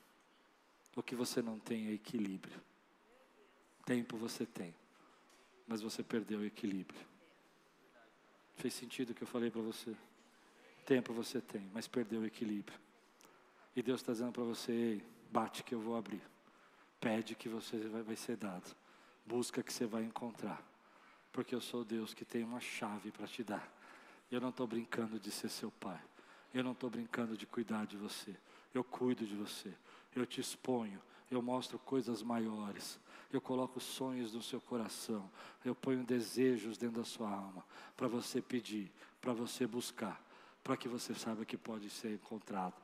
O 0.95 1.01
que 1.01 1.15
você 1.15 1.41
não 1.41 1.57
tem 1.57 1.88
é 1.88 1.93
equilíbrio. 1.93 2.61
Tempo 3.86 4.17
você 4.17 4.45
tem, 4.45 4.76
mas 5.67 5.82
você 5.82 6.03
perdeu 6.03 6.39
o 6.39 6.45
equilíbrio. 6.45 6.99
Fez 8.55 8.74
sentido 8.74 9.11
o 9.11 9.13
que 9.15 9.24
eu 9.24 9.28
falei 9.28 9.49
para 9.49 9.61
você? 9.61 9.95
Tempo 10.86 11.13
você 11.13 11.41
tem, 11.41 11.70
mas 11.74 11.88
perdeu 11.88 12.22
o 12.22 12.26
equilíbrio. 12.26 12.78
E 13.76 13.82
Deus 13.82 14.01
está 14.01 14.11
dizendo 14.11 14.32
para 14.32 14.43
você: 14.43 15.01
bate 15.32 15.63
que 15.63 15.74
eu 15.74 15.80
vou 15.80 15.95
abrir. 15.95 16.22
Pede 16.99 17.34
que 17.34 17.47
você 17.47 17.78
vai, 17.88 18.03
vai 18.03 18.15
ser 18.15 18.36
dado. 18.36 18.76
Busca 19.26 19.63
que 19.63 19.72
você 19.72 19.86
vai 19.86 20.03
encontrar. 20.03 20.61
Porque 21.32 21.55
eu 21.55 21.61
sou 21.61 21.84
Deus 21.84 22.13
que 22.13 22.26
tem 22.26 22.43
uma 22.43 22.59
chave 22.59 23.11
para 23.11 23.28
te 23.28 23.43
dar. 23.43 23.72
Eu 24.30 24.41
não 24.41 24.49
estou 24.49 24.67
brincando 24.67 25.20
de 25.20 25.32
ser 25.32 25.49
seu 25.49 25.72
pai. 25.72 26.01
Eu 26.53 26.63
não 26.63 26.74
estou 26.74 26.89
brincando 26.89 27.38
de 27.38 27.45
cuidar 27.45 27.86
de 27.86 27.95
você 27.95 28.36
eu 28.74 28.84
cuido 28.84 29.26
de 29.26 29.36
você, 29.36 29.74
eu 30.15 30.26
te 30.26 30.41
exponho, 30.41 31.01
eu 31.30 31.41
mostro 31.41 31.78
coisas 31.80 32.22
maiores, 32.24 32.99
eu 33.32 33.39
coloco 33.39 33.80
sonhos 33.80 34.34
no 34.34 34.41
seu 34.41 34.59
coração, 34.59 35.30
eu 35.63 35.76
ponho 35.76 36.03
desejos 36.03 36.78
dentro 36.78 36.97
da 36.97 37.05
sua 37.05 37.30
alma, 37.30 37.63
para 37.95 38.07
você 38.07 38.41
pedir, 38.41 38.91
para 39.22 39.34
você 39.34 39.67
buscar, 39.67 40.24
para 40.63 40.76
que 40.76 40.88
você 40.88 41.13
saiba 41.13 41.45
que 41.45 41.57
pode 41.57 41.89
ser 41.89 42.13
encontrado. 42.13 42.76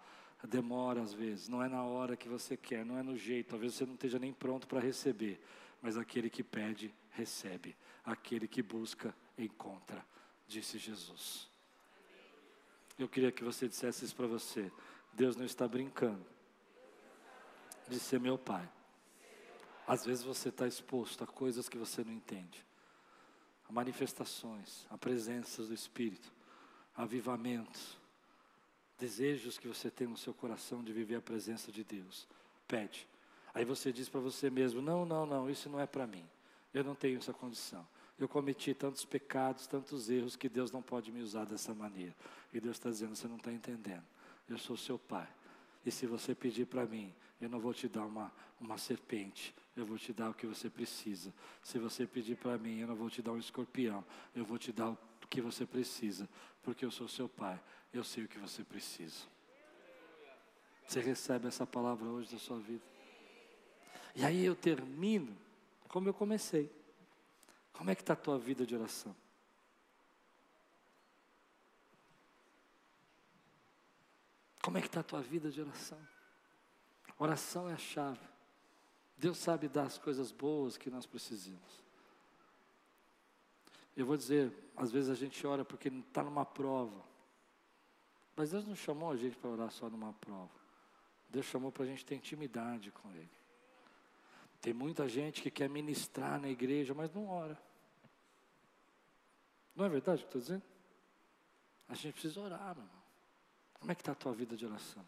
Demora 0.44 1.02
às 1.02 1.14
vezes, 1.14 1.48
não 1.48 1.64
é 1.64 1.68
na 1.68 1.84
hora 1.84 2.16
que 2.16 2.30
você 2.30 2.56
quer, 2.56 2.86
não 2.86 2.98
é 2.98 3.04
no 3.04 3.18
jeito, 3.18 3.50
talvez 3.50 3.74
você 3.74 3.86
não 3.86 3.96
esteja 3.96 4.20
nem 4.20 4.32
pronto 4.32 4.68
para 4.68 4.80
receber, 4.80 5.44
mas 5.82 5.98
aquele 5.98 6.30
que 6.30 6.44
pede, 6.44 6.94
recebe, 7.12 7.76
aquele 8.04 8.48
que 8.48 8.62
busca, 8.62 9.16
encontra, 9.38 10.06
disse 10.48 10.78
Jesus. 10.78 11.50
Eu 12.98 13.10
queria 13.10 13.32
que 13.32 13.44
você 13.44 13.68
dissesse 13.68 14.06
isso 14.06 14.16
para 14.16 14.28
você. 14.28 14.72
Deus 15.16 15.36
não 15.36 15.46
está 15.46 15.68
brincando 15.68 16.26
de 17.88 18.00
ser 18.00 18.20
meu 18.20 18.38
pai. 18.38 18.70
Às 19.88 20.06
vezes 20.06 20.24
você 20.24 20.50
está 20.50 20.68
exposto 20.68 21.24
a 21.24 21.28
coisas 21.28 21.70
que 21.70 21.78
você 21.78 22.04
não 22.04 22.12
entende, 22.12 22.66
a 23.70 23.72
manifestações, 23.72 24.86
a 24.90 24.98
presença 24.98 25.64
do 25.64 25.74
Espírito, 25.74 26.32
avivamentos, 26.96 27.98
desejos 28.98 29.58
que 29.58 29.68
você 29.68 29.90
tem 29.90 30.08
no 30.08 30.18
seu 30.18 30.34
coração 30.34 30.84
de 30.84 30.92
viver 30.92 31.16
a 31.16 31.22
presença 31.22 31.72
de 31.72 31.84
Deus. 31.84 32.28
Pede. 32.68 33.08
Aí 33.54 33.64
você 33.64 33.94
diz 33.94 34.10
para 34.10 34.20
você 34.20 34.50
mesmo: 34.50 34.82
não, 34.82 35.06
não, 35.06 35.26
não, 35.26 35.50
isso 35.50 35.70
não 35.70 35.80
é 35.80 35.86
para 35.86 36.08
mim. 36.08 36.28
Eu 36.74 36.84
não 36.84 36.96
tenho 36.96 37.20
essa 37.20 37.32
condição. 37.32 37.88
Eu 38.18 38.28
cometi 38.28 38.74
tantos 38.74 39.06
pecados, 39.06 39.68
tantos 39.68 40.10
erros 40.10 40.36
que 40.36 40.50
Deus 40.50 40.72
não 40.72 40.82
pode 40.82 41.12
me 41.12 41.22
usar 41.22 41.46
dessa 41.46 41.74
maneira. 41.74 42.16
E 42.52 42.60
Deus 42.60 42.76
está 42.78 42.90
dizendo: 42.90 43.16
você 43.16 43.28
não 43.28 43.38
está 43.38 43.52
entendendo 43.52 44.04
eu 44.48 44.58
sou 44.58 44.78
seu 44.78 44.98
pai. 44.98 45.28
E 45.86 45.92
se 45.92 46.06
você 46.06 46.34
pedir 46.34 46.66
para 46.66 46.86
mim, 46.86 47.14
eu 47.40 47.50
não 47.50 47.60
vou 47.60 47.74
te 47.74 47.88
dar 47.88 48.06
uma, 48.06 48.32
uma 48.60 48.78
serpente, 48.78 49.54
eu 49.76 49.86
vou 49.86 49.98
te 49.98 50.14
dar 50.14 50.30
o 50.30 50.34
que 50.34 50.48
você 50.48 50.70
precisa. 50.70 51.34
Se 51.62 51.78
você 51.78 52.08
pedir 52.08 52.38
para 52.38 52.58
mim, 52.58 52.80
eu 52.80 52.88
não 52.88 52.96
vou 52.96 53.10
te 53.10 53.22
dar 53.22 53.34
um 53.34 53.38
escorpião, 53.38 54.04
eu 54.34 54.46
vou 54.46 54.58
te 54.58 54.72
dar 54.72 54.90
o 54.90 54.98
que 55.30 55.42
você 55.42 55.66
precisa, 55.66 56.28
porque 56.64 56.86
eu 56.86 56.92
sou 56.92 57.08
seu 57.08 57.28
pai, 57.30 57.62
eu 57.94 58.04
sei 58.04 58.24
o 58.24 58.28
que 58.28 58.40
você 58.40 58.64
precisa. 58.64 59.26
Você 60.88 61.00
recebe 61.00 61.48
essa 61.48 61.66
palavra 61.66 62.08
hoje 62.08 62.32
da 62.32 62.40
sua 62.40 62.60
vida? 62.60 62.84
E 64.16 64.24
aí 64.24 64.46
eu 64.46 64.56
termino 64.56 65.36
como 65.88 66.08
eu 66.08 66.14
comecei. 66.14 66.72
Como 67.74 67.90
é 67.90 67.96
que 67.96 68.02
está 68.02 68.14
a 68.14 68.18
tua 68.18 68.40
vida 68.40 68.66
de 68.66 68.76
oração? 68.76 69.16
Como 74.66 74.80
é 74.80 74.82
que 74.82 74.88
está 74.88 75.02
a 75.02 75.04
tua 75.04 75.22
vida 75.22 75.52
de 75.52 75.62
oração? 75.62 76.00
Oração 77.20 77.70
é 77.70 77.74
a 77.74 77.78
chave. 77.78 78.28
Deus 79.16 79.38
sabe 79.38 79.68
dar 79.68 79.84
as 79.84 80.00
coisas 80.00 80.32
boas 80.32 80.76
que 80.76 80.90
nós 80.90 81.06
precisamos. 81.06 81.84
Eu 83.96 84.08
vou 84.08 84.18
dizer, 84.18 84.52
às 84.76 84.92
vezes 84.92 85.12
a 85.12 85.14
gente 85.14 85.46
ora 85.46 85.64
porque 85.64 85.90
está 85.90 86.24
numa 86.24 86.44
prova. 86.44 87.06
Mas 88.36 88.50
Deus 88.50 88.66
não 88.66 88.76
chamou 88.76 89.12
a 89.12 89.16
gente 89.16 89.38
para 89.38 89.52
orar 89.52 89.70
só 89.70 89.88
numa 89.88 90.14
prova. 90.14 90.50
Deus 91.30 91.46
chamou 91.46 91.72
para 91.72 91.84
a 91.84 91.88
gente 91.88 92.04
ter 92.04 92.16
intimidade 92.16 92.90
com 92.90 93.12
Ele. 93.12 93.30
Tem 94.62 94.74
muita 94.74 95.08
gente 95.08 95.44
que 95.44 95.52
quer 95.52 95.70
ministrar 95.70 96.42
na 96.42 96.50
igreja, 96.50 96.92
mas 96.96 97.14
não 97.14 97.28
ora. 97.28 97.56
Não 99.76 99.86
é 99.86 99.90
verdade 99.90 100.24
o 100.24 100.26
que 100.26 100.30
estou 100.30 100.42
dizendo? 100.42 100.64
A 101.88 101.94
gente 101.94 102.14
precisa 102.14 102.42
orar, 102.42 102.74
meu 102.74 102.84
irmão. 102.84 103.05
Como 103.86 103.92
é 103.92 103.96
que 103.96 104.02
está 104.02 104.14
a 104.14 104.16
tua 104.16 104.34
vida 104.34 104.58
de 104.58 104.66
oração? 104.66 105.06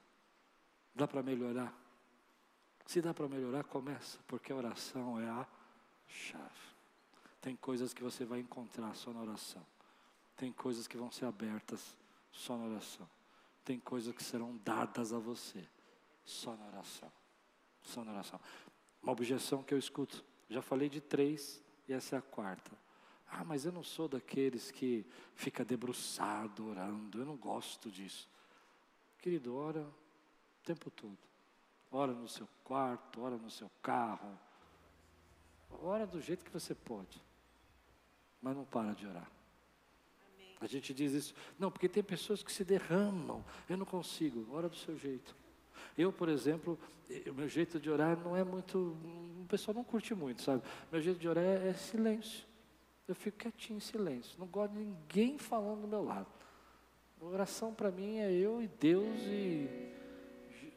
Dá 0.94 1.08
para 1.08 1.24
melhorar? 1.24 1.76
Se 2.86 3.02
dá 3.02 3.12
para 3.12 3.28
melhorar, 3.28 3.64
começa, 3.64 4.20
porque 4.28 4.54
a 4.54 4.56
oração 4.56 5.20
é 5.20 5.28
a 5.28 5.48
chave. 6.08 6.76
Tem 7.42 7.56
coisas 7.56 7.92
que 7.92 8.04
você 8.04 8.24
vai 8.24 8.40
encontrar 8.40 8.94
só 8.94 9.12
na 9.12 9.22
oração. 9.22 9.66
Tem 10.36 10.54
coisas 10.54 10.88
que 10.88 10.96
vão 10.96 11.12
ser 11.12 11.26
abertas 11.26 11.98
só 12.32 12.56
na 12.56 12.66
oração. 12.66 13.10
Tem 13.66 13.80
coisas 13.80 14.14
que 14.14 14.24
serão 14.24 14.56
dadas 14.58 15.12
a 15.12 15.18
você 15.18 15.68
só 16.24 16.56
na 16.56 16.68
oração. 16.68 17.12
Só 17.82 18.04
na 18.04 18.12
oração. 18.12 18.40
Uma 19.02 19.12
objeção 19.12 19.64
que 19.64 19.74
eu 19.74 19.80
escuto. 19.80 20.24
Já 20.52 20.62
falei 20.62 20.88
de 20.88 21.02
três 21.02 21.64
e 21.88 21.94
essa 21.94 22.16
é 22.16 22.20
a 22.20 22.22
quarta. 22.22 22.78
Ah, 23.28 23.44
mas 23.44 23.66
eu 23.66 23.72
não 23.72 23.82
sou 23.82 24.08
daqueles 24.08 24.70
que 24.70 25.04
fica 25.34 25.66
debruçado 25.66 26.68
orando. 26.68 27.18
Eu 27.18 27.26
não 27.26 27.38
gosto 27.38 27.90
disso. 27.90 28.30
Querido, 29.28 29.58
ora 29.58 29.82
o 29.82 30.64
tempo 30.64 30.90
todo. 30.90 31.18
Ora 31.92 32.14
no 32.14 32.30
seu 32.30 32.48
quarto, 32.64 33.22
ora 33.22 33.36
no 33.36 33.52
seu 33.52 33.70
carro. 33.82 34.40
Ora 35.82 36.08
do 36.08 36.22
jeito 36.22 36.46
que 36.46 36.50
você 36.50 36.74
pode. 36.74 37.22
Mas 38.42 38.56
não 38.56 38.64
para 38.64 38.94
de 38.94 39.06
orar. 39.06 39.30
A 40.62 40.66
gente 40.66 40.94
diz 40.94 41.12
isso. 41.12 41.36
Não, 41.60 41.70
porque 41.70 41.90
tem 41.90 42.02
pessoas 42.02 42.42
que 42.42 42.50
se 42.50 42.64
derramam. 42.64 43.44
Eu 43.68 43.76
não 43.76 43.86
consigo. 43.86 44.48
Ora 44.56 44.70
do 44.70 44.78
seu 44.78 44.98
jeito. 44.98 45.36
Eu, 45.98 46.14
por 46.14 46.30
exemplo, 46.30 46.80
o 47.28 47.34
meu 47.34 47.50
jeito 47.50 47.82
de 47.82 47.90
orar 47.90 48.18
não 48.18 48.34
é 48.34 48.46
muito. 48.46 48.96
O 49.42 49.46
pessoal 49.50 49.76
não 49.76 49.84
curte 49.84 50.16
muito, 50.16 50.42
sabe? 50.42 50.64
Meu 50.90 51.02
jeito 51.02 51.20
de 51.20 51.28
orar 51.28 51.44
é, 51.44 51.68
é 51.68 51.74
silêncio. 51.74 52.48
Eu 53.06 53.14
fico 53.14 53.40
quietinho 53.40 53.76
em 53.76 53.82
silêncio. 53.82 54.40
Não 54.40 54.48
gosto 54.48 54.72
de 54.72 54.80
ninguém 54.80 55.38
falando 55.38 55.82
do 55.82 55.88
meu 55.90 56.02
lado. 56.02 56.37
Oração 57.20 57.74
para 57.74 57.92
mim 57.92 58.18
é 58.18 58.32
eu 58.32 58.62
e 58.62 58.68
Deus 58.68 59.20
e. 59.22 59.68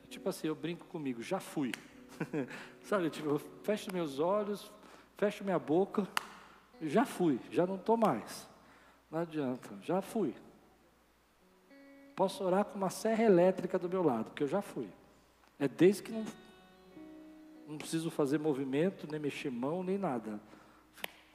Tipo 0.08 0.28
assim, 0.28 0.48
eu 0.48 0.54
brinco 0.54 0.86
comigo, 0.86 1.22
já 1.22 1.38
fui. 1.38 1.70
sabe, 2.82 3.10
tipo, 3.10 3.28
eu 3.28 3.38
fecho 3.62 3.92
meus 3.92 4.18
olhos, 4.18 4.72
fecho 5.16 5.44
minha 5.44 5.58
boca, 5.58 6.08
já 6.82 7.04
fui, 7.04 7.38
já 7.50 7.66
não 7.66 7.76
estou 7.76 7.96
mais. 7.96 8.48
Não 9.10 9.20
adianta, 9.20 9.68
já 9.82 10.00
fui. 10.00 10.34
Posso 12.16 12.42
orar 12.42 12.64
com 12.64 12.76
uma 12.76 12.90
serra 12.90 13.22
elétrica 13.24 13.78
do 13.78 13.88
meu 13.88 14.02
lado, 14.02 14.26
porque 14.26 14.42
eu 14.42 14.48
já 14.48 14.60
fui. 14.60 14.88
É 15.58 15.68
desde 15.68 16.02
que 16.02 16.10
não, 16.10 16.24
não 17.68 17.78
preciso 17.78 18.10
fazer 18.10 18.38
movimento, 18.38 19.06
nem 19.10 19.20
mexer 19.20 19.50
mão, 19.50 19.82
nem 19.82 19.98
nada. 19.98 20.40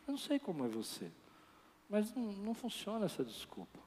Eu 0.08 0.12
não 0.12 0.18
sei 0.18 0.40
como 0.40 0.66
é 0.66 0.68
você, 0.68 1.12
mas 1.90 2.14
não, 2.14 2.32
não 2.34 2.54
funciona 2.54 3.06
essa 3.06 3.24
desculpa. 3.24 3.80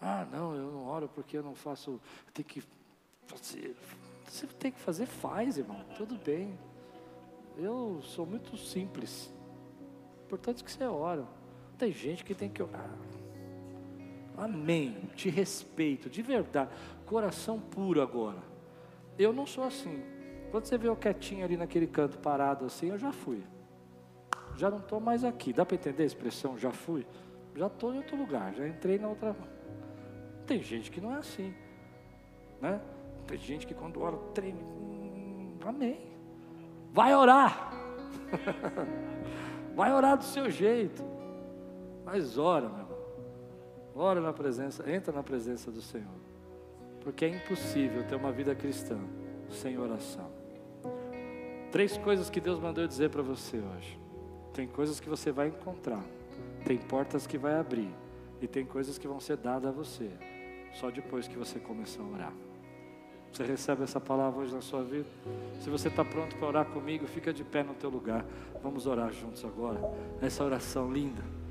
Ah, 0.00 0.26
não, 0.30 0.54
eu 0.54 0.70
não 0.72 0.86
oro 0.86 1.08
porque 1.14 1.36
eu 1.36 1.42
não 1.42 1.54
faço. 1.54 1.90
Eu 2.26 2.32
tenho 2.32 2.46
que 2.46 2.62
fazer. 3.26 3.76
Você 4.24 4.46
tem 4.46 4.72
que 4.72 4.80
fazer, 4.80 5.06
faz, 5.06 5.58
irmão. 5.58 5.84
Tudo 5.96 6.16
bem. 6.16 6.58
Eu 7.56 8.00
sou 8.02 8.24
muito 8.24 8.56
simples. 8.56 9.32
Importante 10.24 10.64
que 10.64 10.70
você 10.70 10.84
ora. 10.84 11.26
Tem 11.76 11.92
gente 11.92 12.24
que 12.24 12.34
tem 12.34 12.48
que 12.48 12.62
orar. 12.62 12.90
Amém. 14.38 15.10
Te 15.14 15.28
respeito, 15.28 16.08
de 16.08 16.22
verdade. 16.22 16.70
Coração 17.04 17.60
puro 17.60 18.00
agora. 18.00 18.42
Eu 19.18 19.32
não 19.32 19.44
sou 19.44 19.64
assim. 19.64 20.02
Quando 20.50 20.64
você 20.64 20.78
vê 20.78 20.88
eu 20.88 20.96
quietinho 20.96 21.44
ali 21.44 21.56
naquele 21.56 21.86
canto 21.86 22.18
parado 22.18 22.64
assim, 22.64 22.88
eu 22.88 22.98
já 22.98 23.12
fui. 23.12 23.42
Já 24.56 24.70
não 24.70 24.78
estou 24.78 25.00
mais 25.00 25.24
aqui. 25.24 25.52
Dá 25.52 25.64
para 25.64 25.76
entender 25.76 26.02
a 26.02 26.06
expressão 26.06 26.58
já 26.58 26.70
fui? 26.70 27.06
Já 27.54 27.66
estou 27.66 27.94
em 27.94 27.98
outro 27.98 28.16
lugar, 28.16 28.54
já 28.54 28.66
entrei 28.66 28.98
na 28.98 29.08
outra. 29.08 29.36
Tem 30.50 30.60
gente 30.64 30.90
que 30.90 31.00
não 31.00 31.14
é 31.14 31.18
assim. 31.18 31.54
Né? 32.60 32.80
Tem 33.24 33.38
gente 33.38 33.64
que 33.68 33.72
quando 33.72 34.02
ora 34.02 34.16
treme. 34.34 34.60
Hum, 34.60 35.56
amém. 35.64 36.00
Vai 36.92 37.14
orar. 37.14 37.72
Vai 39.76 39.92
orar 39.92 40.18
do 40.18 40.24
seu 40.24 40.50
jeito. 40.50 41.04
Mas 42.04 42.36
ora, 42.36 42.68
meu 42.68 42.80
irmão. 42.80 42.98
Ora 43.94 44.20
na 44.20 44.32
presença, 44.32 44.90
entra 44.90 45.12
na 45.12 45.22
presença 45.22 45.70
do 45.70 45.80
Senhor. 45.80 46.18
Porque 47.00 47.24
é 47.24 47.28
impossível 47.28 48.02
ter 48.08 48.16
uma 48.16 48.32
vida 48.32 48.52
cristã 48.52 48.98
sem 49.50 49.78
oração. 49.78 50.32
Três 51.70 51.96
coisas 51.96 52.28
que 52.28 52.40
Deus 52.40 52.58
mandou 52.58 52.82
eu 52.82 52.88
dizer 52.88 53.08
para 53.08 53.22
você 53.22 53.58
hoje. 53.58 54.00
Tem 54.52 54.66
coisas 54.66 54.98
que 54.98 55.08
você 55.08 55.30
vai 55.30 55.46
encontrar, 55.46 56.02
tem 56.64 56.76
portas 56.76 57.24
que 57.24 57.38
vai 57.38 57.54
abrir 57.54 57.94
e 58.42 58.48
tem 58.48 58.66
coisas 58.66 58.98
que 58.98 59.06
vão 59.06 59.20
ser 59.20 59.36
dadas 59.36 59.70
a 59.70 59.72
você 59.72 60.10
só 60.72 60.90
depois 60.90 61.26
que 61.28 61.36
você 61.36 61.58
começar 61.58 62.02
a 62.02 62.06
orar. 62.06 62.32
Você 63.32 63.44
recebe 63.44 63.84
essa 63.84 64.00
palavra 64.00 64.40
hoje 64.40 64.52
na 64.52 64.60
sua 64.60 64.82
vida? 64.82 65.06
Se 65.60 65.70
você 65.70 65.88
está 65.88 66.04
pronto 66.04 66.36
para 66.36 66.48
orar 66.48 66.66
comigo, 66.66 67.06
fica 67.06 67.32
de 67.32 67.44
pé 67.44 67.62
no 67.62 67.74
teu 67.74 67.88
lugar. 67.88 68.24
Vamos 68.62 68.86
orar 68.86 69.12
juntos 69.12 69.44
agora. 69.44 69.80
Essa 70.20 70.44
oração 70.44 70.92
linda. 70.92 71.22